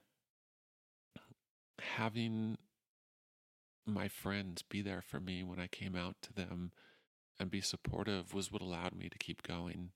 having 1.79 2.57
my 3.87 4.09
friends 4.09 4.63
be 4.63 4.83
there 4.83 5.03
for 5.03 5.21
me 5.21 5.45
when 5.45 5.61
I 5.61 5.69
came 5.69 5.95
out 5.95 6.17
to 6.23 6.33
them 6.33 6.73
and 7.39 7.51
be 7.51 7.61
supportive 7.61 8.35
was 8.35 8.51
what 8.51 8.63
allowed 8.63 8.95
me 8.97 9.09
to 9.09 9.19
keep 9.19 9.43
going. 9.43 9.91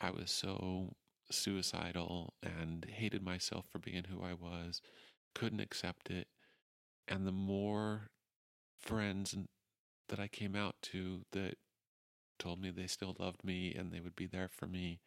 I 0.00 0.10
was 0.10 0.30
so 0.30 0.96
suicidal 1.30 2.34
and 2.42 2.84
hated 2.84 3.22
myself 3.22 3.66
for 3.70 3.78
being 3.78 4.04
who 4.04 4.22
I 4.22 4.34
was, 4.34 4.82
couldn't 5.34 5.60
accept 5.60 6.10
it. 6.10 6.28
And 7.08 7.26
the 7.26 7.32
more 7.32 8.10
friends 8.78 9.34
that 10.08 10.18
I 10.20 10.28
came 10.28 10.56
out 10.56 10.74
to 10.82 11.22
that 11.32 11.54
told 12.40 12.60
me 12.60 12.70
they 12.70 12.88
still 12.88 13.14
loved 13.18 13.44
me 13.44 13.74
and 13.74 13.92
they 13.92 14.00
would 14.00 14.16
be 14.16 14.26
there 14.26 14.48
for 14.48 14.66
me, 14.66 14.98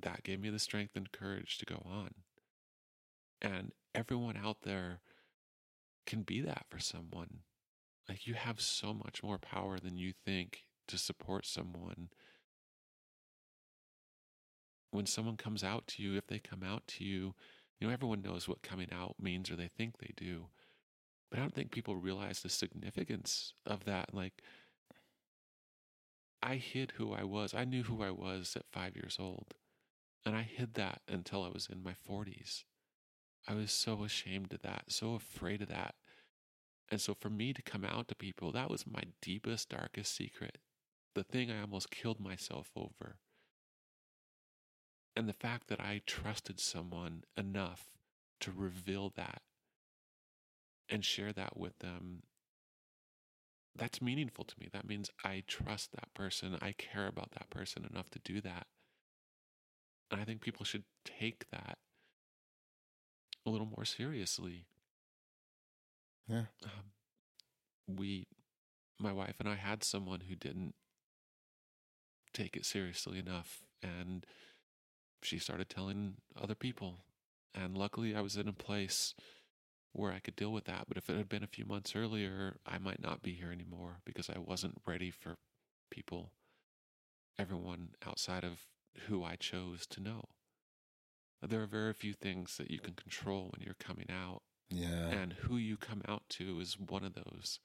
that 0.00 0.24
gave 0.24 0.40
me 0.40 0.50
the 0.50 0.58
strength 0.58 0.96
and 0.96 1.12
courage 1.12 1.58
to 1.58 1.66
go 1.66 1.82
on. 1.88 2.10
And 3.40 3.72
everyone 3.94 4.36
out 4.36 4.62
there 4.62 5.00
can 6.06 6.22
be 6.22 6.40
that 6.40 6.66
for 6.68 6.78
someone. 6.78 7.40
Like 8.08 8.26
you 8.26 8.34
have 8.34 8.60
so 8.60 8.92
much 8.92 9.22
more 9.22 9.38
power 9.38 9.78
than 9.78 9.96
you 9.96 10.12
think 10.24 10.64
to 10.88 10.98
support 10.98 11.46
someone. 11.46 12.08
When 14.90 15.06
someone 15.06 15.36
comes 15.36 15.62
out 15.62 15.86
to 15.88 16.02
you, 16.02 16.16
if 16.16 16.26
they 16.26 16.40
come 16.40 16.64
out 16.64 16.86
to 16.88 17.04
you, 17.04 17.34
you 17.78 17.86
know, 17.86 17.92
everyone 17.92 18.22
knows 18.22 18.48
what 18.48 18.62
coming 18.62 18.88
out 18.92 19.14
means 19.20 19.50
or 19.50 19.56
they 19.56 19.68
think 19.68 19.98
they 19.98 20.12
do. 20.16 20.46
But 21.30 21.38
I 21.38 21.42
don't 21.42 21.54
think 21.54 21.70
people 21.70 21.94
realize 21.94 22.40
the 22.40 22.48
significance 22.48 23.54
of 23.64 23.84
that. 23.84 24.12
Like, 24.12 24.42
I 26.42 26.56
hid 26.56 26.92
who 26.96 27.12
I 27.12 27.24
was. 27.24 27.54
I 27.54 27.64
knew 27.64 27.82
who 27.82 28.02
I 28.02 28.10
was 28.10 28.56
at 28.56 28.70
five 28.72 28.96
years 28.96 29.16
old. 29.18 29.54
And 30.24 30.34
I 30.36 30.42
hid 30.42 30.74
that 30.74 31.02
until 31.08 31.44
I 31.44 31.48
was 31.48 31.68
in 31.70 31.82
my 31.82 31.94
40s. 32.08 32.64
I 33.48 33.54
was 33.54 33.72
so 33.72 34.04
ashamed 34.04 34.52
of 34.52 34.62
that, 34.62 34.84
so 34.88 35.14
afraid 35.14 35.62
of 35.62 35.68
that. 35.68 35.94
And 36.90 37.00
so 37.00 37.14
for 37.14 37.30
me 37.30 37.52
to 37.52 37.62
come 37.62 37.84
out 37.84 38.08
to 38.08 38.14
people, 38.14 38.52
that 38.52 38.70
was 38.70 38.86
my 38.86 39.02
deepest, 39.22 39.70
darkest 39.70 40.14
secret. 40.14 40.58
The 41.14 41.24
thing 41.24 41.50
I 41.50 41.60
almost 41.60 41.90
killed 41.90 42.20
myself 42.20 42.70
over. 42.76 43.16
And 45.16 45.28
the 45.28 45.32
fact 45.32 45.68
that 45.68 45.80
I 45.80 46.02
trusted 46.06 46.60
someone 46.60 47.24
enough 47.36 47.86
to 48.40 48.52
reveal 48.52 49.12
that 49.16 49.42
and 50.88 51.04
share 51.04 51.32
that 51.32 51.56
with 51.56 51.78
them 51.78 52.22
that's 53.76 54.02
meaningful 54.02 54.44
to 54.44 54.54
me. 54.58 54.68
That 54.72 54.86
means 54.86 55.10
I 55.24 55.44
trust 55.46 55.92
that 55.92 56.12
person. 56.14 56.58
I 56.60 56.72
care 56.72 57.06
about 57.06 57.32
that 57.32 57.50
person 57.50 57.88
enough 57.90 58.10
to 58.10 58.18
do 58.18 58.40
that. 58.40 58.66
And 60.10 60.20
I 60.20 60.24
think 60.24 60.40
people 60.40 60.64
should 60.64 60.84
take 61.04 61.44
that 61.50 61.78
a 63.46 63.50
little 63.50 63.66
more 63.66 63.84
seriously. 63.84 64.66
Yeah. 66.28 66.46
Um, 66.64 67.96
we, 67.96 68.26
my 68.98 69.12
wife 69.12 69.36
and 69.38 69.48
I 69.48 69.54
had 69.54 69.84
someone 69.84 70.22
who 70.28 70.34
didn't 70.34 70.74
take 72.32 72.56
it 72.56 72.66
seriously 72.66 73.18
enough. 73.18 73.60
And 73.82 74.26
she 75.22 75.38
started 75.38 75.68
telling 75.68 76.14
other 76.40 76.54
people. 76.54 76.98
And 77.54 77.76
luckily, 77.76 78.14
I 78.14 78.20
was 78.20 78.36
in 78.36 78.48
a 78.48 78.52
place 78.52 79.14
where 79.92 80.12
I 80.12 80.20
could 80.20 80.36
deal 80.36 80.52
with 80.52 80.64
that. 80.64 80.84
But 80.88 80.96
if 80.96 81.08
it 81.10 81.16
had 81.16 81.28
been 81.28 81.42
a 81.42 81.48
few 81.48 81.64
months 81.64 81.94
earlier, 81.96 82.56
I 82.66 82.78
might 82.78 83.02
not 83.02 83.22
be 83.22 83.32
here 83.32 83.52
anymore 83.52 83.98
because 84.04 84.30
I 84.30 84.38
wasn't 84.38 84.80
ready 84.86 85.10
for 85.10 85.36
people, 85.90 86.32
everyone 87.38 87.90
outside 88.06 88.44
of 88.44 88.66
who 89.08 89.24
I 89.24 89.36
chose 89.36 89.86
to 89.88 90.02
know. 90.02 90.24
There 91.42 91.62
are 91.62 91.66
very 91.66 91.94
few 91.94 92.12
things 92.12 92.56
that 92.58 92.70
you 92.70 92.78
can 92.78 92.94
control 92.94 93.50
when 93.52 93.62
you're 93.64 93.74
coming 93.74 94.08
out. 94.10 94.42
Yeah. 94.68 95.08
And 95.08 95.32
who 95.32 95.56
you 95.56 95.76
come 95.76 96.02
out 96.06 96.22
to 96.30 96.60
is 96.60 96.78
one 96.78 97.04
of 97.04 97.14
those. 97.14 97.60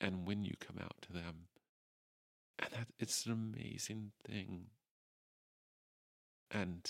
And 0.00 0.26
when 0.26 0.44
you 0.44 0.54
come 0.60 0.78
out 0.80 0.96
to 1.02 1.12
them. 1.12 1.48
And 2.58 2.70
that 2.72 2.88
it's 2.98 3.26
an 3.26 3.32
amazing 3.32 4.12
thing. 4.24 4.66
And 6.50 6.88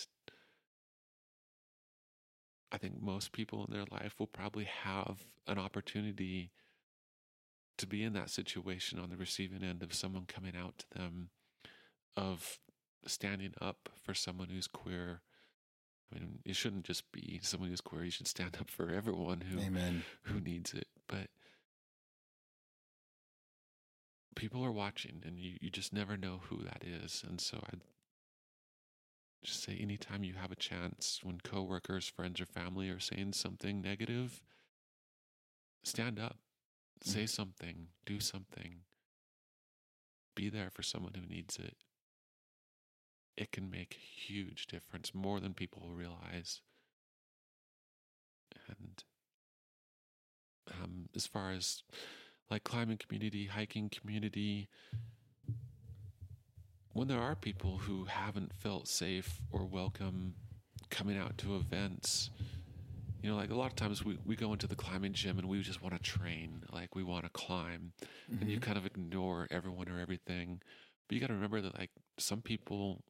I 2.74 2.76
think 2.76 3.00
most 3.00 3.30
people 3.30 3.64
in 3.64 3.72
their 3.72 3.84
life 3.88 4.16
will 4.18 4.26
probably 4.26 4.64
have 4.64 5.24
an 5.46 5.60
opportunity 5.60 6.50
to 7.78 7.86
be 7.86 8.02
in 8.02 8.14
that 8.14 8.30
situation 8.30 8.98
on 8.98 9.10
the 9.10 9.16
receiving 9.16 9.62
end 9.62 9.84
of 9.84 9.94
someone 9.94 10.24
coming 10.26 10.54
out 10.56 10.78
to 10.78 10.98
them, 10.98 11.28
of 12.16 12.58
standing 13.06 13.54
up 13.60 13.88
for 14.02 14.12
someone 14.12 14.48
who's 14.48 14.66
queer. 14.66 15.20
I 16.10 16.18
mean, 16.18 16.40
it 16.44 16.56
shouldn't 16.56 16.84
just 16.84 17.12
be 17.12 17.38
someone 17.44 17.70
who's 17.70 17.80
queer. 17.80 18.02
You 18.02 18.10
should 18.10 18.26
stand 18.26 18.56
up 18.60 18.68
for 18.68 18.90
everyone 18.90 19.42
who 19.42 19.60
Amen. 19.60 20.02
who 20.22 20.40
needs 20.40 20.74
it. 20.74 20.88
But 21.06 21.28
people 24.34 24.64
are 24.64 24.72
watching, 24.72 25.22
and 25.24 25.38
you, 25.38 25.58
you 25.60 25.70
just 25.70 25.92
never 25.92 26.16
know 26.16 26.40
who 26.48 26.64
that 26.64 26.82
is. 26.84 27.22
And 27.24 27.40
so 27.40 27.62
I'd 27.68 27.82
just 29.44 29.62
say 29.62 29.76
anytime 29.78 30.24
you 30.24 30.34
have 30.34 30.50
a 30.50 30.56
chance, 30.56 31.20
when 31.22 31.38
coworkers, 31.40 32.08
friends, 32.08 32.40
or 32.40 32.46
family 32.46 32.88
are 32.88 32.98
saying 32.98 33.34
something 33.34 33.80
negative, 33.82 34.40
stand 35.82 36.18
up, 36.18 36.38
say 37.02 37.26
something, 37.26 37.88
do 38.06 38.20
something, 38.20 38.76
be 40.34 40.48
there 40.48 40.70
for 40.70 40.82
someone 40.82 41.12
who 41.14 41.26
needs 41.26 41.58
it. 41.58 41.76
It 43.36 43.52
can 43.52 43.70
make 43.70 43.96
a 43.96 44.22
huge 44.32 44.66
difference, 44.66 45.14
more 45.14 45.40
than 45.40 45.54
people 45.54 45.90
realize. 45.92 46.62
And 48.68 49.04
um, 50.72 51.08
as 51.14 51.26
far 51.26 51.52
as 51.52 51.82
like 52.50 52.64
climbing 52.64 52.98
community, 52.98 53.46
hiking 53.46 53.90
community, 53.90 54.68
when 56.94 57.08
there 57.08 57.20
are 57.20 57.34
people 57.34 57.78
who 57.78 58.04
haven't 58.04 58.54
felt 58.54 58.88
safe 58.88 59.40
or 59.52 59.64
welcome 59.64 60.34
coming 60.90 61.18
out 61.18 61.36
to 61.38 61.56
events, 61.56 62.30
you 63.20 63.28
know, 63.28 63.36
like 63.36 63.50
a 63.50 63.54
lot 63.54 63.66
of 63.66 63.76
times 63.76 64.04
we, 64.04 64.18
we 64.24 64.36
go 64.36 64.52
into 64.52 64.66
the 64.66 64.76
climbing 64.76 65.12
gym 65.12 65.38
and 65.38 65.48
we 65.48 65.60
just 65.60 65.82
want 65.82 65.94
to 65.94 66.00
train, 66.00 66.62
like 66.72 66.94
we 66.94 67.02
want 67.02 67.24
to 67.24 67.30
climb, 67.30 67.92
and 68.30 68.48
you 68.48 68.56
mm-hmm. 68.56 68.64
kind 68.64 68.78
of 68.78 68.86
ignore 68.86 69.48
everyone 69.50 69.88
or 69.88 70.00
everything. 70.00 70.62
But 71.08 71.14
you 71.14 71.20
got 71.20 71.26
to 71.26 71.34
remember 71.34 71.60
that, 71.60 71.76
like, 71.78 71.90
some 72.18 72.40
people 72.40 73.02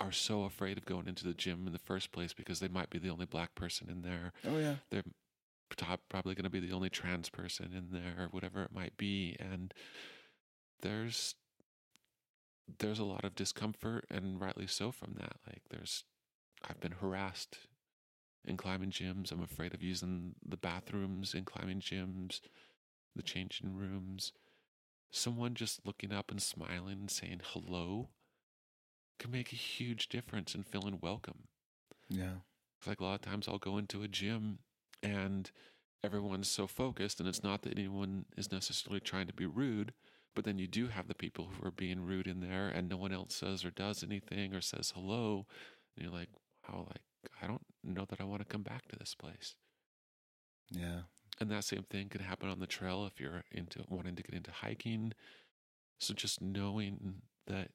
are 0.00 0.12
so 0.12 0.44
afraid 0.44 0.78
of 0.78 0.86
going 0.86 1.06
into 1.06 1.24
the 1.24 1.34
gym 1.34 1.66
in 1.66 1.72
the 1.72 1.78
first 1.78 2.12
place 2.12 2.32
because 2.32 2.60
they 2.60 2.68
might 2.68 2.88
be 2.88 2.98
the 2.98 3.10
only 3.10 3.26
black 3.26 3.54
person 3.54 3.88
in 3.90 4.02
there 4.02 4.32
Oh 4.46 4.56
yeah. 4.56 4.76
they're 4.90 5.02
top, 5.76 6.00
probably 6.08 6.34
going 6.34 6.44
to 6.44 6.50
be 6.50 6.60
the 6.60 6.72
only 6.72 6.88
trans 6.88 7.28
person 7.28 7.72
in 7.76 7.88
there 7.90 8.26
or 8.26 8.28
whatever 8.30 8.62
it 8.62 8.72
might 8.72 8.96
be 8.96 9.36
and 9.40 9.74
there's 10.82 11.34
there's 12.78 12.98
a 12.98 13.04
lot 13.04 13.24
of 13.24 13.34
discomfort 13.34 14.04
and 14.10 14.40
rightly 14.40 14.66
so 14.66 14.92
from 14.92 15.14
that. 15.18 15.36
Like 15.46 15.62
there's 15.70 16.04
i've 16.68 16.80
been 16.80 16.92
harassed 17.00 17.58
in 18.44 18.56
climbing 18.56 18.90
gyms. 18.90 19.30
I'm 19.32 19.42
afraid 19.42 19.74
of 19.74 19.82
using 19.82 20.34
the 20.46 20.56
bathrooms 20.56 21.34
in 21.34 21.44
climbing 21.44 21.80
gyms 21.80 22.40
the 23.16 23.22
changing 23.22 23.74
rooms. 23.74 24.32
Someone 25.10 25.54
just 25.54 25.84
looking 25.84 26.12
up 26.12 26.30
and 26.30 26.40
smiling 26.40 27.00
and 27.00 27.10
saying 27.10 27.40
hello 27.42 28.08
can 29.18 29.30
make 29.30 29.52
a 29.52 29.56
huge 29.56 30.08
difference 30.08 30.54
in 30.54 30.62
feeling 30.62 30.98
welcome. 31.02 31.48
Yeah. 32.08 32.36
it's 32.78 32.86
like 32.86 33.00
a 33.00 33.04
lot 33.04 33.14
of 33.16 33.22
times 33.22 33.48
I'll 33.48 33.58
go 33.58 33.76
into 33.76 34.02
a 34.02 34.08
gym 34.08 34.60
and 35.02 35.50
everyone's 36.04 36.48
so 36.48 36.66
focused, 36.66 37.20
and 37.20 37.28
it's 37.28 37.42
not 37.42 37.62
that 37.62 37.76
anyone 37.76 38.24
is 38.36 38.52
necessarily 38.52 39.00
trying 39.00 39.26
to 39.26 39.32
be 39.32 39.46
rude, 39.46 39.92
but 40.38 40.44
then 40.44 40.60
you 40.60 40.68
do 40.68 40.86
have 40.86 41.08
the 41.08 41.16
people 41.16 41.48
who 41.50 41.66
are 41.66 41.72
being 41.72 42.06
rude 42.06 42.28
in 42.28 42.38
there, 42.38 42.68
and 42.68 42.88
no 42.88 42.96
one 42.96 43.12
else 43.12 43.34
says 43.34 43.64
or 43.64 43.70
does 43.70 44.04
anything 44.04 44.54
or 44.54 44.60
says 44.60 44.92
hello, 44.94 45.46
and 45.96 46.04
you're 46.04 46.14
like, 46.14 46.28
wow, 46.68 46.86
like 46.86 47.02
I 47.42 47.48
don't 47.48 47.66
know 47.82 48.04
that 48.08 48.20
I 48.20 48.24
want 48.24 48.42
to 48.42 48.46
come 48.46 48.62
back 48.62 48.86
to 48.86 48.96
this 48.96 49.16
place. 49.16 49.56
Yeah. 50.70 51.00
And 51.40 51.50
that 51.50 51.64
same 51.64 51.82
thing 51.90 52.08
could 52.08 52.20
happen 52.20 52.48
on 52.48 52.60
the 52.60 52.68
trail 52.68 53.04
if 53.04 53.20
you're 53.20 53.42
into 53.50 53.82
wanting 53.88 54.14
to 54.14 54.22
get 54.22 54.32
into 54.32 54.52
hiking. 54.52 55.12
So 55.98 56.14
just 56.14 56.40
knowing 56.40 57.22
that 57.48 57.70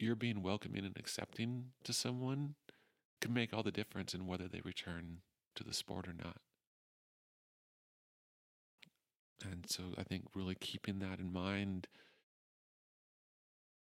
you're 0.00 0.16
being 0.16 0.42
welcoming 0.42 0.84
and 0.84 0.96
accepting 0.96 1.66
to 1.84 1.92
someone 1.92 2.56
can 3.20 3.32
make 3.32 3.54
all 3.54 3.62
the 3.62 3.70
difference 3.70 4.12
in 4.12 4.26
whether 4.26 4.48
they 4.48 4.62
return 4.64 5.18
to 5.54 5.62
the 5.62 5.72
sport 5.72 6.08
or 6.08 6.14
not. 6.14 6.38
And 9.44 9.64
so 9.68 9.84
I 9.96 10.02
think 10.02 10.24
really 10.34 10.56
keeping 10.56 10.98
that 10.98 11.18
in 11.20 11.32
mind, 11.32 11.86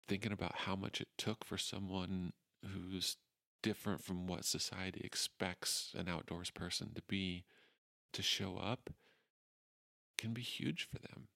thinking 0.08 0.32
about 0.32 0.56
how 0.56 0.76
much 0.76 1.00
it 1.02 1.08
took 1.18 1.46
for 1.46 1.58
someone 1.58 2.34
who's 2.66 3.18
different 3.62 4.04
from 4.04 4.28
what 4.28 4.46
society 4.46 5.02
expects 5.04 5.94
an 5.98 6.08
outdoors 6.08 6.50
person 6.50 6.92
to 6.96 7.02
be 7.08 7.44
to 8.14 8.22
show 8.22 8.58
up 8.58 8.90
can 10.18 10.34
be 10.34 10.42
huge 10.42 10.88
for 10.92 11.00
them. 11.00 11.28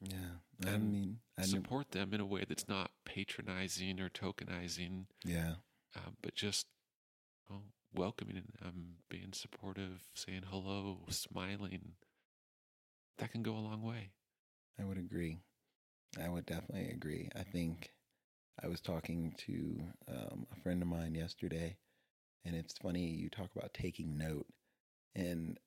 Yeah. 0.00 0.66
I 0.66 0.70
And 0.70 0.92
mean, 0.92 1.18
I. 1.38 1.42
Support 1.42 1.90
them 1.90 2.12
in 2.14 2.20
a 2.20 2.26
way 2.26 2.44
that's 2.48 2.68
not 2.68 2.90
patronizing 3.04 4.00
or 4.00 4.08
tokenizing, 4.08 5.06
Yeah. 5.24 5.56
uh, 5.96 6.10
but 6.22 6.34
just 6.34 6.66
well, 7.48 7.62
welcoming 7.94 8.42
them, 8.60 8.96
being 9.08 9.32
supportive, 9.32 10.08
saying 10.14 10.44
hello, 10.50 11.00
smiling. 11.10 11.92
That 13.18 13.30
can 13.32 13.42
go 13.42 13.52
a 13.52 13.58
long 13.58 13.82
way. 13.82 14.10
I 14.80 14.84
would 14.84 14.98
agree. 14.98 15.38
I 16.22 16.28
would 16.28 16.46
definitely 16.46 16.90
agree. 16.90 17.28
I 17.36 17.42
think 17.42 17.90
I 18.62 18.68
was 18.68 18.80
talking 18.80 19.34
to 19.46 19.80
um, 20.08 20.46
a 20.52 20.60
friend 20.60 20.82
of 20.82 20.88
mine 20.88 21.14
yesterday, 21.14 21.76
and 22.44 22.54
it's 22.54 22.78
funny 22.78 23.06
you 23.06 23.28
talk 23.28 23.50
about 23.54 23.74
taking 23.74 24.16
note, 24.18 24.46
and 25.14 25.58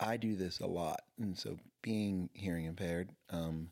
I 0.00 0.16
do 0.16 0.36
this 0.36 0.60
a 0.60 0.66
lot. 0.66 1.02
And 1.18 1.36
so, 1.38 1.58
being 1.82 2.30
hearing 2.32 2.66
impaired, 2.66 3.10
um, 3.30 3.70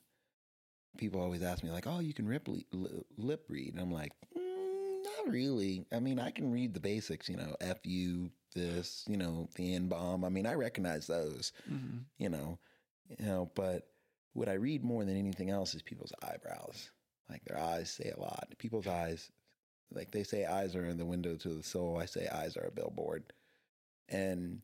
people 0.98 1.20
always 1.20 1.42
ask 1.42 1.62
me 1.62 1.70
like, 1.70 1.86
"Oh, 1.86 2.00
you 2.00 2.14
can 2.14 2.26
rip, 2.26 2.48
li- 2.48 2.66
lip 3.16 3.44
read," 3.48 3.74
and 3.74 3.80
I'm 3.80 3.92
like, 3.92 4.12
mm, 4.36 5.04
"Not 5.04 5.32
really. 5.32 5.86
I 5.92 6.00
mean, 6.00 6.18
I 6.18 6.30
can 6.30 6.50
read 6.50 6.74
the 6.74 6.80
basics. 6.80 7.28
You 7.28 7.36
know, 7.36 7.56
F 7.60 7.84
U 7.84 8.30
this, 8.54 9.04
you 9.08 9.16
know, 9.16 9.48
the 9.56 9.74
N 9.74 9.88
bomb. 9.88 10.24
I 10.24 10.28
mean, 10.28 10.46
I 10.46 10.54
recognize 10.54 11.06
those." 11.06 11.52
Mm-hmm. 11.70 11.98
you 12.18 12.28
know, 12.28 12.58
you 13.08 13.24
know, 13.24 13.50
but 13.54 13.88
what 14.32 14.48
I 14.48 14.54
read 14.54 14.84
more 14.84 15.04
than 15.04 15.16
anything 15.16 15.50
else 15.50 15.74
is 15.74 15.82
people's 15.82 16.12
eyebrows. 16.22 16.90
Like 17.28 17.44
their 17.44 17.58
eyes 17.58 17.90
say 17.90 18.12
a 18.16 18.20
lot. 18.20 18.48
People's 18.58 18.86
eyes, 18.86 19.30
like 19.92 20.10
they 20.10 20.22
say 20.22 20.44
eyes 20.44 20.76
are 20.76 20.92
the 20.94 21.04
window 21.04 21.36
to 21.36 21.48
the 21.48 21.62
soul. 21.62 21.98
I 21.98 22.06
say 22.06 22.28
eyes 22.28 22.56
are 22.56 22.66
a 22.66 22.70
billboard. 22.70 23.32
And 24.08 24.60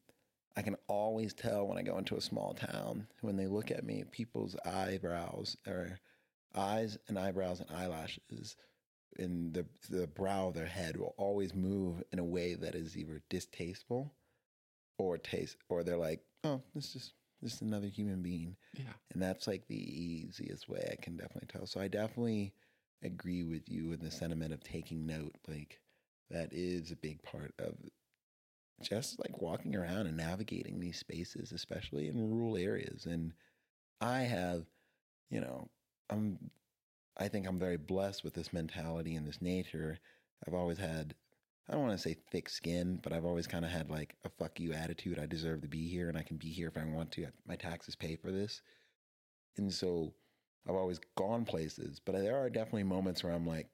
I 0.56 0.62
can 0.62 0.76
always 0.86 1.32
tell 1.32 1.66
when 1.66 1.78
I 1.78 1.82
go 1.82 1.98
into 1.98 2.16
a 2.16 2.20
small 2.20 2.54
town, 2.54 3.08
when 3.20 3.36
they 3.36 3.46
look 3.46 3.70
at 3.70 3.84
me, 3.84 4.04
people's 4.10 4.56
eyebrows 4.64 5.56
or 5.66 5.98
eyes 6.54 6.98
and 7.08 7.18
eyebrows 7.18 7.60
and 7.60 7.70
eyelashes 7.70 8.56
in 9.18 9.52
the 9.52 9.66
the 9.90 10.06
brow 10.06 10.48
of 10.48 10.54
their 10.54 10.66
head 10.66 10.96
will 10.96 11.14
always 11.16 11.54
move 11.54 12.02
in 12.12 12.18
a 12.18 12.24
way 12.24 12.54
that 12.54 12.74
is 12.74 12.96
either 12.96 13.22
distasteful 13.28 14.12
or 14.98 15.18
taste 15.18 15.56
or 15.68 15.82
they're 15.82 15.96
like, 15.96 16.20
oh, 16.44 16.62
this 16.74 16.94
is 16.94 17.12
just 17.42 17.62
another 17.62 17.88
human 17.88 18.22
being. 18.22 18.56
Yeah. 18.74 18.92
And 19.12 19.22
that's 19.22 19.46
like 19.46 19.66
the 19.66 19.74
easiest 19.76 20.68
way 20.68 20.88
I 20.90 20.96
can 21.02 21.16
definitely 21.16 21.48
tell. 21.48 21.66
So 21.66 21.80
I 21.80 21.88
definitely 21.88 22.54
agree 23.02 23.42
with 23.42 23.68
you 23.68 23.92
in 23.92 24.00
the 24.00 24.10
sentiment 24.10 24.52
of 24.52 24.62
taking 24.62 25.06
note. 25.06 25.34
Like 25.48 25.80
that 26.30 26.50
is 26.52 26.90
a 26.90 26.96
big 26.96 27.22
part 27.22 27.52
of 27.58 27.74
just 28.80 29.18
like 29.18 29.40
walking 29.40 29.76
around 29.76 30.06
and 30.06 30.16
navigating 30.16 30.80
these 30.80 30.98
spaces, 30.98 31.52
especially 31.52 32.08
in 32.08 32.30
rural 32.30 32.56
areas. 32.56 33.06
And 33.06 33.32
I 34.00 34.20
have, 34.20 34.64
you 35.30 35.40
know, 35.40 35.68
I'm, 36.10 36.50
I 37.16 37.28
think 37.28 37.46
I'm 37.46 37.58
very 37.58 37.76
blessed 37.76 38.24
with 38.24 38.34
this 38.34 38.52
mentality 38.52 39.14
and 39.14 39.26
this 39.26 39.42
nature. 39.42 39.98
I've 40.46 40.54
always 40.54 40.78
had, 40.78 41.14
I 41.68 41.72
don't 41.72 41.82
want 41.82 41.92
to 41.92 42.02
say 42.02 42.16
thick 42.30 42.48
skin, 42.48 42.98
but 43.02 43.12
I've 43.12 43.24
always 43.24 43.46
kind 43.46 43.64
of 43.64 43.70
had 43.70 43.88
like 43.88 44.16
a 44.24 44.28
fuck 44.28 44.58
you 44.58 44.72
attitude. 44.72 45.18
I 45.18 45.26
deserve 45.26 45.62
to 45.62 45.68
be 45.68 45.88
here 45.88 46.08
and 46.08 46.18
I 46.18 46.22
can 46.22 46.36
be 46.36 46.48
here 46.48 46.68
if 46.68 46.76
I 46.76 46.84
want 46.84 47.12
to. 47.12 47.26
My 47.46 47.56
taxes 47.56 47.94
pay 47.94 48.16
for 48.16 48.32
this. 48.32 48.62
And 49.56 49.72
so 49.72 50.12
I've 50.68 50.74
always 50.74 51.00
gone 51.16 51.44
places, 51.44 52.00
but 52.04 52.12
there 52.12 52.36
are 52.36 52.50
definitely 52.50 52.84
moments 52.84 53.22
where 53.22 53.32
I'm 53.32 53.46
like, 53.46 53.68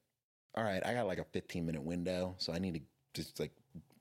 all 0.54 0.64
right, 0.64 0.84
I 0.84 0.94
got 0.94 1.06
like 1.06 1.18
a 1.18 1.24
15 1.24 1.64
minute 1.64 1.82
window. 1.82 2.34
So 2.38 2.52
I 2.52 2.58
need 2.58 2.74
to 2.74 2.80
just 3.14 3.40
like 3.40 3.52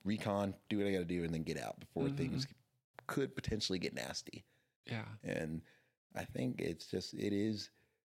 recon, 0.03 0.53
do 0.69 0.77
what 0.79 0.87
I 0.87 0.91
got 0.91 0.99
to 0.99 1.05
do, 1.05 1.23
and 1.23 1.33
then 1.33 1.43
get 1.43 1.57
out 1.57 1.79
before 1.79 2.09
Mhm. 2.09 2.17
things 2.17 2.47
could 3.07 3.35
potentially 3.35 3.79
get 3.79 3.93
nasty. 3.93 4.45
Yeah. 4.85 5.05
And 5.23 5.61
I 6.15 6.25
think 6.25 6.61
it's 6.61 6.87
just 6.87 7.13
it 7.13 7.33
is 7.33 7.69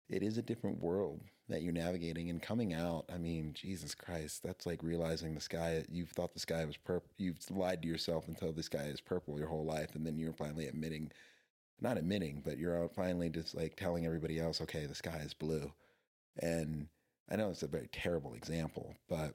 it 0.09 0.22
is 0.22 0.38
a 0.38 0.42
different 0.42 0.82
world 0.82 1.20
that 1.48 1.62
you're 1.62 1.72
navigating 1.72 2.30
and 2.30 2.42
coming 2.42 2.72
out. 2.72 3.05
I 3.12 3.18
mean, 3.18 3.52
Jesus 3.55 3.94
Christ, 3.94 4.42
that's 4.42 4.66
like 4.66 4.82
realizing 4.82 5.34
the 5.34 5.40
sky. 5.40 5.84
You've 5.90 6.11
thought 6.11 6.34
the 6.34 6.40
sky 6.40 6.64
was 6.64 6.76
purple. 6.76 7.11
You've 7.18 7.38
lied 7.50 7.82
to 7.82 7.88
yourself 7.88 8.28
until 8.28 8.52
the 8.52 8.62
sky 8.62 8.84
is 8.84 9.00
purple 9.00 9.38
your 9.38 9.48
whole 9.48 9.64
life, 9.64 9.94
and 9.94 10.07
then 10.07 10.18
you're 10.18 10.32
finally 10.32 10.66
admitting, 10.66 11.11
not 11.80 11.98
admitting, 11.98 12.42
but 12.44 12.59
you're 12.59 12.88
finally 12.90 13.28
just 13.28 13.55
like 13.55 13.76
telling 13.76 14.07
everybody 14.07 14.40
else, 14.40 14.61
okay, 14.61 14.86
the 14.86 14.94
sky 14.94 15.20
is 15.24 15.34
blue. 15.34 15.72
And 16.40 16.88
I 17.30 17.36
know 17.36 17.50
it's 17.50 17.62
a 17.62 17.68
very 17.68 17.88
terrible 17.92 18.34
example, 18.34 18.94
but 19.09 19.34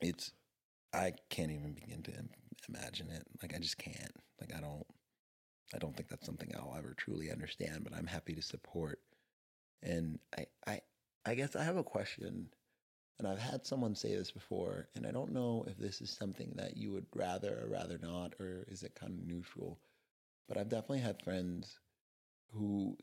it's 0.00 0.32
I 0.92 1.12
can't 1.28 1.50
even 1.50 1.72
begin 1.72 2.02
to 2.04 2.12
imagine 2.68 3.10
it. 3.10 3.26
Like 3.42 3.54
I 3.54 3.58
just 3.58 3.78
can't. 3.78 4.14
Like 4.40 4.54
I 4.56 4.60
don't. 4.60 4.86
I 5.74 5.78
don't 5.78 5.94
think 5.94 6.08
that's 6.08 6.24
something 6.24 6.50
I'll 6.56 6.74
ever 6.78 6.94
truly 6.96 7.30
understand, 7.30 7.84
but 7.84 7.92
I'm 7.94 8.06
happy 8.06 8.32
to 8.34 8.40
support. 8.40 9.00
And 9.82 10.18
I, 10.36 10.46
I, 10.66 10.80
I 11.24 11.34
guess 11.34 11.56
I 11.56 11.64
have 11.64 11.76
a 11.76 11.84
question, 11.84 12.48
and 13.18 13.28
I've 13.28 13.38
had 13.38 13.66
someone 13.66 13.94
say 13.94 14.14
this 14.14 14.30
before, 14.30 14.88
and 14.94 15.06
I 15.06 15.10
don't 15.10 15.32
know 15.32 15.64
if 15.66 15.76
this 15.76 16.00
is 16.00 16.10
something 16.10 16.52
that 16.56 16.76
you 16.76 16.92
would 16.92 17.06
rather 17.14 17.60
or 17.62 17.68
rather 17.68 17.98
not, 17.98 18.34
or 18.40 18.64
is 18.68 18.82
it 18.82 18.94
kind 18.94 19.12
of 19.12 19.26
neutral? 19.26 19.78
But 20.48 20.58
I've 20.58 20.68
definitely 20.68 21.00
had 21.00 21.22
friends 21.22 21.78
who 22.52 22.96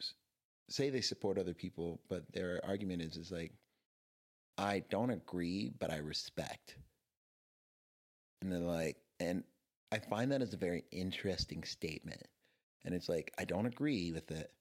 say 0.69 0.89
they 0.89 1.01
support 1.01 1.38
other 1.38 1.53
people, 1.53 2.01
but 2.09 2.32
their 2.34 2.59
argument 2.65 3.01
is 3.01 3.17
is 3.17 3.32
like, 3.32 3.53
I 4.57 4.84
don't 4.89 5.11
agree, 5.11 5.71
but 5.80 5.91
I 5.91 5.97
respect. 5.97 6.78
And 8.41 8.51
they're 8.51 8.59
like, 8.59 8.97
and 9.19 9.43
I 9.91 9.99
find 9.99 10.32
that 10.32 10.41
as 10.41 10.53
a 10.53 10.57
very 10.57 10.84
interesting 10.91 11.63
statement. 11.63 12.23
And 12.84 12.93
it's 12.93 13.09
like, 13.09 13.34
I 13.38 13.45
don't 13.45 13.65
agree 13.65 14.11
with 14.11 14.32
it, 14.32 14.51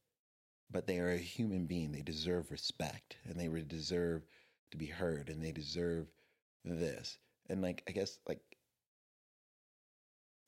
but 0.74 0.86
they 0.88 0.98
are 1.00 1.12
a 1.12 1.18
human 1.18 1.66
being. 1.66 1.92
They 1.92 2.02
deserve 2.02 2.52
respect 2.52 3.16
and 3.26 3.40
they 3.40 3.48
deserve 3.62 4.24
to 4.72 4.78
be 4.78 4.86
heard 4.86 5.30
and 5.30 5.42
they 5.42 5.52
deserve 5.52 6.08
this. 6.64 7.18
And 7.48 7.62
like, 7.62 7.84
I 7.88 7.92
guess, 7.92 8.18
like, 8.28 8.42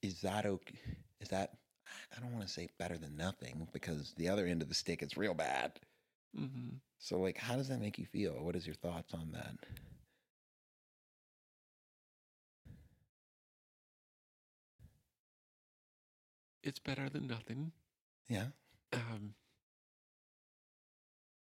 is 0.03 0.23
that 0.23 0.47
okay? 0.47 0.79
Is 1.21 1.29
that, 1.31 1.55
I 2.17 2.21
don't 2.21 2.33
want 2.33 2.47
to 2.47 2.53
say 2.53 2.69
better 2.79 2.99
than 2.99 3.17
nothing 3.17 3.69
because 3.73 4.15
the 4.17 4.29
other 4.29 4.47
end 4.47 4.63
of 4.63 4.69
the 4.69 4.75
stick 4.75 5.03
is 5.03 5.17
real 5.17 5.35
bad. 5.35 5.81
hmm 6.37 6.79
So, 6.99 7.19
like, 7.21 7.39
how 7.39 7.57
does 7.57 7.69
that 7.69 7.81
make 7.81 7.99
you 7.99 8.07
feel? 8.07 8.35
What 8.45 8.57
is 8.57 8.67
your 8.67 8.75
thoughts 8.77 9.15
on 9.15 9.33
that? 9.33 9.55
It's 16.63 16.79
better 16.79 17.09
than 17.09 17.27
nothing. 17.27 17.73
Yeah. 18.29 18.49
Um, 18.93 19.35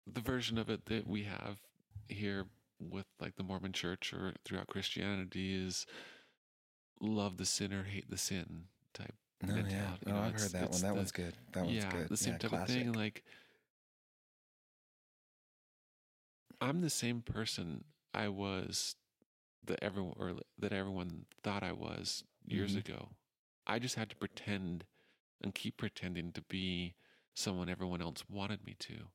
the 0.07 0.21
version 0.21 0.57
of 0.57 0.69
it 0.69 0.85
that 0.85 1.07
we 1.07 1.23
have 1.23 1.57
here 2.07 2.45
with 2.79 3.05
like 3.19 3.35
the 3.35 3.43
Mormon 3.43 3.73
church 3.73 4.13
or 4.13 4.33
throughout 4.45 4.67
Christianity 4.67 5.53
is 5.53 5.85
love 7.01 7.37
the 7.37 7.45
sinner, 7.45 7.83
hate 7.83 8.09
the 8.09 8.17
sin 8.17 8.65
type. 8.93 9.15
No, 9.41 9.55
yeah. 9.55 9.61
mentality, 9.61 10.03
you 10.05 10.11
No, 10.13 10.19
know, 10.19 10.25
I've 10.27 10.33
heard 10.33 10.51
that 10.51 10.69
one. 10.71 10.81
That 10.81 10.87
the- 10.89 10.93
one's 10.95 11.11
good. 11.11 11.33
That 11.53 11.63
one's 11.65 11.75
yeah, 11.77 11.89
good. 11.91 12.09
the 12.09 12.17
same 12.17 12.33
yeah, 12.33 12.37
type 12.39 12.49
classic. 12.49 12.75
of 12.75 12.81
thing. 12.83 12.91
Like, 12.93 13.23
I'm 16.61 16.81
the 16.81 16.89
same 16.89 17.21
person 17.21 17.85
I 18.13 18.27
was 18.27 18.95
that 19.65 19.79
everyone 19.81 20.15
or 20.17 20.33
that 20.57 20.73
everyone 20.73 21.25
thought 21.43 21.63
I 21.63 21.71
was 21.71 22.23
years 22.45 22.75
Mhm. 22.75 22.79
ago. 22.79 23.09
I 23.67 23.79
just 23.79 23.95
had 23.95 24.09
to 24.09 24.15
pretend 24.15 24.85
and 25.41 25.53
keep 25.55 25.77
pretending 25.77 26.31
to 26.33 26.41
be 26.41 26.95
someone 27.33 27.69
everyone 27.69 28.01
else 28.01 28.27
wanted 28.27 28.65
me 28.65 28.73
to. 28.79 29.09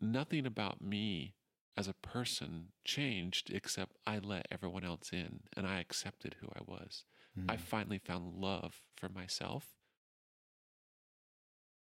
Nothing 0.00 0.46
about 0.46 0.80
me 0.80 1.34
as 1.76 1.86
a 1.88 1.92
person 1.94 2.72
changed 2.84 3.50
except 3.50 3.96
I 4.06 4.18
let 4.18 4.46
everyone 4.50 4.84
else 4.84 5.12
in 5.12 5.40
and 5.56 5.66
I 5.66 5.78
accepted 5.80 6.34
who 6.40 6.48
I 6.48 6.62
was. 6.66 7.04
I 7.48 7.56
Mhm. 7.56 7.58
finally 7.58 7.98
found 7.98 8.34
love 8.34 8.82
for 8.96 9.08
myself. 9.08 9.76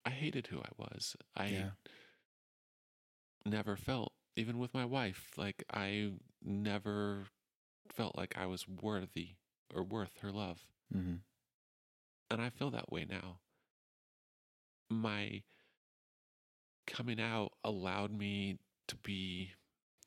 I 0.04 0.10
hated 0.10 0.46
who 0.48 0.60
I 0.60 0.68
was. 0.76 1.16
I 1.36 1.46
Yeah. 1.46 1.70
never 3.44 3.76
felt, 3.76 4.12
even 4.36 4.58
with 4.58 4.74
my 4.74 4.84
wife, 4.84 5.32
like 5.36 5.64
I 5.72 6.12
never 6.42 7.26
felt 7.88 8.16
like 8.16 8.36
I 8.36 8.46
was 8.46 8.68
worthy 8.68 9.36
or 9.74 9.82
worth 9.82 10.18
her 10.18 10.32
love. 10.32 10.66
Mhm. 10.90 11.22
And 12.30 12.40
I 12.42 12.50
feel 12.50 12.70
that 12.70 12.90
way 12.90 13.04
now. 13.04 13.38
My 14.90 15.42
coming 16.86 17.20
out 17.20 17.52
allowed 17.64 18.12
me 18.12 18.58
to 18.88 18.96
be, 18.96 19.52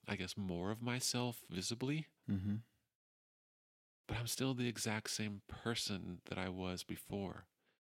I 0.07 0.15
guess, 0.15 0.37
more 0.37 0.71
of 0.71 0.81
myself 0.81 1.43
visibly, 1.49 2.07
Mhm. 2.27 2.63
but 4.07 4.17
I'm 4.17 4.27
still 4.27 4.53
the 4.53 4.67
exact 4.67 5.09
same 5.11 5.41
person 5.47 6.21
that 6.25 6.37
I 6.37 6.49
was 6.49 6.83
before. 6.83 7.45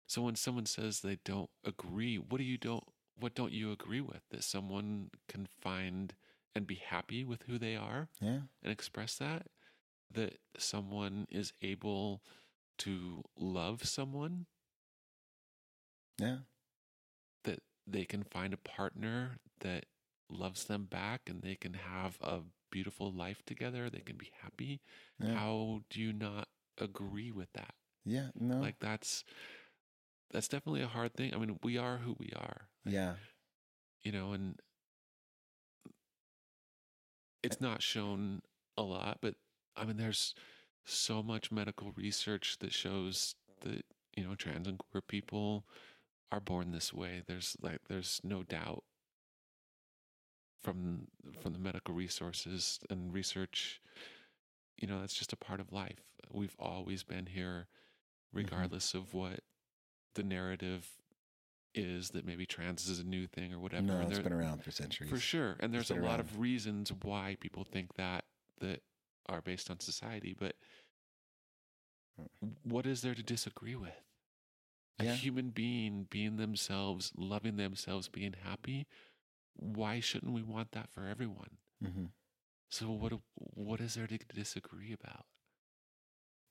So 0.06 0.22
when 0.22 0.36
someone 0.36 0.66
says 0.66 1.00
they 1.00 1.18
don't 1.24 1.50
agree, 1.64 2.16
what 2.18 2.38
do 2.38 2.44
you 2.44 2.58
don't 2.58 2.84
what 3.18 3.34
don't 3.34 3.52
you 3.52 3.72
agree 3.72 4.00
with? 4.00 4.22
That 4.30 4.44
someone 4.44 5.10
can 5.28 5.46
find 5.46 6.14
and 6.54 6.66
be 6.66 6.76
happy 6.76 7.24
with 7.24 7.42
who 7.44 7.58
they 7.58 7.76
are 7.76 8.08
Yeah. 8.20 8.40
and 8.62 8.72
express 8.72 9.16
that? 9.18 9.48
That 10.10 10.38
someone 10.58 11.26
is 11.30 11.52
able 11.62 12.22
to 12.78 13.24
love 13.38 13.84
someone? 13.86 14.46
Yeah. 16.18 16.38
They 17.86 18.04
can 18.04 18.24
find 18.24 18.52
a 18.52 18.56
partner 18.58 19.38
that 19.60 19.86
loves 20.28 20.64
them 20.64 20.84
back 20.84 21.22
and 21.28 21.42
they 21.42 21.54
can 21.54 21.74
have 21.74 22.18
a 22.20 22.40
beautiful 22.70 23.12
life 23.12 23.42
together, 23.46 23.88
they 23.88 24.00
can 24.00 24.16
be 24.16 24.32
happy? 24.42 24.80
Yeah. 25.20 25.34
How 25.34 25.80
do 25.90 26.00
you 26.00 26.12
not 26.12 26.48
agree 26.78 27.30
with 27.30 27.52
that? 27.54 27.74
Yeah. 28.04 28.28
No. 28.38 28.56
Like 28.56 28.76
that's 28.80 29.24
that's 30.32 30.48
definitely 30.48 30.82
a 30.82 30.88
hard 30.88 31.14
thing. 31.14 31.32
I 31.34 31.38
mean, 31.38 31.58
we 31.62 31.78
are 31.78 31.98
who 31.98 32.16
we 32.18 32.32
are. 32.36 32.68
yeah. 32.84 33.14
You 34.02 34.12
know, 34.12 34.32
and 34.32 34.60
it's 37.42 37.60
not 37.60 37.82
shown 37.82 38.42
a 38.76 38.82
lot, 38.82 39.18
but 39.20 39.34
I 39.76 39.84
mean 39.84 39.96
there's 39.96 40.34
so 40.84 41.22
much 41.22 41.50
medical 41.50 41.92
research 41.96 42.58
that 42.60 42.72
shows 42.72 43.34
that, 43.62 43.84
you 44.16 44.24
know, 44.24 44.34
trans 44.34 44.68
and 44.68 44.78
queer 44.78 45.00
people 45.00 45.64
are 46.32 46.40
born 46.40 46.72
this 46.72 46.92
way. 46.92 47.22
There's 47.26 47.56
like 47.62 47.80
there's 47.88 48.20
no 48.24 48.42
doubt 48.42 48.84
from 50.66 51.06
from 51.40 51.52
the 51.52 51.60
medical 51.60 51.94
resources 51.94 52.80
and 52.90 53.12
research 53.14 53.80
you 54.76 54.88
know 54.88 55.00
that's 55.00 55.14
just 55.14 55.32
a 55.32 55.36
part 55.36 55.60
of 55.60 55.72
life 55.72 56.02
we've 56.32 56.56
always 56.58 57.04
been 57.04 57.26
here 57.26 57.68
mm-hmm. 57.68 58.38
regardless 58.38 58.92
of 58.92 59.14
what 59.14 59.40
the 60.16 60.24
narrative 60.24 60.88
is 61.72 62.10
that 62.10 62.26
maybe 62.26 62.44
trans 62.44 62.88
is 62.88 62.98
a 62.98 63.04
new 63.04 63.28
thing 63.28 63.52
or 63.54 63.60
whatever 63.60 63.82
No, 63.82 64.00
it's 64.00 64.14
there- 64.14 64.22
been 64.22 64.32
around 64.32 64.64
for 64.64 64.72
centuries. 64.72 65.08
for 65.08 65.18
sure 65.18 65.56
and 65.60 65.72
there's 65.72 65.90
a 65.90 65.94
lot 65.94 66.18
around. 66.18 66.20
of 66.20 66.40
reasons 66.40 66.92
why 67.02 67.36
people 67.38 67.64
think 67.64 67.94
that 67.94 68.24
that 68.60 68.80
are 69.28 69.42
based 69.42 69.70
on 69.70 69.78
society 69.78 70.34
but 70.36 70.56
mm. 72.44 72.50
what 72.64 72.86
is 72.86 73.02
there 73.02 73.14
to 73.14 73.22
disagree 73.22 73.76
with 73.76 74.05
a 74.98 75.04
human 75.04 75.50
being 75.50 76.06
being 76.10 76.36
themselves 76.36 77.12
loving 77.16 77.56
themselves 77.56 78.08
being 78.08 78.34
happy 78.44 78.86
why 79.54 80.00
shouldn't 80.00 80.32
we 80.32 80.42
want 80.42 80.72
that 80.72 80.90
for 80.90 81.06
everyone? 81.06 81.58
Hmm 81.82 82.06
so 82.68 82.86
what 82.90 83.12
what 83.34 83.80
is 83.80 83.94
there 83.94 84.06
to 84.06 84.18
disagree 84.34 84.92
about? 84.92 85.24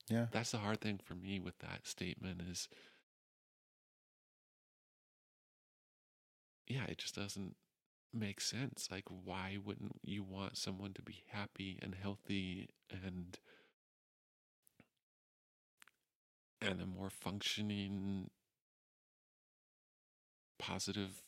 Yeah. 0.09 0.27
that's 0.31 0.51
the 0.51 0.59
hard 0.59 0.81
thing 0.81 0.99
for 1.03 1.15
me 1.15 1.39
with 1.39 1.57
that 1.59 1.87
statement 1.87 2.39
is 2.49 2.69
yeah 6.67 6.83
it 6.87 6.99
just 6.99 7.15
doesn't 7.15 7.55
make 8.13 8.39
sense. 8.39 8.87
Like 8.91 9.05
why 9.07 9.57
wouldn't 9.63 9.99
you 10.03 10.23
want 10.23 10.57
someone 10.57 10.93
to 10.93 11.01
be 11.01 11.23
happy 11.27 11.79
and 11.81 11.95
healthy 11.95 12.69
and 12.89 13.37
and 16.61 16.81
a 16.81 16.85
more 16.85 17.09
functioning 17.09 18.29
positive 20.59 21.21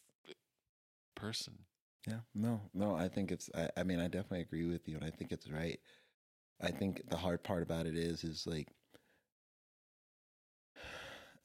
person. 1.15 1.65
Yeah, 2.07 2.19
no, 2.33 2.61
no. 2.73 2.95
I 2.95 3.07
think 3.09 3.31
it's. 3.31 3.49
I, 3.55 3.69
I 3.77 3.83
mean, 3.83 3.99
I 3.99 4.07
definitely 4.07 4.41
agree 4.41 4.65
with 4.65 4.87
you, 4.87 4.95
and 4.95 5.03
I 5.03 5.09
think 5.09 5.31
it's 5.31 5.49
right. 5.49 5.79
I 6.61 6.71
think 6.71 7.09
the 7.09 7.17
hard 7.17 7.43
part 7.43 7.63
about 7.63 7.85
it 7.87 7.97
is, 7.97 8.23
is 8.23 8.47
like, 8.47 8.69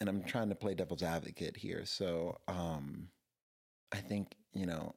and 0.00 0.08
I'm 0.08 0.22
trying 0.24 0.48
to 0.50 0.54
play 0.54 0.74
devil's 0.74 1.02
advocate 1.02 1.56
here. 1.56 1.84
So, 1.84 2.38
um, 2.48 3.08
I 3.92 3.98
think 3.98 4.34
you 4.54 4.66
know, 4.66 4.94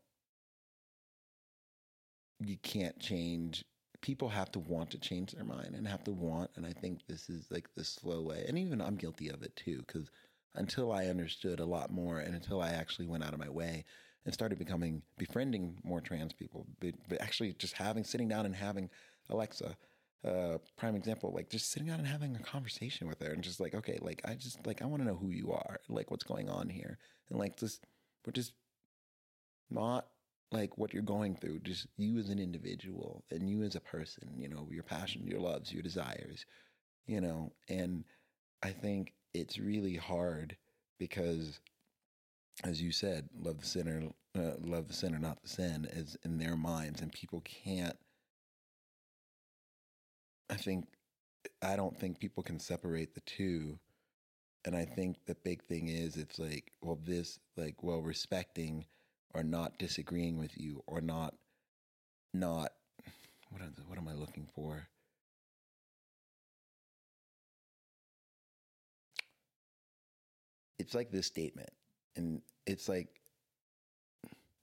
you 2.40 2.58
can't 2.58 3.00
change. 3.00 3.66
People 4.06 4.30
have 4.30 4.52
to 4.52 4.60
want 4.60 4.92
to 4.92 5.00
change 5.00 5.32
their 5.32 5.44
mind 5.44 5.74
and 5.74 5.88
have 5.88 6.04
to 6.04 6.12
want, 6.12 6.52
and 6.56 6.64
I 6.64 6.74
think 6.74 7.00
this 7.08 7.28
is 7.28 7.48
like 7.50 7.68
the 7.74 7.84
slow 7.84 8.22
way. 8.22 8.46
And 8.48 8.56
even 8.56 8.80
I'm 8.80 8.98
guilty 8.98 9.30
of 9.30 9.42
it 9.42 9.56
too, 9.56 9.80
because 9.80 10.12
until 10.54 10.92
I 10.92 11.08
understood 11.08 11.60
a 11.60 11.66
lot 11.66 11.92
more, 11.92 12.20
and 12.20 12.36
until 12.36 12.62
I 12.62 12.70
actually 12.70 13.08
went 13.08 13.24
out 13.24 13.34
of 13.34 13.40
my 13.40 13.50
way 13.50 13.84
and 14.24 14.32
started 14.32 14.60
becoming 14.60 15.02
befriending 15.18 15.80
more 15.84 16.02
trans 16.02 16.34
people, 16.34 16.68
but, 16.80 16.94
but 17.10 17.20
actually 17.20 17.54
just 17.54 17.74
having 17.74 18.04
sitting 18.04 18.28
down 18.28 18.46
and 18.46 18.56
having 18.56 18.92
Alexa, 19.32 19.76
uh, 20.24 20.60
prime 20.78 20.96
example, 20.96 21.32
like 21.34 21.50
just 21.50 21.72
sitting 21.72 21.88
down 21.88 21.98
and 21.98 22.08
having 22.08 22.36
a 22.36 22.40
conversation 22.44 23.08
with 23.08 23.20
her 23.24 23.32
and 23.34 23.42
just 23.42 23.60
like, 23.60 23.74
okay, 23.74 23.98
like 24.04 24.22
I 24.24 24.36
just 24.36 24.68
like 24.68 24.84
I 24.84 24.86
want 24.86 25.02
to 25.02 25.08
know 25.08 25.16
who 25.16 25.32
you 25.32 25.52
are, 25.52 25.80
like 25.90 26.12
what's 26.12 26.24
going 26.24 26.48
on 26.48 26.70
here, 26.70 27.00
and 27.32 27.40
like 27.40 27.58
just 27.58 27.84
we're 28.24 28.34
just 28.34 28.54
not 29.72 30.06
like 30.52 30.78
what 30.78 30.94
you're 30.94 31.04
going 31.04 31.36
through, 31.36 31.60
just 31.60 31.88
you 31.98 32.18
as 32.18 32.30
an 32.30 32.40
individual 32.40 33.24
and 33.32 33.50
you 33.50 33.64
as 33.64 33.76
a 33.76 33.82
person, 33.82 34.30
you 34.38 34.48
know, 34.48 34.68
your 34.72 34.84
passion, 34.84 35.26
your 35.26 35.40
loves, 35.40 35.72
your 35.72 35.84
desires, 35.84 36.46
you 37.08 37.22
know, 37.22 37.52
and 37.68 38.06
I 38.64 38.72
think 38.72 39.14
it's 39.34 39.60
really 39.60 39.96
hard 39.96 40.56
because 41.00 41.60
as 42.64 42.82
you 42.82 42.92
said, 42.92 43.28
love 43.38 43.60
the 43.60 43.66
sinner, 43.66 44.04
uh, 44.38 44.54
love 44.62 44.88
the 44.88 44.94
sinner, 44.94 45.20
not 45.20 45.42
the 45.42 45.50
sin, 45.50 45.88
is 45.92 46.18
in 46.24 46.38
their 46.38 46.56
minds, 46.56 47.02
and 47.02 47.12
people 47.12 47.42
can't. 47.42 47.98
I 50.50 50.56
think, 50.56 50.86
I 51.62 51.76
don't 51.76 51.98
think 51.98 52.20
people 52.20 52.44
can 52.44 52.60
separate 52.60 53.14
the 53.14 53.22
two, 53.22 53.78
and 54.64 54.76
I 54.76 54.86
think 54.86 55.18
the 55.26 55.36
big 55.36 55.64
thing 55.64 55.90
is 55.90 56.16
it's 56.16 56.40
like, 56.40 56.72
well, 56.82 57.00
this, 57.04 57.40
like, 57.58 57.84
well, 57.84 58.02
respecting 58.02 58.86
or 59.36 59.44
not 59.44 59.78
disagreeing 59.78 60.40
with 60.40 60.58
you, 60.58 60.82
or 60.88 61.02
not, 61.02 61.36
not, 62.34 62.72
what 63.50 63.62
am, 63.62 63.76
what 63.88 63.98
am 63.98 64.08
I 64.08 64.14
looking 64.14 64.48
for? 64.56 64.88
It's 70.80 70.94
like 70.94 71.12
this 71.12 71.28
statement 71.28 71.70
and 72.16 72.42
it's 72.66 72.88
like 72.90 73.08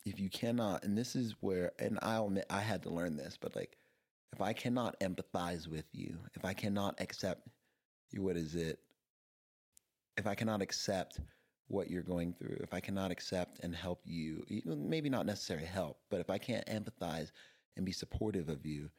if 0.05 0.19
you 0.19 0.29
cannot 0.29 0.85
and 0.85 0.97
this 0.97 1.15
is 1.15 1.35
where 1.41 1.73
and 1.79 1.99
i'll 2.03 2.27
admit 2.27 2.47
i 2.51 2.61
had 2.61 2.83
to 2.83 2.91
learn 2.91 3.17
this 3.17 3.37
but 3.41 3.55
like 3.55 3.77
if 4.33 4.41
i 4.41 4.53
cannot 4.53 4.99
empathize 5.01 5.69
with 5.69 5.85
you 5.93 6.19
if 6.35 6.45
i 6.45 6.53
cannot 6.53 7.01
accept 7.01 7.47
you 8.11 8.23
what 8.23 8.37
is 8.37 8.55
it 8.55 8.79
if 10.17 10.27
i 10.27 10.35
cannot 10.35 10.63
accept 10.63 11.21
what 11.73 11.91
you're 11.91 12.03
going 12.03 12.35
through. 12.35 12.59
If 12.61 12.75
i 12.75 12.81
cannot 12.81 13.11
accept 13.11 13.61
and 13.61 13.75
help 13.75 14.01
you 14.05 14.45
maybe 14.65 15.09
not 15.09 15.27
necessarily 15.27 15.67
help 15.67 15.99
but 16.11 16.21
if 16.21 16.31
i 16.31 16.39
can't 16.39 16.67
empathize 16.67 17.31
and 17.77 17.87
be 17.87 17.93
supportive 17.93 18.49
of 18.49 18.67
you 18.67 18.91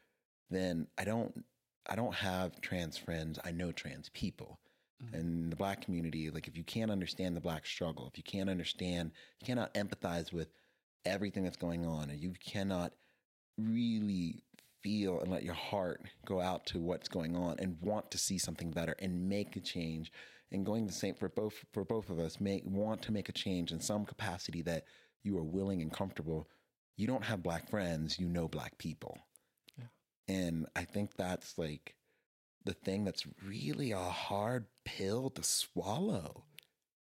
then 0.50 0.88
i 0.98 1.04
don't 1.04 1.46
i 1.88 1.96
don't 1.96 2.16
have 2.16 2.60
trans 2.62 2.98
friends. 2.98 3.40
I 3.44 3.52
know 3.52 3.72
trans 3.72 4.10
people. 4.10 4.60
Mm-hmm. 5.04 5.16
and 5.16 5.52
the 5.52 5.56
black 5.56 5.82
community 5.82 6.30
like 6.30 6.48
if 6.48 6.56
you 6.56 6.64
can't 6.64 6.92
understand 6.92 7.36
the 7.36 7.42
black 7.42 7.66
struggle 7.66 8.08
if 8.08 8.16
you 8.16 8.24
can't 8.24 8.50
understand 8.50 9.12
you 9.42 9.46
cannot 9.46 9.74
empathize 9.74 10.32
with 10.32 10.50
everything 11.04 11.44
that's 11.44 11.58
going 11.58 11.84
on 11.86 12.12
and 12.12 12.20
you 12.20 12.34
cannot 12.46 12.94
really 13.58 14.44
feel 14.82 15.20
and 15.20 15.32
let 15.32 15.44
your 15.44 15.56
heart 15.56 16.02
go 16.26 16.40
out 16.40 16.66
to 16.68 16.80
what's 16.80 17.08
going 17.08 17.36
on 17.36 17.56
and 17.60 17.78
want 17.82 18.12
to 18.12 18.18
see 18.18 18.38
something 18.38 18.70
better 18.70 18.96
and 19.00 19.28
make 19.28 19.56
a 19.56 19.60
change 19.60 20.12
and 20.54 20.66
going 20.66 20.86
the 20.88 20.94
same 20.94 21.16
for 21.16 21.30
both 21.30 21.66
for 21.74 21.84
both 21.84 22.10
of 22.10 22.20
us 22.20 22.40
make 22.40 22.64
want 22.66 23.02
to 23.02 23.12
make 23.12 23.30
a 23.30 23.34
change 23.34 23.72
in 23.72 23.80
some 23.80 24.06
capacity 24.06 24.62
that 24.62 24.86
you 25.24 25.38
are 25.38 25.44
willing 25.44 25.82
and 25.82 25.92
comfortable 25.92 26.48
you 26.96 27.08
don't 27.08 27.26
have 27.26 27.44
black 27.44 27.70
friends 27.70 28.20
you 28.20 28.30
know 28.30 28.48
black 28.48 28.78
people 28.78 29.18
yeah. 29.78 29.86
and 30.28 30.66
i 30.76 30.84
think 30.84 31.16
that's 31.16 31.58
like 31.58 31.96
the 32.66 32.74
thing 32.74 33.04
that's 33.04 33.26
really 33.46 33.92
a 33.92 34.00
hard 34.00 34.66
pill 34.86 35.30
to 35.32 35.44
swallow. 35.44 36.44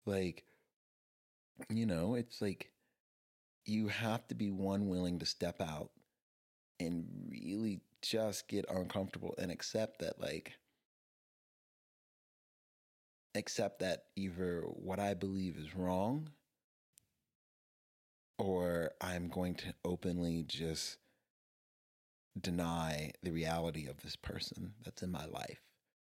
Like, 0.05 0.43
you 1.69 1.85
know, 1.85 2.15
it's 2.15 2.41
like 2.41 2.71
you 3.65 3.87
have 3.87 4.27
to 4.27 4.35
be 4.35 4.51
one 4.51 4.87
willing 4.87 5.19
to 5.19 5.25
step 5.25 5.59
out 5.61 5.89
and 6.79 7.05
really 7.29 7.81
just 8.01 8.47
get 8.47 8.65
uncomfortable 8.69 9.33
and 9.37 9.51
accept 9.51 9.99
that, 9.99 10.21
like, 10.21 10.53
accept 13.37 13.79
that 13.79 14.05
either 14.15 14.61
what 14.67 14.99
I 14.99 15.13
believe 15.13 15.57
is 15.57 15.75
wrong 15.75 16.29
or 18.37 18.91
I'm 19.01 19.29
going 19.29 19.55
to 19.55 19.73
openly 19.83 20.43
just 20.47 20.97
deny 22.39 23.11
the 23.23 23.31
reality 23.31 23.87
of 23.87 24.01
this 24.01 24.15
person 24.15 24.73
that's 24.83 25.01
in 25.01 25.11
my 25.11 25.25
life. 25.25 25.61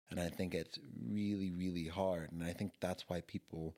And 0.09 0.19
I 0.19 0.29
think 0.29 0.55
it's 0.55 0.79
really, 1.07 1.51
really 1.51 1.87
hard. 1.87 2.31
And 2.31 2.43
I 2.43 2.53
think 2.53 2.71
that's 2.79 3.07
why 3.07 3.21
people 3.21 3.75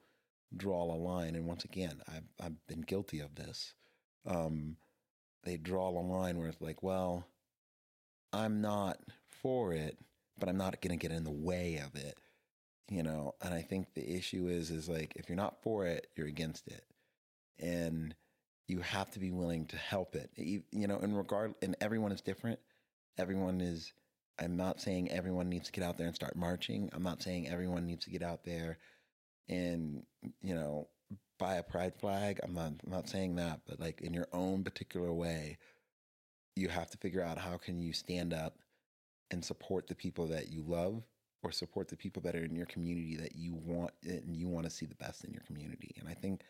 draw 0.56 0.84
a 0.84 0.96
line. 0.96 1.36
And 1.36 1.48
once 1.48 1.66
again, 1.66 2.02
I've, 2.08 2.30
I've 2.40 2.68
been 2.68 2.82
guilty 2.82 3.20
of 3.20 3.36
this. 3.36 3.74
Um, 4.26 4.78
they 5.44 5.58
draw 5.58 5.90
a 5.90 6.00
line 6.02 6.38
where 6.38 6.48
it's 6.48 6.62
like, 6.62 6.84
well, 6.84 7.26
I'm 8.32 8.62
not 8.62 9.00
for 9.28 9.74
it, 9.74 9.98
but 10.38 10.50
I'm 10.50 10.58
not 10.58 10.82
going 10.82 10.98
to 10.98 11.08
get 11.08 11.16
in 11.16 11.24
the 11.24 11.32
way 11.32 11.82
of 11.86 11.96
it, 12.00 12.18
you 12.90 13.04
know? 13.04 13.36
And 13.42 13.54
I 13.54 13.62
think 13.62 13.94
the 13.94 14.16
issue 14.16 14.48
is, 14.48 14.70
is 14.70 14.90
like, 14.90 15.14
if 15.16 15.30
you're 15.30 15.36
not 15.36 15.62
for 15.62 15.86
it, 15.86 16.08
you're 16.16 16.28
against 16.28 16.68
it. 16.68 16.84
And 17.60 18.16
you 18.68 18.80
have 18.80 19.10
to 19.12 19.20
be 19.20 19.32
willing 19.32 19.66
to 19.68 19.78
help 19.78 20.16
it. 20.16 20.30
You, 20.36 20.64
you 20.72 20.88
know, 20.88 21.00
in 21.00 21.16
regard, 21.16 21.56
and 21.62 21.76
everyone 21.82 22.12
is 22.12 22.22
different. 22.22 22.60
Everyone 23.18 23.62
is. 23.62 23.94
I'm 24.42 24.56
not 24.56 24.80
saying 24.80 25.12
everyone 25.12 25.50
needs 25.50 25.66
to 25.66 25.74
get 25.74 25.84
out 25.84 25.98
there 25.98 26.08
and 26.08 26.16
start 26.16 26.36
marching. 26.38 26.90
I'm 26.94 27.04
not 27.04 27.22
saying 27.22 27.50
everyone 27.50 27.86
needs 27.86 28.06
to 28.06 28.10
get 28.10 28.24
out 28.24 28.46
there 28.46 28.78
and 29.50 30.04
you 30.42 30.56
know 30.56 30.88
buy 31.40 31.56
a 31.56 31.64
pride 31.64 31.96
flag. 31.96 32.40
I'm 32.44 32.54
not. 32.54 32.74
I'm 32.86 32.92
not 32.92 33.10
saying 33.10 33.36
that, 33.36 33.62
but 33.68 33.80
like 33.80 34.02
in 34.02 34.14
your 34.14 34.28
own 34.32 34.64
particular 34.64 35.12
way, 35.12 35.58
you 36.56 36.70
have 36.70 36.90
to 36.92 36.98
figure 36.98 37.24
out 37.24 37.38
how 37.38 37.58
can 37.58 37.80
you 37.80 37.92
stand 37.92 38.34
up 38.34 38.60
and 39.32 39.44
support 39.44 39.88
the 39.88 39.96
people 39.96 40.28
that 40.28 40.52
you 40.52 40.64
love 40.66 41.04
or 41.42 41.52
support 41.52 41.88
the 41.88 41.96
people 41.96 42.22
that 42.24 42.36
are 42.36 42.44
in 42.44 42.56
your 42.56 42.66
community 42.66 43.16
that 43.16 43.36
you 43.36 43.54
want 43.54 43.92
and 44.04 44.36
you 44.36 44.48
want 44.48 44.66
to 44.66 44.70
see 44.70 44.86
the 44.86 44.96
best 44.96 45.24
in 45.24 45.32
your 45.32 45.44
community. 45.44 45.96
And 46.00 46.08
I 46.08 46.14
think 46.14 46.42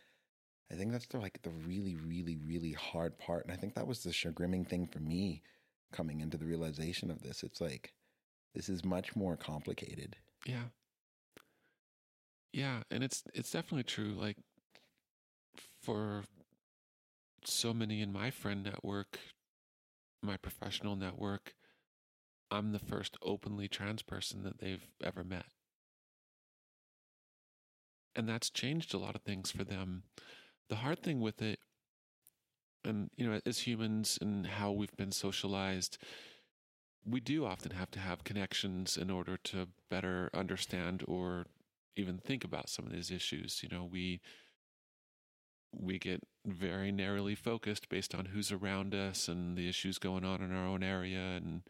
I 0.72 0.76
think 0.76 0.92
that's 0.92 1.08
the, 1.08 1.18
like 1.18 1.42
the 1.42 1.50
really, 1.50 1.96
really, 1.96 2.38
really 2.38 2.74
hard 2.74 3.18
part. 3.18 3.44
And 3.44 3.52
I 3.52 3.56
think 3.56 3.74
that 3.74 3.88
was 3.88 4.04
the 4.04 4.12
chagrining 4.12 4.68
thing 4.68 4.86
for 4.86 5.00
me 5.00 5.42
coming 5.92 6.22
into 6.22 6.38
the 6.38 6.46
realization 6.46 7.10
of 7.10 7.24
this. 7.24 7.44
It's 7.44 7.60
like, 7.60 7.94
this 8.54 8.70
is 8.70 8.86
much 8.86 9.16
more 9.16 9.36
complicated. 9.36 10.16
Yeah. 10.46 10.66
Yeah. 12.54 12.82
And 12.92 13.04
it's, 13.04 13.24
it's 13.34 13.52
definitely 13.52 13.84
true. 13.84 14.14
Like 14.16 14.38
for 15.82 16.24
so 17.44 17.74
many 17.74 18.02
in 18.02 18.14
my 18.14 18.30
friend 18.30 18.64
network, 18.64 19.20
my 20.22 20.38
professional 20.38 20.96
network, 20.96 21.56
I'm 22.52 22.72
the 22.72 22.80
first 22.80 23.18
openly 23.22 23.68
trans 23.68 24.02
person 24.02 24.44
that 24.44 24.60
they've 24.60 24.88
ever 25.04 25.24
met. 25.24 25.46
And 28.16 28.28
that's 28.28 28.50
changed 28.50 28.94
a 28.94 28.98
lot 28.98 29.16
of 29.16 29.22
things 29.22 29.52
for 29.52 29.64
them 29.64 30.04
the 30.70 30.78
hard 30.78 31.02
thing 31.02 31.20
with 31.20 31.42
it, 31.42 31.60
and 32.86 33.10
you 33.18 33.28
know, 33.30 33.42
as 33.46 33.60
humans 33.60 34.18
and 34.22 34.46
how 34.46 34.72
we've 34.72 34.96
been 34.96 35.12
socialized, 35.12 35.98
we 37.06 37.20
do 37.20 37.46
often 37.46 37.72
have 37.72 37.92
to 37.92 38.00
have 38.00 38.24
connections 38.24 38.96
in 38.96 39.10
order 39.10 39.36
to 39.36 39.68
better 39.90 40.30
understand 40.34 41.04
or 41.08 41.46
even 41.96 42.18
think 42.18 42.44
about 42.44 42.70
some 42.70 42.86
of 42.86 42.92
these 42.92 43.12
issues. 43.12 43.62
You 43.64 43.70
know, 43.70 43.84
we 43.84 44.22
we 45.72 46.00
get 46.00 46.24
very 46.46 46.92
narrowly 46.92 47.36
focused 47.36 47.90
based 47.90 48.16
on 48.16 48.26
who's 48.26 48.52
around 48.52 48.96
us 48.96 49.28
and 49.28 49.58
the 49.58 49.68
issues 49.70 50.00
going 50.00 50.26
on 50.26 50.42
in 50.42 50.52
our 50.52 50.66
own 50.66 50.84
area 50.84 51.38
and 51.38 51.62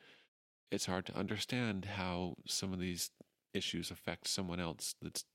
it's 0.72 0.86
hard 0.86 1.06
to 1.06 1.18
understand 1.18 1.86
how 1.86 2.36
some 2.48 2.74
of 2.74 2.80
these 2.80 3.12
issues 3.54 3.92
affect 3.92 4.28
someone 4.28 4.60
else 4.60 4.96
that's 5.02 5.26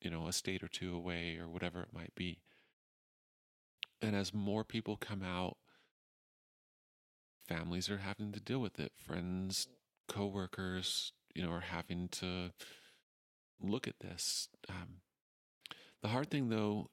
you 0.00 0.10
know 0.10 0.26
a 0.26 0.32
state 0.32 0.62
or 0.62 0.68
two 0.68 0.94
away 0.94 1.36
or 1.40 1.48
whatever 1.48 1.80
it 1.80 1.92
might 1.92 2.14
be 2.14 2.38
and 4.00 4.14
as 4.14 4.32
more 4.32 4.64
people 4.64 4.96
come 4.96 5.22
out, 5.22 5.56
families 7.46 7.90
are 7.90 7.98
having 7.98 8.32
to 8.32 8.40
deal 8.40 8.60
with 8.60 8.78
it. 8.78 8.92
Friends, 8.96 9.68
coworkers, 10.06 11.12
you 11.34 11.42
know, 11.42 11.50
are 11.50 11.60
having 11.60 12.08
to 12.08 12.52
look 13.60 13.88
at 13.88 13.98
this. 14.00 14.48
Um, 14.68 15.00
the 16.02 16.08
hard 16.08 16.30
thing, 16.30 16.48
though, 16.48 16.90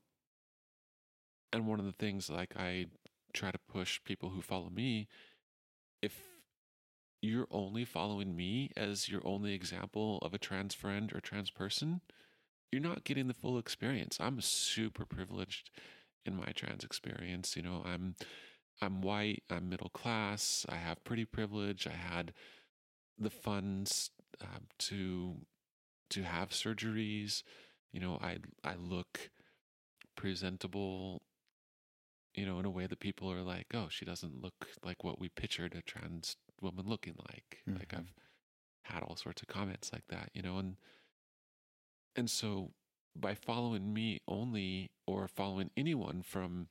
and 1.54 1.68
one 1.68 1.80
of 1.80 1.86
the 1.86 1.92
things 1.92 2.30
like 2.30 2.56
I 2.58 2.88
try 3.34 3.52
to 3.52 3.60
push 3.70 4.00
people 4.04 4.30
who 4.30 4.42
follow 4.42 4.70
me, 4.70 5.08
if 6.02 6.20
you're 7.26 7.48
only 7.52 7.86
following 7.86 8.36
me 8.36 8.72
as 8.78 9.10
your 9.10 9.22
only 9.26 9.54
example 9.54 10.20
of 10.22 10.34
a 10.34 10.38
trans 10.38 10.74
friend 10.76 11.12
or 11.14 11.20
trans 11.20 11.50
person, 11.52 12.02
you're 12.72 12.82
not 12.82 13.04
getting 13.06 13.28
the 13.28 13.34
full 13.34 13.58
experience. 13.58 14.18
I'm 14.20 14.42
super 14.42 15.06
privileged 15.06 15.72
in 16.26 16.36
my 16.36 16.52
trans 16.56 16.84
experience. 16.84 17.56
You 17.56 17.64
know, 17.64 17.84
I'm 17.86 18.16
I'm 18.82 19.02
white, 19.02 19.44
I'm 19.50 19.70
middle 19.70 19.90
class, 19.90 20.66
I 20.70 20.76
have 20.78 21.04
pretty 21.06 21.26
privilege, 21.26 21.88
I 21.88 21.92
had 21.94 22.34
the 23.18 23.30
funds 23.30 24.12
um, 24.42 24.68
to 24.80 25.38
to 26.12 26.24
have 26.24 26.52
surgeries. 26.52 27.44
You 27.94 28.02
know, 28.02 28.20
I 28.22 28.38
I 28.64 28.76
look 28.76 29.32
presentable. 30.16 31.24
You 32.36 32.46
know, 32.46 32.60
in 32.60 32.66
a 32.66 32.70
way 32.70 32.86
that 32.86 33.00
people 33.00 33.32
are 33.32 33.42
like, 33.42 33.74
"Oh, 33.74 33.88
she 33.90 34.06
doesn't 34.06 34.42
look 34.42 34.68
like 34.84 35.04
what 35.04 35.20
we 35.20 35.30
pictured 35.30 35.74
a 35.74 35.82
trans 35.82 36.36
woman 36.62 36.86
looking 36.88 37.16
like." 37.30 37.60
Mm-hmm. 37.68 37.80
Like 37.80 37.94
I've 37.94 38.14
had 38.84 39.04
all 39.04 39.16
sorts 39.16 39.42
of 39.42 39.48
comments 39.48 39.92
like 39.94 40.08
that. 40.10 40.30
You 40.34 40.42
know, 40.42 40.58
and 40.58 40.78
and 42.16 42.30
so 42.30 42.72
by 43.16 43.34
following 43.34 43.94
me 43.94 44.22
only 44.28 44.92
or 45.08 45.28
following 45.28 45.72
anyone 45.78 46.22
from 46.22 46.68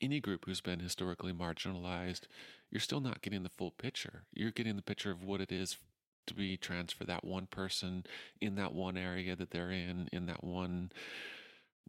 any 0.00 0.20
group 0.20 0.44
who's 0.44 0.60
been 0.60 0.80
historically 0.80 1.32
marginalized, 1.32 2.22
you're 2.70 2.80
still 2.80 3.00
not 3.00 3.22
getting 3.22 3.42
the 3.42 3.48
full 3.48 3.70
picture. 3.70 4.24
You're 4.32 4.50
getting 4.50 4.76
the 4.76 4.82
picture 4.82 5.10
of 5.10 5.24
what 5.24 5.40
it 5.40 5.52
is 5.52 5.78
to 6.26 6.34
be 6.34 6.56
trans 6.56 6.92
for 6.92 7.04
that 7.04 7.24
one 7.24 7.46
person 7.46 8.04
in 8.40 8.54
that 8.56 8.74
one 8.74 8.96
area 8.96 9.34
that 9.34 9.50
they're 9.50 9.70
in, 9.70 10.08
in 10.12 10.26
that 10.26 10.44
one 10.44 10.92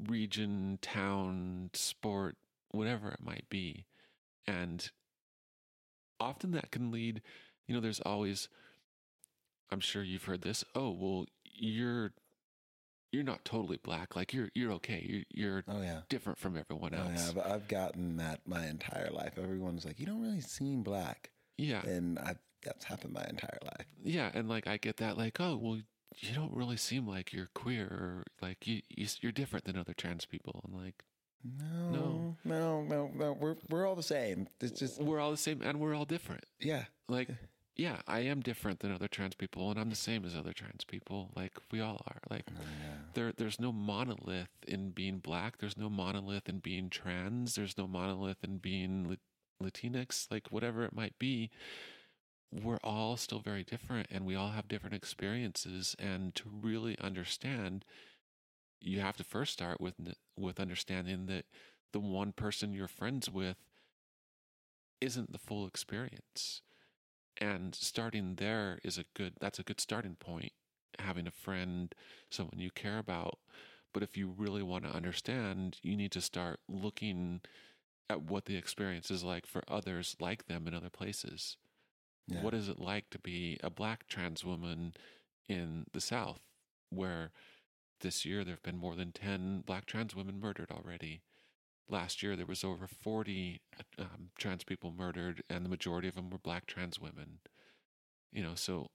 region, 0.08 0.80
town, 0.82 1.70
sport, 1.74 2.38
whatever 2.72 3.10
it 3.10 3.22
might 3.22 3.46
be. 3.50 3.86
And 4.48 4.90
often 6.20 6.52
that 6.52 6.72
can 6.72 6.92
lead, 6.92 7.22
you 7.68 7.76
know, 7.76 7.82
there's 7.82 8.00
always, 8.02 8.50
I'm 9.72 9.80
sure 9.80 10.04
you've 10.04 10.26
heard 10.26 10.42
this, 10.42 10.64
oh, 10.76 10.92
well, 10.92 11.26
you're 11.44 12.12
you're 13.12 13.24
not 13.24 13.44
totally 13.44 13.80
black. 13.82 14.16
Like 14.16 14.34
you're 14.34 14.50
you're 14.54 14.72
okay. 14.74 15.04
You're 15.08 15.24
you're 15.32 15.64
oh, 15.68 15.82
yeah. 15.82 16.02
different 16.10 16.38
from 16.38 16.56
everyone 16.58 16.94
else. 16.94 17.10
Oh, 17.10 17.26
yeah, 17.26 17.32
but 17.34 17.52
I've 17.52 17.68
gotten 17.68 18.18
that 18.18 18.42
my 18.46 18.68
entire 18.68 19.10
life. 19.10 19.34
Everyone's 19.42 19.84
like, 19.84 20.00
you 20.00 20.06
don't 20.06 20.22
really 20.22 20.42
seem 20.42 20.84
black. 20.84 21.32
Yeah, 21.58 21.82
and 21.82 22.20
I 22.20 22.36
that's 22.64 22.86
happened 22.86 23.14
my 23.14 23.26
entire 23.28 23.58
life. 23.64 23.88
Yeah, 24.04 24.30
and 24.34 24.48
like 24.48 24.68
I 24.68 24.78
get 24.78 24.98
that. 24.98 25.18
Like, 25.18 25.40
oh 25.40 25.58
well, 25.58 25.80
you 26.18 26.36
don't 26.36 26.54
really 26.54 26.78
seem 26.78 27.08
like 27.08 27.34
you're 27.34 27.50
queer 27.54 27.86
or 27.86 28.26
like 28.42 28.68
you, 28.68 28.82
you 28.90 29.08
are 29.30 29.32
different 29.32 29.66
than 29.66 29.78
other 29.78 29.94
trans 29.94 30.26
people. 30.26 30.62
And 30.66 30.82
like, 30.82 31.04
no, 31.44 31.92
no, 31.92 32.38
no, 32.44 32.82
no, 32.84 33.12
no. 33.16 33.38
We're 33.40 33.56
we're 33.70 33.88
all 33.88 33.96
the 33.96 34.04
same. 34.04 34.48
It's 34.62 34.80
just 34.80 35.02
we're 35.02 35.20
all 35.20 35.32
the 35.32 35.38
same, 35.38 35.62
and 35.62 35.80
we're 35.80 35.96
all 35.96 36.06
different. 36.06 36.46
Yeah, 36.60 36.86
like 37.08 37.30
yeah, 37.80 38.02
I 38.08 38.20
am 38.22 38.42
different 38.42 38.82
than 38.82 38.92
other 38.92 39.08
trans 39.08 39.36
people, 39.36 39.72
and 39.72 39.80
I'm 39.80 39.90
the 39.90 39.96
same 39.96 40.26
as 40.26 40.36
other 40.36 40.52
trans 40.52 40.84
people. 40.84 41.32
Like 41.34 41.54
we 41.72 41.80
all 41.80 42.02
are. 42.08 42.20
Like 42.30 42.44
oh, 42.50 42.62
yeah. 42.62 42.96
there, 43.14 43.34
there's 43.36 43.58
no 43.58 43.72
monolith 43.72 44.50
in 44.68 44.90
being 44.90 45.20
black. 45.20 45.60
There's 45.60 45.78
no 45.78 45.90
monolith 45.90 46.50
in 46.50 46.60
being 46.60 46.90
trans. 46.90 47.56
There's 47.56 47.78
no 47.78 47.88
monolith 47.88 48.44
in 48.44 48.58
being 48.58 49.18
Latinx. 49.64 50.30
Like 50.30 50.48
whatever 50.50 50.84
it 50.84 50.94
might 50.94 51.18
be, 51.18 51.52
we're 52.52 52.80
all 52.84 53.16
still 53.16 53.40
very 53.40 53.64
different, 53.64 54.08
and 54.12 54.26
we 54.26 54.36
all 54.36 54.52
have 54.52 54.68
different 54.68 54.96
experiences. 54.96 55.96
And 55.98 56.36
to 56.36 56.50
really 56.52 57.00
understand, 57.00 57.86
you 58.82 59.00
have 59.00 59.18
to 59.18 59.24
first 59.24 59.54
start 59.54 59.80
with 59.82 59.96
with 60.38 60.60
understanding 60.60 61.26
that 61.28 61.46
the 61.92 62.00
one 62.00 62.32
person 62.32 62.74
you're 62.74 62.88
friends 62.88 63.30
with 63.30 63.58
isn't 65.02 65.32
the 65.32 65.38
full 65.40 65.66
experience. 65.68 66.62
And 67.42 67.74
starting 67.74 68.36
there 68.36 68.80
is 68.84 68.98
a 68.98 69.06
good 69.16 69.34
that's 69.40 69.60
a 69.60 69.64
good 69.64 69.80
starting 69.80 70.16
point 70.16 70.52
having 71.00 71.28
a 71.28 71.32
friend 71.32 71.94
someone 72.30 72.60
you 72.60 72.72
care 72.72 72.98
about. 72.98 73.40
But 73.94 74.04
if 74.04 74.18
you 74.18 74.30
really 74.30 74.64
want 74.64 74.84
to 74.86 74.96
understand 74.96 75.78
you 75.82 75.96
need 75.96 76.12
to 76.14 76.22
start 76.22 76.60
looking 76.68 77.42
at 78.10 78.22
what 78.24 78.46
the 78.46 78.56
experience 78.58 79.12
is 79.12 79.24
like 79.24 79.46
for 79.46 79.64
others 79.68 80.16
like 80.20 80.48
them 80.48 80.68
in 80.68 80.74
other 80.74 80.90
places. 80.90 81.58
Yeah. 82.28 82.44
what 82.44 82.54
is 82.54 82.70
it 82.70 82.80
like 82.80 83.10
to 83.10 83.20
be 83.20 83.58
a 83.64 83.70
black 83.72 84.08
trans 84.08 84.46
woman 84.46 84.94
in 85.48 85.86
the 85.94 86.02
south 86.02 86.42
where 86.92 87.32
this 88.02 88.26
year 88.26 88.44
there 88.44 88.54
have 88.54 88.64
been 88.64 88.78
more 88.78 88.96
than 88.96 89.12
10 89.12 89.64
black 89.66 89.86
trans 89.86 90.16
women 90.16 90.40
murdered 90.40 90.72
already. 90.72 91.22
Last 91.88 92.22
year 92.22 92.36
there 92.36 92.46
was 92.46 92.64
over 92.64 92.88
40 92.88 93.62
um, 93.98 94.30
trans 94.38 94.64
people 94.64 94.92
murdered 94.92 95.44
and 95.50 95.66
the 95.66 95.70
majority 95.70 96.08
of 96.08 96.16
them 96.16 96.30
were 96.30 96.38
black 96.38 96.66
trans 96.66 97.00
women. 97.00 97.40
You 98.32 98.44
know 98.44 98.56
so 98.56 98.88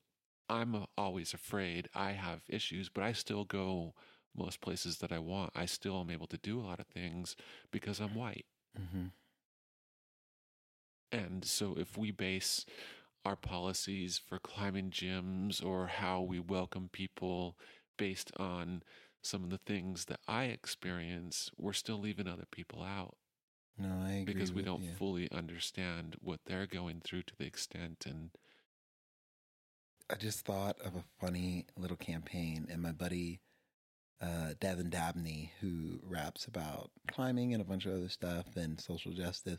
i'm 0.49 0.87
always 0.97 1.35
afraid. 1.35 1.89
I 1.95 2.13
have 2.13 2.43
issues 2.49 2.89
but 2.89 3.05
i 3.05 3.13
still 3.13 3.45
go 3.45 3.95
most 4.37 4.61
places 4.61 4.99
that 4.99 5.13
i 5.13 5.19
want. 5.19 5.53
I 5.55 5.67
still 5.67 6.01
am 6.01 6.11
able 6.11 6.27
to 6.29 6.39
do 6.39 6.61
a 6.61 6.63
lot 6.67 6.81
of 6.81 6.87
things 6.87 7.37
because 7.71 8.01
i'm 8.01 8.15
white. 8.15 8.47
Mm-hmm. 8.79 9.07
and 11.13 11.45
so 11.45 11.77
if 11.79 11.97
we 11.97 12.11
base 12.11 12.67
our 13.25 13.37
policies 13.37 14.19
for 14.19 14.39
climbing 14.39 14.91
gyms 14.91 15.65
or 15.65 15.87
how 15.87 16.21
we 16.21 16.39
welcome 16.41 16.89
people 16.93 17.57
based 17.97 18.31
on 18.37 18.83
some 19.23 19.45
of 19.45 19.51
the 19.51 19.59
things 19.59 20.07
that 20.07 20.21
I 20.29 20.45
experience, 20.45 21.51
we're 21.57 21.73
still 21.73 21.99
leaving 21.99 22.29
other 22.29 22.47
people 22.51 22.83
out. 22.83 23.17
No, 23.79 23.89
I 24.05 24.13
agree. 24.13 24.35
Because 24.35 24.53
we 24.53 24.63
don't 24.63 24.85
you. 24.85 24.91
fully 24.99 25.31
understand 25.33 26.17
what 26.21 26.41
they're 26.47 26.67
going 26.67 27.01
through 27.03 27.23
to 27.23 27.35
the 27.37 27.47
extent 27.47 28.05
and 28.09 28.31
I 30.11 30.17
just 30.17 30.45
thought 30.45 30.79
of 30.81 30.95
a 30.97 31.05
funny 31.19 31.67
little 31.77 31.97
campaign 31.97 32.67
and 32.71 32.83
my 32.83 32.93
buddy 32.93 33.41
uh, 34.21 34.55
Devin 34.61 34.91
Dabney, 34.91 35.53
who 35.61 35.99
raps 36.03 36.47
about 36.47 36.91
climbing 37.11 37.53
and 37.53 37.61
a 37.61 37.65
bunch 37.65 37.87
of 37.87 37.95
other 37.95 38.09
stuff 38.09 38.47
and 38.57 38.81
social 38.81 39.13
justice. 39.13 39.59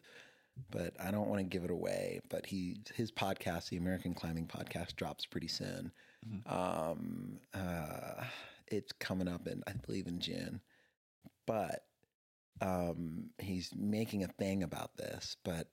But 0.71 0.93
I 0.99 1.11
don't 1.11 1.27
want 1.27 1.39
to 1.39 1.43
give 1.43 1.63
it 1.63 1.71
away. 1.71 2.21
But 2.29 2.45
he 2.45 2.77
his 2.93 3.11
podcast, 3.11 3.69
the 3.69 3.77
American 3.77 4.13
Climbing 4.13 4.47
Podcast, 4.47 4.95
drops 4.95 5.25
pretty 5.25 5.49
soon. 5.49 5.91
Mm-hmm. 6.27 6.53
Um, 6.53 7.39
uh, 7.53 8.23
it's 8.67 8.91
coming 8.93 9.27
up 9.27 9.47
in 9.47 9.63
I 9.67 9.73
believe 9.73 10.07
in 10.07 10.19
June, 10.19 10.61
but 11.45 11.81
um, 12.61 13.29
he's 13.37 13.71
making 13.75 14.23
a 14.23 14.27
thing 14.27 14.63
about 14.63 14.97
this. 14.97 15.37
But 15.43 15.67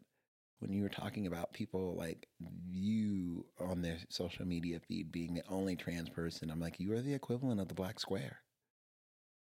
when 0.59 0.73
you 0.73 0.83
were 0.83 0.89
talking 0.89 1.27
about 1.27 1.53
people 1.53 1.97
like 1.97 2.29
you 2.69 3.47
on 3.59 3.83
their 3.83 3.99
social 4.11 4.47
media 4.47 4.81
feed 4.87 5.11
being 5.11 5.35
the 5.35 5.43
only 5.49 5.77
trans 5.77 6.09
person, 6.09 6.51
I'm 6.51 6.61
like, 6.61 6.79
you 6.79 6.93
are 6.93 7.01
the 7.01 7.15
equivalent 7.15 7.61
of 7.61 7.69
the 7.69 7.75
black 7.75 7.99
square. 7.99 8.39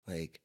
Like, 0.07 0.41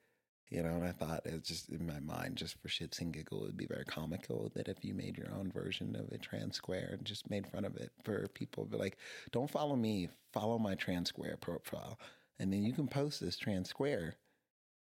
you 0.49 0.63
know, 0.63 0.69
and 0.69 0.85
I 0.85 0.91
thought 0.91 1.25
it's 1.25 1.47
just 1.47 1.69
in 1.69 1.85
my 1.85 1.99
mind, 1.99 2.37
just 2.37 2.61
for 2.61 2.69
shits 2.69 3.01
and 3.01 3.13
giggles, 3.13 3.43
it 3.43 3.45
would 3.47 3.57
be 3.57 3.65
very 3.65 3.83
comical 3.83 4.51
that 4.55 4.69
if 4.69 4.83
you 4.83 4.93
made 4.93 5.17
your 5.17 5.31
own 5.33 5.51
version 5.51 5.95
of 5.95 6.09
a 6.11 6.17
trans 6.17 6.55
square 6.55 6.91
and 6.93 7.05
just 7.05 7.29
made 7.29 7.47
fun 7.47 7.65
of 7.65 7.75
it 7.75 7.91
for 8.03 8.27
people, 8.33 8.65
but 8.69 8.79
like, 8.79 8.97
don't 9.31 9.49
follow 9.49 9.75
me, 9.75 10.09
follow 10.31 10.57
my 10.57 10.75
trans 10.75 11.09
square 11.09 11.37
profile. 11.39 11.99
And 12.39 12.53
then 12.53 12.63
you 12.63 12.71
can 12.71 12.87
post 12.87 13.19
this 13.19 13.37
trans 13.37 13.69
square 13.69 14.15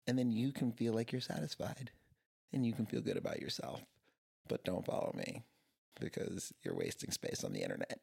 and 0.06 0.16
then 0.16 0.30
you 0.30 0.52
can 0.52 0.72
feel 0.72 0.92
like 0.92 1.10
you're 1.10 1.20
satisfied 1.20 1.90
and 2.52 2.64
you 2.64 2.72
can 2.72 2.86
feel 2.86 3.00
good 3.00 3.16
about 3.16 3.40
yourself. 3.40 3.82
But 4.48 4.64
don't 4.64 4.86
follow 4.86 5.12
me 5.16 5.42
because 5.98 6.52
you're 6.62 6.76
wasting 6.76 7.10
space 7.10 7.42
on 7.42 7.52
the 7.52 7.62
internet. 7.62 7.98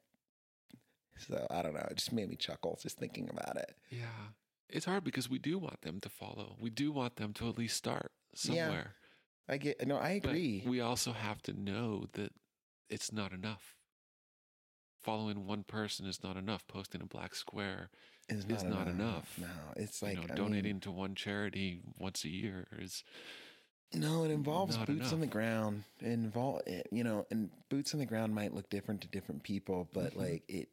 So 1.17 1.47
I 1.49 1.61
don't 1.61 1.75
know. 1.75 1.87
It 1.89 1.97
just 1.97 2.11
made 2.11 2.29
me 2.29 2.35
chuckle 2.35 2.77
just 2.81 2.97
thinking 2.97 3.29
about 3.29 3.55
it. 3.55 3.73
Yeah. 3.89 4.33
It's 4.73 4.85
hard 4.85 5.03
because 5.03 5.29
we 5.29 5.37
do 5.37 5.59
want 5.59 5.83
them 5.83 5.99
to 6.01 6.09
follow. 6.09 6.55
We 6.59 6.71
do 6.71 6.91
want 6.91 7.17
them 7.17 7.31
to 7.33 7.47
at 7.47 7.59
least 7.59 7.77
start 7.77 8.11
somewhere. 8.33 8.95
Yeah, 9.47 9.53
I 9.53 9.57
get 9.57 9.87
no, 9.87 9.97
I 9.97 10.11
agree. 10.11 10.61
But 10.63 10.71
we 10.71 10.81
also 10.81 11.11
have 11.11 11.43
to 11.43 11.53
know 11.53 12.07
that 12.13 12.33
it's 12.89 13.13
not 13.13 13.31
enough. 13.31 13.75
Following 15.03 15.45
one 15.45 15.63
person 15.63 16.07
is 16.07 16.23
not 16.23 16.37
enough. 16.37 16.67
Posting 16.67 17.01
a 17.01 17.05
black 17.05 17.35
square 17.35 17.91
is 18.29 18.47
not, 18.47 18.65
not 18.65 18.87
enough. 18.87 19.37
No, 19.39 19.47
it's 19.75 20.01
like 20.01 20.19
you 20.19 20.27
know, 20.27 20.35
donating 20.35 20.73
mean, 20.73 20.79
to 20.81 20.91
one 20.91 21.13
charity 21.13 21.81
once 21.99 22.23
a 22.23 22.29
year 22.29 22.67
is. 22.79 23.03
No, 23.93 24.23
it 24.23 24.31
involves 24.31 24.75
boots 24.75 24.89
enough. 24.89 25.13
on 25.13 25.19
the 25.19 25.27
ground. 25.27 25.83
It 25.99 26.07
involve 26.07 26.61
you 26.91 27.03
know, 27.03 27.27
and 27.29 27.51
boots 27.69 27.93
on 27.93 27.99
the 27.99 28.07
ground 28.07 28.33
might 28.33 28.55
look 28.55 28.71
different 28.71 29.01
to 29.01 29.07
different 29.07 29.43
people, 29.43 29.87
but 29.93 30.11
mm-hmm. 30.11 30.19
like 30.19 30.43
it. 30.47 30.69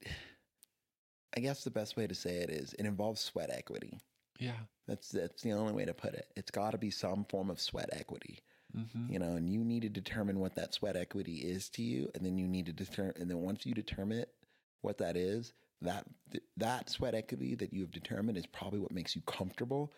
I 1.36 1.40
guess 1.40 1.64
the 1.64 1.70
best 1.70 1.96
way 1.96 2.06
to 2.06 2.14
say 2.14 2.36
it 2.38 2.50
is 2.50 2.74
it 2.78 2.86
involves 2.86 3.20
sweat 3.20 3.50
equity. 3.52 3.98
Yeah, 4.38 4.58
that's 4.88 5.08
that's 5.08 5.42
the 5.42 5.52
only 5.52 5.72
way 5.72 5.84
to 5.84 5.94
put 5.94 6.14
it. 6.14 6.26
It's 6.36 6.50
got 6.50 6.70
to 6.72 6.78
be 6.78 6.90
some 6.90 7.24
form 7.24 7.50
of 7.50 7.60
sweat 7.60 7.90
equity. 7.92 8.38
Mm-hmm. 8.76 9.12
You 9.12 9.18
know, 9.18 9.32
and 9.32 9.48
you 9.48 9.64
need 9.64 9.82
to 9.82 9.88
determine 9.88 10.38
what 10.38 10.54
that 10.54 10.74
sweat 10.74 10.96
equity 10.96 11.36
is 11.36 11.68
to 11.70 11.82
you, 11.82 12.08
and 12.14 12.24
then 12.24 12.38
you 12.38 12.46
need 12.46 12.66
to 12.66 12.72
determine, 12.72 13.14
and 13.16 13.28
then 13.28 13.38
once 13.38 13.66
you 13.66 13.74
determine 13.74 14.24
what 14.80 14.98
that 14.98 15.16
is, 15.16 15.52
that 15.82 16.04
that 16.56 16.88
sweat 16.88 17.14
equity 17.14 17.54
that 17.56 17.72
you 17.72 17.80
have 17.80 17.90
determined 17.90 18.38
is 18.38 18.46
probably 18.46 18.78
what 18.78 18.92
makes 18.92 19.16
you 19.16 19.22
comfortable 19.22 19.92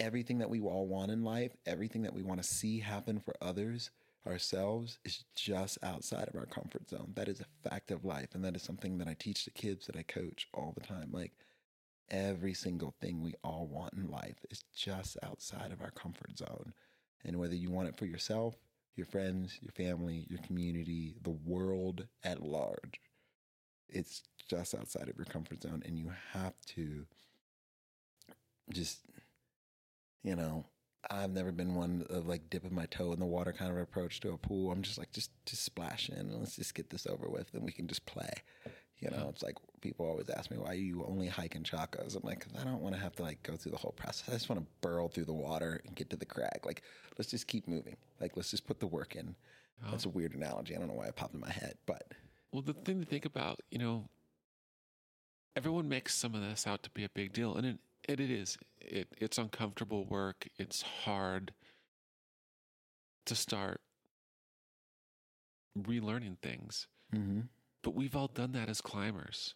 everything 0.00 0.38
that 0.38 0.50
we 0.50 0.60
all 0.60 0.86
want 0.86 1.10
in 1.10 1.22
life, 1.24 1.56
everything 1.66 2.02
that 2.02 2.14
we 2.14 2.22
want 2.22 2.42
to 2.42 2.48
see 2.48 2.78
happen 2.78 3.20
for 3.20 3.34
others, 3.40 3.90
ourselves, 4.26 4.98
is 5.04 5.24
just 5.34 5.78
outside 5.82 6.28
of 6.28 6.36
our 6.36 6.46
comfort 6.46 6.88
zone. 6.88 7.12
That 7.14 7.28
is 7.28 7.40
a 7.40 7.68
fact 7.68 7.90
of 7.90 8.04
life. 8.04 8.34
And 8.34 8.44
that 8.44 8.56
is 8.56 8.62
something 8.62 8.98
that 8.98 9.08
I 9.08 9.14
teach 9.18 9.44
the 9.44 9.50
kids 9.50 9.86
that 9.86 9.96
I 9.96 10.02
coach 10.02 10.48
all 10.52 10.74
the 10.76 10.86
time. 10.86 11.10
Like 11.12 11.32
every 12.10 12.54
single 12.54 12.94
thing 13.00 13.22
we 13.22 13.34
all 13.44 13.66
want 13.66 13.94
in 13.94 14.10
life 14.10 14.44
is 14.50 14.64
just 14.74 15.16
outside 15.22 15.72
of 15.72 15.80
our 15.80 15.90
comfort 15.90 16.36
zone. 16.38 16.72
And 17.24 17.38
whether 17.38 17.54
you 17.54 17.70
want 17.70 17.88
it 17.88 17.96
for 17.96 18.06
yourself, 18.06 18.54
your 18.96 19.06
friends, 19.06 19.58
your 19.60 19.72
family, 19.72 20.26
your 20.28 20.40
community, 20.40 21.16
the 21.22 21.30
world 21.30 22.06
at 22.24 22.42
large, 22.42 23.00
it's 23.88 24.22
just 24.48 24.74
outside 24.74 25.08
of 25.08 25.16
your 25.16 25.26
comfort 25.26 25.62
zone. 25.62 25.82
And 25.86 25.98
you 25.98 26.10
have 26.32 26.54
to 26.74 27.06
just, 28.72 29.00
you 30.22 30.36
know, 30.36 30.66
I've 31.10 31.30
never 31.30 31.52
been 31.52 31.74
one 31.74 32.06
of 32.10 32.26
like 32.26 32.50
dipping 32.50 32.74
my 32.74 32.86
toe 32.86 33.12
in 33.12 33.18
the 33.18 33.26
water 33.26 33.52
kind 33.52 33.70
of 33.70 33.78
approach 33.78 34.20
to 34.20 34.32
a 34.32 34.36
pool. 34.36 34.70
I'm 34.70 34.82
just 34.82 34.98
like, 34.98 35.10
just 35.12 35.30
just 35.46 35.64
splash 35.64 36.08
in 36.10 36.18
and 36.18 36.38
let's 36.38 36.56
just 36.56 36.74
get 36.74 36.90
this 36.90 37.06
over 37.06 37.28
with 37.28 37.52
and 37.54 37.64
we 37.64 37.72
can 37.72 37.86
just 37.86 38.04
play. 38.06 38.30
You 38.98 39.10
know, 39.10 39.28
it's 39.30 39.42
like 39.42 39.54
people 39.80 40.06
always 40.06 40.28
ask 40.28 40.50
me 40.50 40.58
why 40.58 40.72
you 40.72 41.04
only 41.06 41.28
hike 41.28 41.54
in 41.54 41.62
chacos. 41.62 42.16
I'm 42.16 42.22
like, 42.24 42.46
I 42.60 42.64
don't 42.64 42.82
want 42.82 42.96
to 42.96 43.00
have 43.00 43.14
to 43.16 43.22
like 43.22 43.42
go 43.44 43.56
through 43.56 43.72
the 43.72 43.78
whole 43.78 43.92
process. 43.92 44.28
I 44.28 44.32
just 44.32 44.48
want 44.48 44.60
to 44.60 44.66
burrow 44.80 45.08
through 45.08 45.26
the 45.26 45.32
water 45.32 45.80
and 45.86 45.94
get 45.94 46.10
to 46.10 46.16
the 46.16 46.26
crag. 46.26 46.66
Like, 46.66 46.82
let's 47.16 47.30
just 47.30 47.46
keep 47.46 47.68
moving. 47.68 47.96
Like, 48.20 48.36
let's 48.36 48.50
just 48.50 48.66
put 48.66 48.80
the 48.80 48.88
work 48.88 49.14
in. 49.14 49.36
Oh. 49.86 49.92
That's 49.92 50.04
a 50.04 50.08
weird 50.08 50.34
analogy. 50.34 50.74
I 50.74 50.78
don't 50.78 50.88
know 50.88 50.94
why 50.94 51.06
it 51.06 51.14
popped 51.16 51.34
in 51.34 51.40
my 51.40 51.50
head, 51.52 51.74
but 51.86 52.12
Well, 52.52 52.62
the 52.62 52.74
thing 52.74 53.00
to 53.00 53.06
think 53.06 53.24
about, 53.24 53.60
you 53.70 53.78
know, 53.78 54.08
everyone 55.54 55.88
makes 55.88 56.14
some 56.14 56.34
of 56.34 56.40
this 56.40 56.66
out 56.66 56.82
to 56.82 56.90
be 56.90 57.04
a 57.04 57.08
big 57.08 57.32
deal, 57.32 57.54
and 57.54 57.66
it 57.66 57.78
it, 58.08 58.20
it 58.20 58.30
is. 58.30 58.58
It 58.80 59.08
it's 59.18 59.38
uncomfortable 59.38 60.04
work. 60.04 60.48
It's 60.58 60.82
hard 60.82 61.52
to 63.26 63.34
start 63.34 63.80
relearning 65.78 66.38
things, 66.42 66.88
mm-hmm. 67.14 67.40
but 67.82 67.94
we've 67.94 68.16
all 68.16 68.28
done 68.28 68.52
that 68.52 68.68
as 68.68 68.80
climbers. 68.80 69.54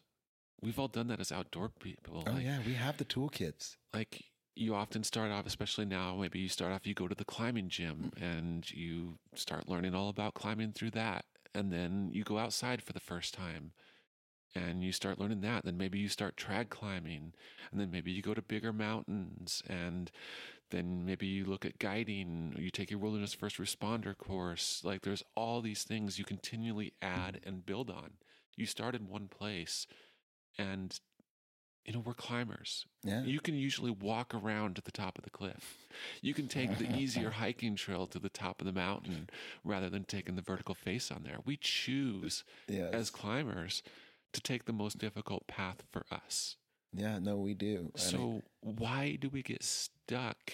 We've 0.61 0.79
all 0.79 0.89
done 0.89 1.09
that 1.09 1.19
as 1.19 1.33
outdoor 1.33 1.71
people. 1.71 2.23
oh 2.27 2.31
like, 2.31 2.45
yeah, 2.45 2.61
we 2.65 2.75
have 2.75 2.99
the 2.99 3.05
toolkits. 3.05 3.77
like 3.93 4.23
you 4.55 4.75
often 4.75 5.03
start 5.03 5.31
off, 5.31 5.47
especially 5.47 5.87
now, 5.87 6.17
maybe 6.17 6.39
you 6.39 6.49
start 6.49 6.73
off, 6.73 6.87
you 6.87 6.95
go 6.95 7.09
to 7.09 7.15
the 7.15 7.25
climbing 7.25 7.69
gym 7.69 8.13
and 8.21 8.71
you 8.71 9.19
start 9.35 9.69
learning 9.69 9.95
all 9.95 10.09
about 10.09 10.35
climbing 10.35 10.73
through 10.73 10.91
that. 10.91 11.25
And 11.55 11.73
then 11.73 12.11
you 12.13 12.23
go 12.23 12.39
outside 12.39 12.83
for 12.83 12.93
the 12.93 13.01
first 13.01 13.35
time 13.35 13.73
and 14.55 14.83
you 14.83 14.93
start 14.93 15.19
learning 15.19 15.41
that. 15.43 15.65
Then 15.65 15.77
maybe 15.77 15.99
you 15.99 16.09
start 16.09 16.37
trad 16.37 16.69
climbing 16.69 17.33
and 17.71 17.81
then 17.81 17.91
maybe 17.91 18.11
you 18.11 18.23
go 18.23 18.35
to 18.35 18.43
bigger 18.43 18.73
mountains 18.73 19.63
and 19.69 20.11
then 20.71 21.05
maybe 21.05 21.27
you 21.27 21.45
look 21.45 21.67
at 21.67 21.79
guiding, 21.79 22.55
or 22.57 22.63
you 22.63 22.71
take 22.71 22.91
your 22.91 22.99
wilderness 23.01 23.35
first 23.35 23.59
responder 23.59 24.17
course. 24.17 24.81
Like 24.83 25.03
there's 25.03 25.23
all 25.37 25.61
these 25.61 25.83
things 25.85 26.19
you 26.19 26.25
continually 26.25 26.95
add 27.03 27.35
mm-hmm. 27.35 27.49
and 27.49 27.67
build 27.67 27.91
on. 27.91 28.13
You 28.57 28.67
start 28.67 28.95
in 28.95 29.09
one 29.09 29.29
place 29.29 29.87
and 30.59 30.99
you 31.85 31.93
know, 31.93 31.99
we're 31.99 32.15
climbers. 32.15 32.87
Yeah. 33.03 33.25
You 33.25 33.41
can 33.41 33.57
usually 33.57 33.91
walk 33.91 34.35
around 34.35 34.77
to 34.77 34.83
the 34.83 34.93
top 34.93 35.19
of 35.19 35.25
the 35.25 35.31
cliff. 35.31 35.89
You 36.21 36.33
can 36.33 36.47
take 36.47 36.79
the 36.79 36.97
easier 36.97 37.31
hiking 37.43 37.75
trail 37.75 38.07
to 38.07 38.21
the 38.21 38.29
top 38.29 38.61
of 38.61 38.67
the 38.67 38.73
mountain 38.73 39.29
rather 39.65 39.91
than 39.91 40.05
taking 40.05 40.37
the 40.37 40.43
vertical 40.43 40.77
face 40.77 41.11
on 41.11 41.25
there. 41.25 41.39
We 41.45 41.57
choose 41.57 42.45
Yeah. 42.69 42.89
as 42.93 43.11
climbers 43.11 43.83
to 44.33 44.41
take 44.41 44.65
the 44.65 44.73
most 44.73 44.99
difficult 44.99 45.47
path 45.47 45.83
for 45.91 46.05
us. 46.11 46.57
yeah, 46.93 47.19
no, 47.19 47.37
we 47.37 47.55
do. 47.55 47.91
So, 47.97 48.43
why 48.61 49.17
do 49.21 49.29
we 49.29 49.43
get 49.43 49.63
stuck 49.63 50.53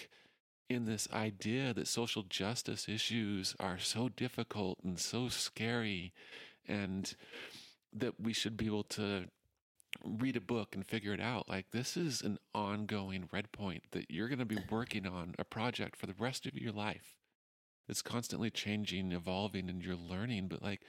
in 0.69 0.85
this 0.85 1.07
idea 1.11 1.73
that 1.73 1.87
social 1.87 2.23
justice 2.23 2.87
issues 2.87 3.55
are 3.59 3.79
so 3.79 4.09
difficult 4.09 4.77
and 4.83 4.99
so 4.99 5.27
scary 5.27 6.13
and 6.67 7.15
that 7.91 8.19
we 8.19 8.33
should 8.33 8.55
be 8.55 8.67
able 8.67 8.83
to 8.83 9.25
read 10.05 10.37
a 10.37 10.41
book 10.41 10.75
and 10.75 10.85
figure 10.85 11.13
it 11.13 11.19
out? 11.21 11.49
Like, 11.49 11.71
this 11.71 11.97
is 11.97 12.21
an 12.21 12.37
ongoing 12.53 13.27
red 13.31 13.51
point 13.51 13.83
that 13.91 14.09
you're 14.09 14.27
going 14.29 14.39
to 14.39 14.45
be 14.45 14.59
working 14.69 15.05
on 15.07 15.35
a 15.39 15.43
project 15.43 15.95
for 15.97 16.05
the 16.05 16.15
rest 16.17 16.45
of 16.45 16.53
your 16.55 16.71
life. 16.71 17.17
It's 17.87 18.03
constantly 18.03 18.51
changing, 18.51 19.11
evolving, 19.11 19.67
and 19.67 19.83
you're 19.83 19.95
learning, 19.95 20.47
but 20.47 20.61
like, 20.61 20.81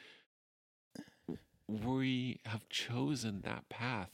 we 1.71 2.41
have 2.47 2.69
chosen 2.69 3.43
that 3.43 3.69
path 3.69 4.11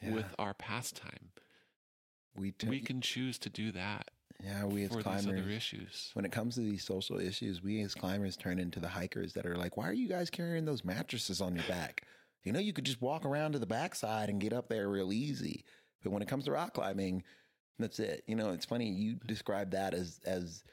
Yeah. 0.00 0.12
with 0.14 0.34
our 0.38 0.54
pastime. 0.54 1.30
we, 2.34 2.52
t- 2.52 2.68
we 2.68 2.80
can 2.80 3.00
choose 3.00 3.38
to 3.38 3.50
do 3.50 3.72
that 3.72 4.08
yeah, 4.42 4.64
we 4.64 4.82
as 4.84 4.90
climbers. 4.90 5.24
when 6.14 6.24
it 6.24 6.32
comes 6.32 6.56
to 6.56 6.60
these 6.62 6.84
social 6.84 7.20
issues, 7.20 7.62
we 7.62 7.80
as 7.82 7.94
climbers 7.94 8.36
turn 8.36 8.58
into 8.58 8.80
the 8.80 8.88
hikers 8.88 9.34
that 9.34 9.46
are 9.46 9.56
like, 9.56 9.76
why 9.76 9.88
are 9.88 9.92
you 9.92 10.08
guys 10.08 10.30
carrying 10.30 10.64
those 10.64 10.84
mattresses 10.84 11.40
on 11.40 11.54
your 11.54 11.64
back? 11.68 12.02
You 12.42 12.52
know, 12.52 12.58
you 12.58 12.72
could 12.72 12.84
just 12.84 13.00
walk 13.00 13.24
around 13.24 13.52
to 13.52 13.60
the 13.60 13.66
backside 13.66 14.28
and 14.28 14.40
get 14.40 14.52
up 14.52 14.68
there 14.68 14.88
real 14.88 15.12
easy. 15.12 15.64
But 16.02 16.10
when 16.10 16.22
it 16.22 16.28
comes 16.28 16.46
to 16.46 16.52
rock 16.52 16.74
climbing, 16.74 17.22
that's 17.78 18.00
it. 18.00 18.24
You 18.26 18.34
know, 18.34 18.50
it's 18.50 18.64
funny 18.66 18.88
you 18.88 19.16
describe 19.26 19.70
that 19.70 19.94
as 19.94 20.18
as 20.26 20.64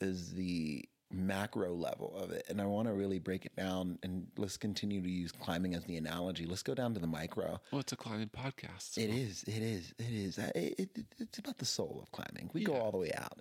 as 0.00 0.32
the 0.32 0.84
macro 1.10 1.72
level 1.74 2.14
of 2.16 2.30
it. 2.30 2.44
And 2.48 2.60
I 2.60 2.66
want 2.66 2.88
to 2.88 2.94
really 2.94 3.18
break 3.18 3.46
it 3.46 3.54
down 3.56 3.98
and 4.02 4.26
let's 4.36 4.56
continue 4.56 5.00
to 5.00 5.08
use 5.08 5.32
climbing 5.32 5.74
as 5.74 5.84
the 5.84 5.96
analogy. 5.96 6.46
Let's 6.46 6.62
go 6.62 6.74
down 6.74 6.94
to 6.94 7.00
the 7.00 7.06
micro. 7.06 7.60
Well, 7.70 7.80
it's 7.80 7.92
a 7.92 7.96
climbing 7.96 8.30
podcast. 8.30 8.94
so- 8.94 9.00
It 9.00 9.10
is. 9.10 9.42
It 9.44 9.62
is. 9.62 9.94
It 9.98 10.12
is. 10.12 10.38
It, 10.38 10.74
it, 10.78 11.04
it's 11.18 11.38
about 11.38 11.58
the 11.58 11.64
soul 11.64 12.00
of 12.02 12.10
climbing. 12.12 12.50
We 12.52 12.64
go 12.64 12.74
all 12.74 12.90
the 12.90 12.98
way 12.98 13.12
out. 13.16 13.40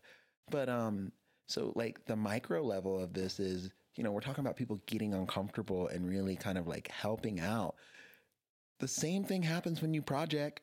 But 0.52 0.70
um, 0.70 1.12
so 1.48 1.74
like 1.76 2.06
the 2.06 2.16
micro 2.16 2.62
level 2.64 3.02
of 3.02 3.14
this 3.14 3.40
is, 3.40 3.72
you 3.96 4.04
know, 4.04 4.12
we're 4.12 4.22
talking 4.22 4.44
about 4.44 4.58
people 4.58 4.80
getting 4.86 5.14
uncomfortable 5.14 5.88
and 5.88 6.08
really 6.08 6.36
kind 6.36 6.58
of 6.58 6.68
like 6.68 6.90
helping 6.90 7.40
out. 7.40 7.76
The 8.80 8.88
same 8.88 9.24
thing 9.24 9.42
happens 9.44 9.82
when 9.82 9.94
you 9.94 10.02
project. 10.02 10.62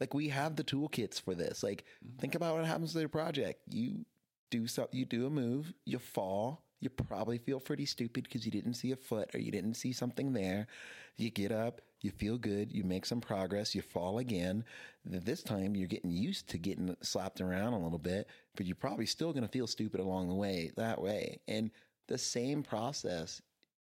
Like 0.00 0.12
we 0.14 0.28
have 0.28 0.56
the 0.56 0.64
toolkits 0.64 1.20
for 1.22 1.34
this. 1.34 1.62
Like 1.62 1.84
Mhm. 2.04 2.18
think 2.20 2.34
about 2.34 2.54
what 2.56 2.64
happens 2.66 2.92
to 2.92 3.00
your 3.00 3.08
project. 3.08 3.60
You 3.70 4.04
do 4.50 4.66
so, 4.66 4.88
you 4.92 5.04
do 5.04 5.26
a 5.26 5.30
move, 5.30 5.72
you 5.84 5.98
fall. 5.98 6.62
You 6.80 6.90
probably 6.90 7.38
feel 7.38 7.58
pretty 7.58 7.86
stupid 7.86 8.24
because 8.24 8.44
you 8.44 8.52
didn't 8.52 8.74
see 8.74 8.92
a 8.92 8.96
foot 8.96 9.34
or 9.34 9.38
you 9.38 9.50
didn't 9.50 9.74
see 9.74 9.92
something 9.92 10.32
there. 10.32 10.68
You 11.16 11.30
get 11.30 11.50
up, 11.50 11.80
you 12.00 12.12
feel 12.12 12.38
good, 12.38 12.72
you 12.72 12.84
make 12.84 13.04
some 13.04 13.20
progress, 13.20 13.74
you 13.74 13.82
fall 13.82 14.18
again. 14.18 14.64
This 15.04 15.42
time 15.42 15.74
you're 15.74 15.88
getting 15.88 16.12
used 16.12 16.48
to 16.50 16.58
getting 16.58 16.96
slapped 17.02 17.40
around 17.40 17.72
a 17.72 17.82
little 17.82 17.98
bit, 17.98 18.28
but 18.56 18.66
you're 18.66 18.76
probably 18.76 19.06
still 19.06 19.32
going 19.32 19.42
to 19.42 19.48
feel 19.48 19.66
stupid 19.66 20.00
along 20.00 20.28
the 20.28 20.34
way 20.34 20.70
that 20.76 21.00
way. 21.00 21.40
And 21.48 21.70
the 22.06 22.18
same 22.18 22.62
process 22.62 23.42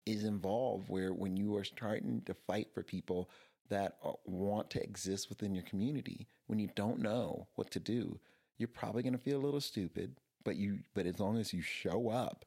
is 0.06 0.24
involved 0.24 0.88
where 0.88 1.12
when 1.12 1.36
you 1.36 1.54
are 1.56 1.64
starting 1.64 2.22
to 2.24 2.32
fight 2.32 2.68
for 2.72 2.82
people 2.82 3.28
that 3.68 3.98
uh, 4.02 4.12
want 4.24 4.70
to 4.70 4.82
exist 4.82 5.28
within 5.28 5.54
your 5.54 5.64
community, 5.64 6.26
when 6.46 6.59
you 6.59 6.70
don't 6.74 7.00
know 7.00 7.46
what 7.56 7.70
to 7.72 7.80
do, 7.80 8.18
you're 8.56 8.68
probably 8.68 9.02
going 9.02 9.12
to 9.12 9.18
feel 9.18 9.38
a 9.38 9.44
little 9.44 9.61
stupid, 9.61 10.16
but 10.49 10.57
you 10.57 10.78
but 10.94 11.05
as 11.05 11.20
long 11.20 11.36
as 11.36 11.53
you 11.53 11.61
show 11.61 12.09
up 12.09 12.46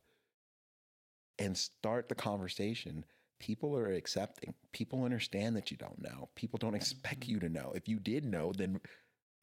and 1.38 1.56
start 1.56 2.10
the 2.10 2.16
conversation, 2.16 3.06
people 3.40 3.78
are 3.78 3.94
accepting. 3.94 4.56
People 4.72 5.04
understand 5.04 5.56
that 5.56 5.70
you 5.70 5.78
don't 5.78 6.02
know. 6.02 6.30
People 6.34 6.58
don't 6.58 6.74
expect 6.74 7.20
mm-hmm. 7.20 7.34
you 7.34 7.40
to 7.42 7.50
know. 7.50 7.74
If 7.76 7.88
you 7.88 8.00
did 8.00 8.26
know, 8.26 8.54
then 8.58 8.80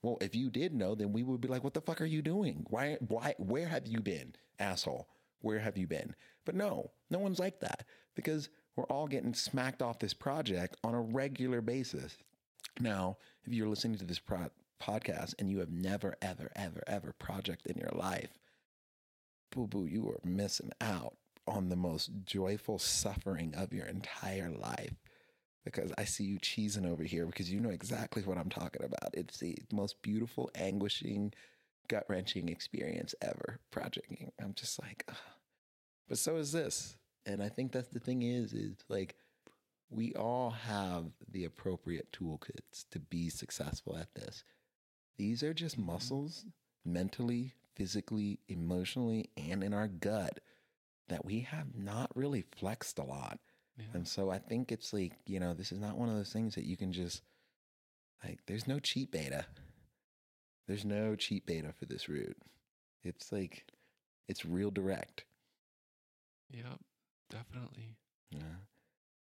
well, 0.02 0.18
if 0.20 0.34
you 0.34 0.50
did 0.50 0.74
know, 0.74 0.96
then 0.96 1.12
we 1.12 1.22
would 1.22 1.40
be 1.40 1.46
like, 1.46 1.62
"What 1.62 1.74
the 1.74 1.80
fuck 1.80 2.00
are 2.00 2.04
you 2.04 2.20
doing? 2.20 2.66
Why? 2.68 2.96
Why? 3.06 3.36
Where 3.38 3.68
have 3.68 3.86
you 3.86 4.00
been, 4.00 4.34
asshole? 4.58 5.06
Where 5.40 5.60
have 5.60 5.78
you 5.78 5.86
been?" 5.86 6.16
But 6.44 6.56
no, 6.56 6.90
no 7.10 7.20
one's 7.20 7.38
like 7.38 7.60
that 7.60 7.84
because 8.16 8.48
we're 8.74 8.86
all 8.86 9.06
getting 9.06 9.34
smacked 9.34 9.82
off 9.82 10.00
this 10.00 10.14
project 10.14 10.76
on 10.82 10.96
a 10.96 11.00
regular 11.00 11.60
basis. 11.60 12.18
Now, 12.80 13.18
if 13.44 13.52
you're 13.52 13.68
listening 13.68 13.98
to 13.98 14.04
this 14.04 14.18
pro- 14.18 14.50
podcast 14.82 15.36
and 15.38 15.48
you 15.48 15.60
have 15.60 15.70
never, 15.70 16.16
ever, 16.20 16.50
ever, 16.56 16.82
ever 16.88 17.12
project 17.12 17.66
in 17.66 17.76
your 17.76 17.92
life, 17.92 18.30
boo 19.50 19.66
boo, 19.66 19.86
you 19.86 20.08
are 20.08 20.28
missing 20.28 20.72
out 20.80 21.16
on 21.46 21.68
the 21.68 21.76
most 21.76 22.10
joyful 22.24 22.78
suffering 22.78 23.54
of 23.56 23.72
your 23.72 23.86
entire 23.86 24.50
life. 24.50 24.94
Because 25.64 25.92
I 25.98 26.04
see 26.04 26.24
you 26.24 26.38
cheesing 26.38 26.90
over 26.90 27.02
here 27.02 27.26
because 27.26 27.50
you 27.50 27.60
know 27.60 27.70
exactly 27.70 28.22
what 28.22 28.38
I'm 28.38 28.48
talking 28.48 28.84
about. 28.84 29.10
It's 29.12 29.38
the 29.38 29.56
most 29.72 30.00
beautiful, 30.02 30.50
anguishing, 30.54 31.34
gut 31.88 32.04
wrenching 32.08 32.48
experience 32.48 33.14
ever 33.20 33.60
projecting. 33.70 34.30
I'm 34.40 34.54
just 34.54 34.80
like, 34.80 35.04
ugh. 35.08 35.16
but 36.08 36.18
so 36.18 36.36
is 36.36 36.52
this. 36.52 36.96
And 37.26 37.42
I 37.42 37.48
think 37.50 37.72
that's 37.72 37.88
the 37.88 38.00
thing 38.00 38.22
is, 38.22 38.54
is 38.54 38.76
like, 38.88 39.16
we 39.90 40.14
all 40.14 40.50
have 40.50 41.06
the 41.30 41.44
appropriate 41.44 42.12
toolkits 42.12 42.84
to 42.90 42.98
be 42.98 43.28
successful 43.28 43.96
at 43.96 44.14
this. 44.14 44.44
These 45.16 45.42
are 45.42 45.54
just 45.54 45.76
mm-hmm. 45.76 45.92
muscles 45.92 46.44
mentally, 46.84 47.54
physically, 47.78 48.40
emotionally, 48.48 49.30
and 49.38 49.64
in 49.64 49.72
our 49.72 49.88
gut 49.88 50.40
that 51.08 51.24
we 51.24 51.40
have 51.40 51.74
not 51.74 52.10
really 52.14 52.44
flexed 52.58 52.98
a 52.98 53.04
lot. 53.04 53.38
Yeah. 53.78 53.86
And 53.94 54.06
so 54.06 54.30
I 54.30 54.38
think 54.38 54.70
it's 54.70 54.92
like, 54.92 55.12
you 55.24 55.40
know, 55.40 55.54
this 55.54 55.72
is 55.72 55.78
not 55.78 55.96
one 55.96 56.10
of 56.10 56.16
those 56.16 56.32
things 56.32 56.54
that 56.56 56.66
you 56.66 56.76
can 56.76 56.92
just 56.92 57.22
like 58.22 58.40
there's 58.46 58.66
no 58.66 58.78
cheat 58.78 59.10
beta. 59.10 59.46
There's 60.66 60.84
no 60.84 61.14
cheap 61.14 61.46
beta 61.46 61.72
for 61.72 61.86
this 61.86 62.08
route. 62.08 62.36
It's 63.02 63.32
like, 63.32 63.64
it's 64.28 64.44
real 64.44 64.70
direct. 64.70 65.24
Yep, 66.50 66.80
definitely. 67.30 67.96
Yeah. 68.30 68.58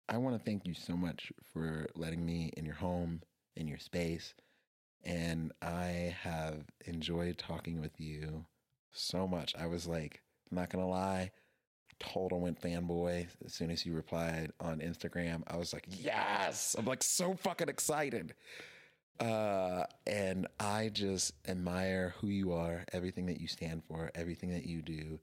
I 0.08 0.16
want 0.16 0.36
to 0.36 0.44
thank 0.44 0.66
you 0.66 0.74
so 0.74 0.96
much 0.96 1.32
for 1.52 1.86
letting 1.94 2.26
me 2.26 2.52
in 2.56 2.64
your 2.64 2.74
home, 2.74 3.22
in 3.54 3.68
your 3.68 3.78
space. 3.78 4.34
And 5.04 5.52
I 5.62 6.14
have 6.22 6.64
enjoyed 6.86 7.38
talking 7.38 7.80
with 7.80 7.98
you 7.98 8.44
so 8.92 9.26
much. 9.26 9.54
I 9.58 9.66
was 9.66 9.86
like, 9.86 10.20
I'm 10.50 10.58
not 10.58 10.70
going 10.70 10.84
to 10.84 10.90
lie, 10.90 11.30
total 12.00 12.40
went 12.40 12.60
fanboy 12.60 13.28
as 13.44 13.54
soon 13.54 13.70
as 13.70 13.86
you 13.86 13.94
replied 13.94 14.52
on 14.58 14.80
Instagram. 14.80 15.42
I 15.46 15.56
was 15.56 15.72
like, 15.72 15.84
yes, 15.88 16.74
I'm 16.78 16.86
like 16.86 17.02
so 17.02 17.34
fucking 17.34 17.68
excited. 17.68 18.34
Uh, 19.20 19.84
and 20.06 20.46
I 20.58 20.88
just 20.88 21.34
admire 21.46 22.14
who 22.20 22.28
you 22.28 22.52
are, 22.52 22.84
everything 22.92 23.26
that 23.26 23.40
you 23.40 23.48
stand 23.48 23.82
for, 23.84 24.10
everything 24.14 24.50
that 24.50 24.64
you 24.64 24.80
do. 24.80 25.20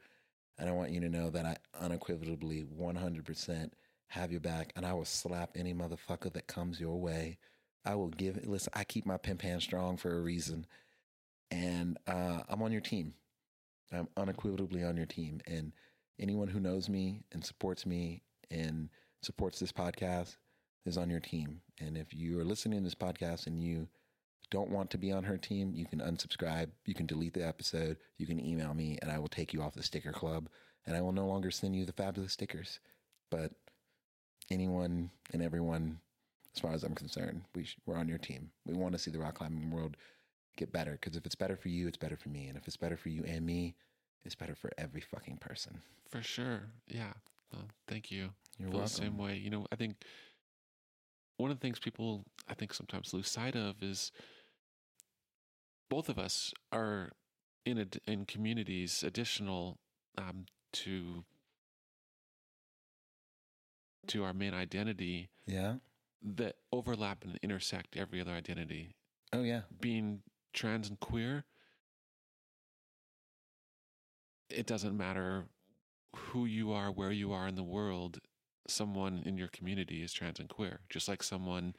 And 0.60 0.70
I 0.70 0.72
want 0.72 0.92
you 0.92 1.02
to 1.02 1.10
know 1.10 1.30
that 1.32 1.46
I 1.46 1.58
unequivocally 1.84 2.66
100% 2.80 3.72
have 4.10 4.32
your 4.32 4.40
back 4.40 4.72
and 4.76 4.86
I 4.86 4.94
will 4.94 5.06
slap 5.06 5.52
any 5.56 5.74
motherfucker 5.74 6.32
that 6.34 6.48
comes 6.48 6.80
your 6.80 7.00
way. 7.00 7.38
I 7.86 7.96
will 7.96 8.10
give. 8.10 8.46
Listen, 8.46 8.74
I 8.76 8.84
keep 8.84 9.06
my 9.06 9.18
pimp 9.18 9.42
hand 9.42 9.62
strong 9.62 9.98
for 9.98 10.16
a 10.16 10.22
reason. 10.22 10.66
And 11.52 11.98
uh, 12.08 12.42
I'm 12.50 12.62
on 12.62 12.72
your 12.72 12.82
team. 12.82 13.14
I'm 13.92 14.10
unequivocally 14.18 14.84
on 14.84 14.98
your 14.98 15.06
team. 15.06 15.42
And 15.48 15.72
anyone 16.20 16.50
who 16.50 16.60
knows 16.60 16.90
me 16.90 17.24
and 17.32 17.44
supports 17.44 17.86
me 17.86 18.24
and 18.52 18.90
supports 19.22 19.60
this 19.60 19.72
podcast 19.72 20.36
is 20.86 20.98
on 20.98 21.10
your 21.10 21.20
team. 21.20 21.62
And 21.80 21.98
if 21.98 22.14
you 22.14 22.40
are 22.40 22.46
listening 22.46 22.80
to 22.80 22.84
this 22.84 22.96
podcast 22.96 23.48
and 23.48 23.62
you 23.62 23.88
don't 24.50 24.72
want 24.72 24.90
to 24.92 24.98
be 24.98 25.12
on 25.12 25.24
her 25.24 25.38
team, 25.38 25.74
you 25.74 25.86
can 25.86 26.00
unsubscribe, 26.00 26.70
you 26.86 26.94
can 26.94 27.06
delete 27.06 27.34
the 27.34 27.46
episode, 27.46 27.98
you 28.18 28.26
can 28.26 28.44
email 28.44 28.74
me, 28.74 28.98
and 29.02 29.12
I 29.12 29.20
will 29.20 29.28
take 29.28 29.54
you 29.54 29.62
off 29.62 29.74
the 29.74 29.84
sticker 29.84 30.12
club. 30.12 30.50
And 30.86 30.96
I 30.96 31.02
will 31.02 31.12
no 31.12 31.28
longer 31.28 31.52
send 31.52 31.76
you 31.76 31.86
the 31.86 31.92
fabulous 31.92 32.32
stickers. 32.32 32.80
But 33.30 33.52
anyone 34.50 35.12
and 35.34 35.42
everyone, 35.42 36.00
as 36.58 36.62
far 36.62 36.74
as 36.74 36.84
I'm 36.84 36.96
concerned, 36.96 37.44
we 37.54 37.66
sh- 37.66 37.78
we're 37.86 37.98
on 37.98 38.08
your 38.08 38.18
team. 38.18 38.50
We 38.66 38.74
want 38.74 38.94
to 38.94 38.98
see 38.98 39.12
the 39.12 39.20
rock 39.20 39.36
climbing 39.36 39.70
world 39.70 39.96
get 40.56 40.74
better 40.74 40.94
because 40.94 41.16
if 41.16 41.24
it's 41.24 41.36
better 41.36 41.56
for 41.56 41.70
you, 41.70 41.88
it's 41.88 41.98
better 41.98 42.18
for 42.18 42.30
me, 42.30 42.48
and 42.48 42.58
if 42.58 42.68
it's 42.68 42.78
better 42.78 42.98
for 42.98 43.10
you 43.10 43.24
and 43.28 43.46
me, 43.46 43.76
it's 44.26 44.34
better 44.34 44.56
for 44.56 44.72
every 44.76 45.02
fucking 45.02 45.38
person. 45.38 45.82
For 46.10 46.24
sure. 46.24 46.64
Yeah. 46.88 47.14
Well, 47.54 47.66
thank 47.88 48.10
you. 48.10 48.30
You're 48.58 48.70
welcome. 48.70 48.82
the 48.82 48.90
same 48.90 49.18
way. 49.20 49.36
You 49.38 49.52
know, 49.52 49.68
I 49.72 49.76
think 49.76 49.98
one 51.38 51.52
of 51.52 51.58
the 51.60 51.62
things 51.62 51.78
people 51.78 52.24
I 52.50 52.56
think 52.56 52.74
sometimes 52.74 53.14
lose 53.14 53.30
sight 53.30 53.56
of 53.56 53.84
is 53.84 54.12
both 55.92 56.10
of 56.10 56.18
us 56.18 56.56
are 56.72 57.12
in 57.68 57.78
a, 57.78 57.86
in 58.12 58.26
communities 58.26 59.04
additional 59.04 59.78
um, 60.18 60.46
to 60.74 61.24
to 64.08 64.24
our 64.24 64.34
main 64.34 64.56
identity 64.56 65.30
Yeah. 65.46 65.76
That 66.22 66.56
overlap 66.72 67.24
and 67.24 67.40
intersect 67.44 67.96
every 67.98 68.20
other 68.22 68.32
identity. 68.32 68.96
Oh 69.34 69.44
yeah. 69.44 69.62
Being 69.80 70.22
trans 70.54 70.90
and 70.90 71.00
queer, 71.00 71.44
it 74.50 74.66
doesn't 74.66 74.96
matter 74.98 75.46
who 76.16 76.46
you 76.46 76.72
are, 76.72 76.92
where 76.92 77.12
you 77.12 77.32
are 77.34 77.48
in 77.48 77.56
the 77.56 77.64
world. 77.64 78.20
Someone 78.68 79.24
in 79.26 79.38
your 79.38 79.48
community 79.50 80.02
is 80.04 80.12
trans 80.14 80.40
and 80.40 80.50
queer, 80.50 80.80
just 80.90 81.08
like 81.08 81.24
someone 81.24 81.76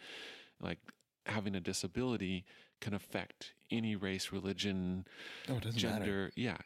like 0.61 0.79
having 1.27 1.55
a 1.55 1.61
disability 1.61 2.45
can 2.81 2.95
affect 2.95 3.53
any 3.71 3.97
race, 3.97 4.33
religion, 4.33 5.07
Oh, 5.49 5.59
doesn't 5.59 5.83
matter. 5.83 6.05
gender. 6.05 6.31
Yeah. 6.37 6.57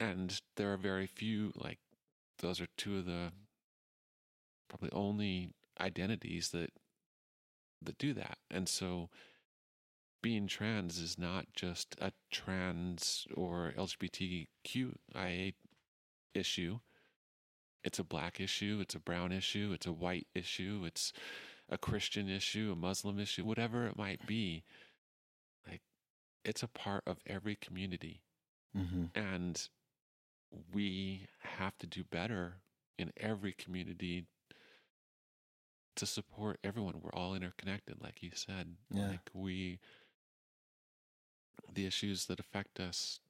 And 0.00 0.40
there 0.56 0.72
are 0.72 0.76
very 0.78 1.06
few, 1.06 1.52
like, 1.56 1.78
those 2.38 2.60
are 2.60 2.66
two 2.76 2.98
of 2.98 3.06
the 3.06 3.32
probably 4.68 4.90
only 4.92 5.50
identities 5.80 6.50
that 6.50 6.70
that 7.82 7.98
do 7.98 8.14
that. 8.14 8.38
And 8.50 8.68
so 8.68 9.10
being 10.22 10.46
trans 10.46 10.98
is 10.98 11.18
not 11.18 11.46
just 11.54 11.96
a 12.00 12.12
trans 12.30 13.26
or 13.34 13.72
LGBTQIA 13.76 15.54
issue. 16.34 16.78
It's 17.84 17.98
a 18.00 18.04
black 18.04 18.40
issue, 18.40 18.78
it's 18.82 18.96
a 18.96 19.00
brown 19.00 19.30
issue, 19.30 19.70
it's 19.72 19.86
a 19.86 19.92
white 19.92 20.26
issue, 20.34 20.82
it's 20.84 21.12
a 21.68 21.78
Christian 21.78 22.28
issue, 22.28 22.70
a 22.72 22.76
Muslim 22.76 23.20
issue, 23.20 23.44
whatever 23.44 23.86
it 23.86 23.96
might 23.96 24.26
be. 24.26 24.64
Like 25.68 25.82
it's 26.44 26.64
a 26.64 26.68
part 26.68 27.04
of 27.06 27.18
every 27.26 27.54
community. 27.54 28.22
Mm-hmm. 28.76 29.04
And 29.14 29.68
we 30.72 31.26
have 31.38 31.78
to 31.78 31.86
do 31.86 32.02
better 32.02 32.56
in 32.98 33.12
every 33.16 33.52
community 33.52 34.26
to 35.96 36.06
support 36.06 36.58
everyone. 36.62 37.00
We're 37.02 37.18
all 37.18 37.34
interconnected, 37.34 37.96
like 38.02 38.22
you 38.22 38.30
said. 38.34 38.76
Yeah. 38.90 39.08
Like 39.08 39.30
we, 39.32 39.80
the 41.72 41.86
issues 41.86 42.26
that 42.26 42.40
affect 42.40 42.78
us, 42.78 43.20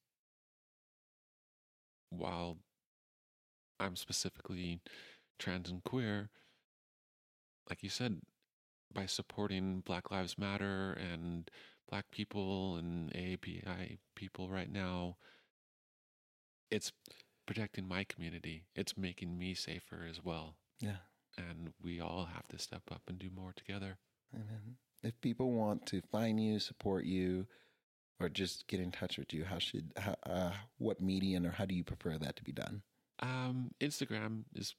while 2.10 2.58
I'm 3.80 3.96
specifically 3.96 4.80
trans 5.38 5.70
and 5.70 5.82
queer, 5.82 6.30
like 7.68 7.82
you 7.82 7.90
said, 7.90 8.20
by 8.92 9.06
supporting 9.06 9.80
Black 9.80 10.10
Lives 10.10 10.38
Matter 10.38 10.92
and 10.92 11.50
Black 11.90 12.10
people 12.10 12.76
and 12.76 13.12
AAPI 13.12 13.98
people 14.14 14.48
right 14.48 14.70
now, 14.70 15.16
it's 16.70 16.92
protecting 17.46 17.86
my 17.86 18.04
community. 18.04 18.64
It's 18.74 18.96
making 18.96 19.38
me 19.38 19.54
safer 19.54 20.06
as 20.08 20.24
well. 20.24 20.56
Yeah. 20.80 20.96
And 21.38 21.72
we 21.82 22.00
all 22.00 22.28
have 22.32 22.48
to 22.48 22.58
step 22.58 22.82
up 22.90 23.02
and 23.08 23.18
do 23.18 23.28
more 23.34 23.52
together. 23.54 23.98
Amen. 24.34 24.76
If 25.02 25.20
people 25.20 25.52
want 25.52 25.86
to 25.86 26.00
find 26.10 26.42
you, 26.42 26.58
support 26.58 27.04
you, 27.04 27.46
or 28.18 28.28
just 28.28 28.66
get 28.66 28.80
in 28.80 28.90
touch 28.90 29.18
with 29.18 29.32
you, 29.34 29.44
how 29.44 29.58
should 29.58 29.92
how, 29.96 30.16
uh, 30.24 30.52
what 30.78 31.00
medium 31.00 31.46
or 31.46 31.50
how 31.50 31.66
do 31.66 31.74
you 31.74 31.84
prefer 31.84 32.16
that 32.18 32.36
to 32.36 32.44
be 32.44 32.52
done? 32.52 32.82
Um, 33.20 33.70
Instagram 33.80 34.44
is 34.54 34.74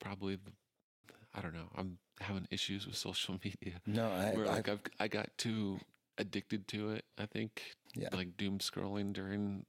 probably, 0.00 0.36
the, 0.36 0.52
I 1.34 1.40
don't 1.40 1.54
know, 1.54 1.68
I'm 1.76 1.98
having 2.20 2.46
issues 2.50 2.86
with 2.86 2.96
social 3.08 3.38
media. 3.42 3.80
No, 3.86 4.10
I, 4.10 4.30
Where 4.34 4.46
like 4.46 4.68
I've, 4.68 4.80
I 5.00 5.08
got 5.08 5.30
too 5.36 5.78
addicted 6.18 6.68
to 6.68 6.90
it, 6.90 7.04
I 7.18 7.26
think. 7.26 7.62
Yeah. 7.94 8.08
Like 8.12 8.36
doom 8.36 8.58
scrolling 8.58 9.12
during 9.12 9.66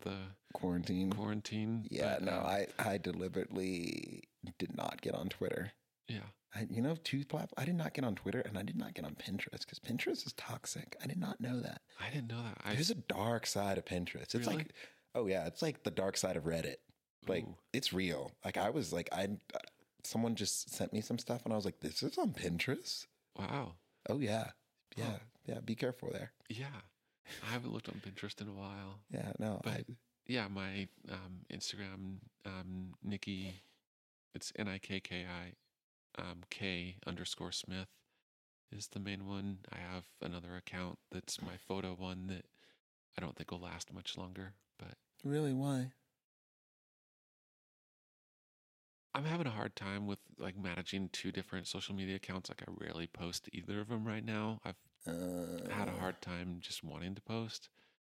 the 0.00 0.16
quarantine. 0.52 1.10
quarantine. 1.10 1.86
Yeah, 1.90 2.16
but, 2.18 2.22
no, 2.22 2.38
um, 2.38 2.46
I 2.46 2.66
I 2.78 2.98
deliberately 2.98 4.24
did 4.58 4.76
not 4.76 5.00
get 5.00 5.14
on 5.14 5.28
Twitter. 5.28 5.72
Yeah. 6.08 6.20
I, 6.54 6.66
you 6.68 6.82
know, 6.82 6.96
two 7.02 7.24
platforms. 7.24 7.54
I 7.56 7.64
did 7.64 7.76
not 7.76 7.94
get 7.94 8.04
on 8.04 8.14
Twitter, 8.14 8.40
and 8.40 8.58
I 8.58 8.62
did 8.62 8.76
not 8.76 8.92
get 8.94 9.04
on 9.06 9.14
Pinterest 9.14 9.60
because 9.60 9.78
Pinterest 9.78 10.26
is 10.26 10.34
toxic. 10.36 10.96
I 11.02 11.06
did 11.06 11.18
not 11.18 11.40
know 11.40 11.60
that. 11.60 11.80
I 12.00 12.10
didn't 12.12 12.28
know 12.28 12.42
that. 12.42 12.58
I, 12.64 12.74
There's 12.74 12.90
a 12.90 12.94
dark 12.96 13.46
side 13.46 13.78
of 13.78 13.84
Pinterest. 13.86 14.34
It's 14.34 14.34
Really? 14.34 14.56
like, 14.56 14.72
oh 15.14 15.26
yeah, 15.26 15.46
it's 15.46 15.62
like 15.62 15.82
the 15.84 15.90
dark 15.90 16.16
side 16.18 16.36
of 16.36 16.44
Reddit. 16.44 16.76
Like 17.26 17.44
Ooh. 17.44 17.56
it's 17.72 17.92
real. 17.92 18.32
Like 18.44 18.56
I 18.58 18.68
was 18.70 18.92
like, 18.92 19.08
I 19.12 19.28
someone 20.04 20.34
just 20.34 20.74
sent 20.74 20.92
me 20.92 21.00
some 21.00 21.18
stuff, 21.18 21.42
and 21.44 21.52
I 21.52 21.56
was 21.56 21.64
like, 21.64 21.80
this 21.80 22.02
is 22.02 22.18
on 22.18 22.32
Pinterest. 22.32 23.06
wow. 23.38 23.72
Oh 24.10 24.18
yeah, 24.18 24.48
yeah, 24.96 25.04
Huh. 25.04 25.18
yeah. 25.46 25.60
Be 25.64 25.74
careful 25.76 26.10
there. 26.12 26.32
Yeah. 26.48 26.66
I 27.48 27.52
haven't 27.52 27.72
looked 27.72 27.88
on 27.88 28.00
Pinterest 28.04 28.40
in 28.42 28.48
a 28.48 28.52
while. 28.52 28.98
Yeah, 29.10 29.32
no, 29.38 29.60
I, 29.64 29.70
But- 29.86 29.86
Yeah, 30.26 30.48
my 30.48 30.88
um, 31.10 31.46
Instagram, 31.52 32.16
um, 32.44 32.94
Nikki, 33.02 33.62
it's 34.34 34.52
N 34.56 34.68
I 34.68 34.78
K 34.78 35.00
K 35.00 35.26
I 35.26 36.20
um, 36.20 36.40
K 36.50 36.96
underscore 37.06 37.52
Smith 37.52 37.88
is 38.70 38.88
the 38.88 39.00
main 39.00 39.26
one. 39.26 39.58
I 39.72 39.76
have 39.78 40.04
another 40.20 40.56
account 40.56 40.98
that's 41.10 41.42
my 41.42 41.56
photo 41.56 41.94
one 41.94 42.26
that 42.28 42.44
I 43.16 43.20
don't 43.20 43.36
think 43.36 43.50
will 43.50 43.60
last 43.60 43.92
much 43.92 44.16
longer, 44.16 44.54
but 44.78 44.94
really 45.24 45.52
why? 45.52 45.92
I'm 49.14 49.24
having 49.24 49.46
a 49.46 49.50
hard 49.50 49.76
time 49.76 50.06
with 50.06 50.18
like 50.38 50.56
managing 50.56 51.10
two 51.12 51.32
different 51.32 51.66
social 51.66 51.94
media 51.94 52.16
accounts. 52.16 52.48
Like 52.48 52.62
I 52.66 52.72
rarely 52.78 53.06
post 53.06 53.48
either 53.52 53.80
of 53.80 53.88
them 53.88 54.04
right 54.06 54.24
now. 54.24 54.60
I've 54.64 54.76
Uh, 55.06 55.68
had 55.68 55.88
a 55.88 55.92
hard 55.92 56.20
time 56.22 56.58
just 56.60 56.82
wanting 56.84 57.14
to 57.14 57.22
post. 57.22 57.68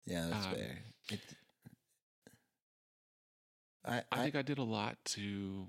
Yeah, 0.06 0.26
that's 0.28 0.46
um, 0.46 0.54
fair. 0.54 0.78
It, 1.08 1.20
I, 3.84 4.02
I 4.12 4.22
think 4.22 4.34
I 4.34 4.42
did 4.42 4.58
a 4.58 4.62
lot 4.62 4.96
to 5.16 5.68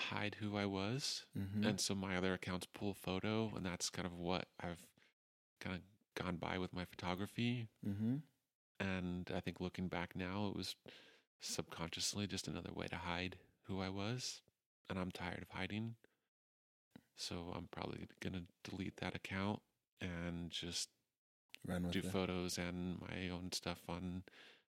hide 0.00 0.36
who 0.36 0.56
I 0.56 0.66
was. 0.66 1.26
mhm. 1.36 1.64
And 1.66 1.80
so 1.80 1.94
my 1.94 2.16
other 2.16 2.34
accounts 2.34 2.66
pull 2.66 2.94
photo, 2.94 3.54
and 3.54 3.64
that's 3.64 3.90
kind 3.90 4.06
of 4.06 4.14
what 4.14 4.48
I've 4.58 4.86
kind 5.60 5.76
of 5.76 5.82
gone 6.14 6.36
by 6.36 6.58
with 6.58 6.72
my 6.72 6.84
photography. 6.84 7.68
Mhm. 7.86 8.22
And 8.78 9.30
I 9.30 9.40
think 9.40 9.60
looking 9.60 9.88
back 9.88 10.16
now, 10.16 10.48
it 10.48 10.56
was 10.56 10.74
subconsciously 11.40 12.26
just 12.26 12.48
another 12.48 12.72
way 12.72 12.86
to 12.88 12.96
hide 12.96 13.38
who 13.64 13.80
I 13.80 13.88
was. 13.88 14.42
And 14.88 14.98
I'm 14.98 15.10
tired 15.12 15.42
of 15.42 15.50
hiding. 15.50 15.96
So 17.16 17.52
I'm 17.54 17.68
probably 17.68 18.08
going 18.20 18.32
to 18.32 18.46
delete 18.70 18.96
that 18.96 19.14
account 19.14 19.62
and 20.00 20.50
just 20.50 20.90
Run 21.66 21.82
with 21.84 21.92
do 21.92 22.00
photos 22.02 22.56
and 22.58 22.98
my 23.00 23.28
own 23.28 23.52
stuff 23.52 23.88
on 23.88 24.24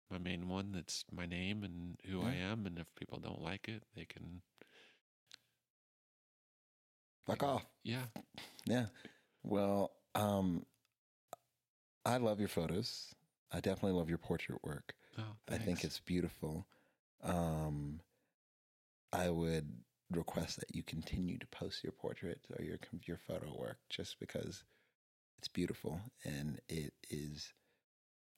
my 0.09 0.17
main 0.17 0.49
one. 0.49 0.73
That's 0.73 1.05
my 1.11 1.25
name 1.25 1.63
and 1.63 1.97
who 2.05 2.21
I 2.21 2.33
am. 2.35 2.65
And 2.65 2.77
if 2.77 2.93
people 2.95 3.19
don't 3.19 3.41
like 3.41 3.69
it, 3.69 3.83
they 3.95 4.05
can, 4.05 4.41
Fuck 7.25 7.43
off. 7.43 7.65
yeah. 7.83 8.03
Yeah. 8.65 8.85
Well, 9.43 9.91
um, 10.15 10.65
I 12.05 12.17
love 12.17 12.39
your 12.39 12.49
photos. 12.49 13.13
I 13.51 13.59
definitely 13.59 13.97
love 13.97 14.09
your 14.09 14.17
portrait 14.17 14.59
work. 14.63 14.93
Oh, 15.17 15.23
I 15.49 15.57
think 15.57 15.83
it's 15.83 15.99
beautiful. 15.99 16.65
Um, 17.23 17.99
I 19.11 19.29
would 19.29 19.69
request 20.11 20.59
that 20.59 20.75
you 20.75 20.83
continue 20.83 21.37
to 21.37 21.47
post 21.47 21.83
your 21.83 21.91
portrait 21.93 22.39
or 22.57 22.63
your 22.63 22.77
your 23.05 23.17
photo 23.17 23.55
work, 23.57 23.77
just 23.89 24.19
because 24.19 24.63
it's 25.37 25.47
beautiful 25.47 25.99
and 26.23 26.59
it 26.67 26.93
is. 27.09 27.53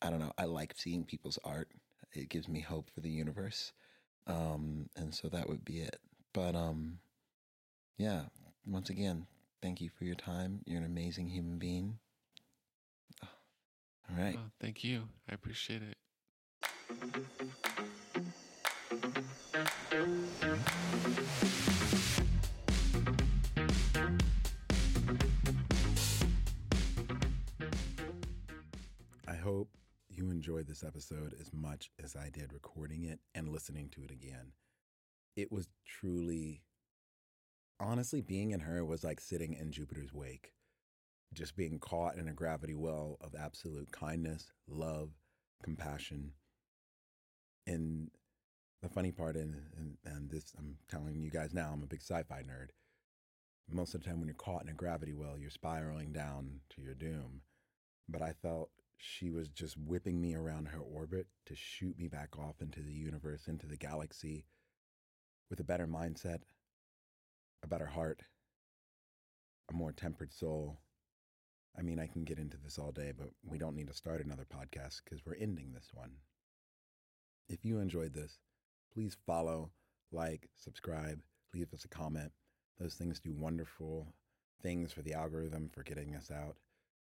I 0.02 0.10
don't 0.10 0.20
know. 0.20 0.34
I 0.38 0.46
like 0.46 0.74
seeing 0.76 1.06
people's 1.06 1.40
art. 1.44 1.70
It 2.14 2.30
gives 2.30 2.48
me 2.48 2.60
hope 2.60 2.90
for 2.94 3.02
the 3.02 3.10
universe, 3.10 3.72
um, 4.28 4.90
and 4.96 5.14
so 5.14 5.30
that 5.30 5.48
would 5.50 5.64
be 5.64 5.80
it. 5.80 6.00
But 6.34 6.56
um, 6.56 7.00
yeah. 7.98 8.24
Once 8.68 8.90
again, 8.90 9.28
thank 9.62 9.80
you 9.80 9.90
for 9.90 10.06
your 10.06 10.16
time. 10.16 10.60
You're 10.66 10.80
an 10.80 10.86
amazing 10.86 11.30
human 11.30 11.60
being. 11.60 12.00
All 13.24 14.18
right. 14.18 14.38
Oh, 14.40 14.50
thank 14.60 14.84
you. 14.84 15.04
I 15.30 15.36
appreciate 15.36 15.82
it. 15.84 15.98
I 29.28 29.36
hope 29.36 29.70
you 30.10 30.32
enjoyed 30.32 30.68
this 30.68 30.84
episode 30.84 31.36
as 31.40 31.52
much 31.54 31.92
as 32.04 32.16
I 32.16 32.30
did 32.30 32.52
recording 32.52 33.04
it 33.04 33.20
and 33.36 33.50
listening 33.50 33.90
to 33.90 34.04
it 34.04 34.12
again. 34.12 34.54
It 35.36 35.52
was 35.52 35.68
truly, 35.86 36.64
honestly, 37.80 38.22
being 38.22 38.52
in 38.52 38.62
her 38.62 38.86
was 38.86 39.04
like 39.04 39.20
sitting 39.20 39.54
in 39.54 39.72
Jupiter's 39.72 40.14
wake, 40.14 40.54
just 41.34 41.56
being 41.56 41.80
caught 41.80 42.18
in 42.18 42.28
a 42.28 42.34
gravity 42.34 42.76
well 42.76 43.18
of 43.22 43.36
absolute 43.36 43.92
kindness, 43.92 44.52
love, 44.68 45.12
compassion. 45.64 46.34
And 47.68 48.12
the 48.82 48.90
funny 48.90 49.12
part, 49.12 49.36
and, 49.36 49.56
and, 49.78 49.98
and 50.06 50.30
this, 50.30 50.54
I'm 50.58 50.78
telling 50.88 51.20
you 51.20 51.30
guys 51.30 51.54
now, 51.54 51.72
I'm 51.74 51.84
a 51.84 51.88
big 51.88 52.02
sci 52.02 52.24
fi 52.24 52.44
nerd. 52.44 52.70
Most 53.70 53.96
of 53.96 54.04
the 54.04 54.10
time, 54.10 54.20
when 54.20 54.28
you're 54.28 54.36
caught 54.36 54.62
in 54.64 54.70
a 54.70 54.74
gravity 54.74 55.14
well, 55.14 55.40
you're 55.40 55.50
spiraling 55.50 56.12
down 56.12 56.60
to 56.76 56.82
your 56.82 56.94
doom. 56.94 57.42
But 58.08 58.22
I 58.22 58.34
felt 58.34 58.70
she 58.98 59.32
was 59.32 59.50
just 59.50 59.76
whipping 59.78 60.22
me 60.22 60.36
around 60.36 60.68
her 60.68 60.80
orbit 60.80 61.28
to 61.48 61.56
shoot 61.56 61.98
me 61.98 62.08
back 62.08 62.38
off 62.38 62.62
into 62.62 62.82
the 62.82 62.94
universe, 62.94 63.48
into 63.48 63.66
the 63.66 63.76
galaxy 63.76 64.46
with 65.50 65.60
a 65.60 65.64
better 65.64 65.88
mindset, 65.88 66.42
a 67.66 67.68
better 67.68 67.88
heart, 67.88 68.22
a 69.72 69.74
more 69.74 69.92
tempered 69.92 70.32
soul. 70.32 70.78
I 71.78 71.82
mean, 71.82 72.00
I 72.00 72.06
can 72.06 72.24
get 72.24 72.38
into 72.38 72.58
this 72.64 72.78
all 72.78 72.92
day, 72.92 73.12
but 73.18 73.30
we 73.44 73.58
don't 73.58 73.76
need 73.76 73.88
to 73.88 73.94
start 73.94 74.24
another 74.24 74.46
podcast 74.46 75.02
because 75.04 75.26
we're 75.26 75.36
ending 75.36 75.74
this 75.74 75.90
one. 75.92 76.12
If 77.50 77.66
you 77.66 77.80
enjoyed 77.80 78.14
this, 78.14 78.38
please 78.94 79.18
follow, 79.26 79.72
like, 80.12 80.48
subscribe, 80.56 81.20
leave 81.56 81.74
us 81.74 81.86
a 81.86 81.90
comment. 81.90 82.32
Those 82.80 82.94
things 82.94 83.20
do 83.20 83.34
wonderful 83.34 84.14
things 84.62 84.94
for 84.94 85.02
the 85.02 85.16
algorithm 85.16 85.70
for 85.74 85.82
getting 85.82 86.16
us 86.16 86.30
out. 86.32 86.58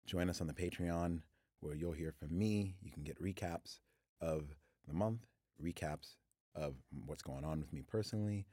Join 0.06 0.30
us 0.30 0.40
on 0.40 0.46
the 0.46 0.54
Patreon 0.54 1.20
where 1.60 1.74
you'll 1.74 1.92
hear 1.92 2.12
from 2.12 2.38
me. 2.38 2.76
You 2.80 2.92
can 2.92 3.02
get 3.02 3.20
recaps 3.20 3.80
of 4.20 4.54
the 4.86 4.94
month, 4.94 5.26
recaps 5.62 6.14
of 6.54 6.74
what's 7.06 7.22
going 7.22 7.44
on 7.44 7.58
with 7.58 7.72
me 7.72 7.82
personally, 7.82 8.46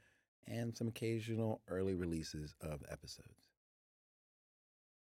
and 0.46 0.76
some 0.76 0.88
occasional 0.88 1.60
early 1.68 1.94
releases 1.94 2.54
of 2.60 2.82
episodes. 2.90 3.48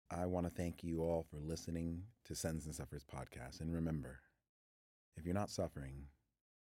I 0.09 0.25
want 0.25 0.45
to 0.45 0.49
thank 0.49 0.83
you 0.83 1.01
all 1.01 1.25
for 1.29 1.37
listening 1.37 2.03
to 2.25 2.35
Sends 2.35 2.65
and 2.65 2.73
Suffers 2.73 3.03
podcast. 3.03 3.59
And 3.59 3.73
remember, 3.73 4.19
if 5.17 5.25
you're 5.25 5.35
not 5.35 5.49
suffering, 5.49 6.05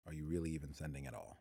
are 0.06 0.14
you 0.14 0.26
really 0.26 0.52
even 0.52 0.74
sending 0.74 1.08
at 1.08 1.14
all? 1.14 1.38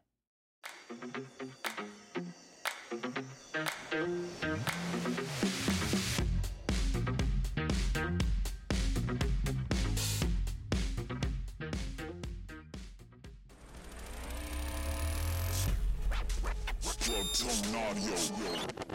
Audio. 17.43 18.90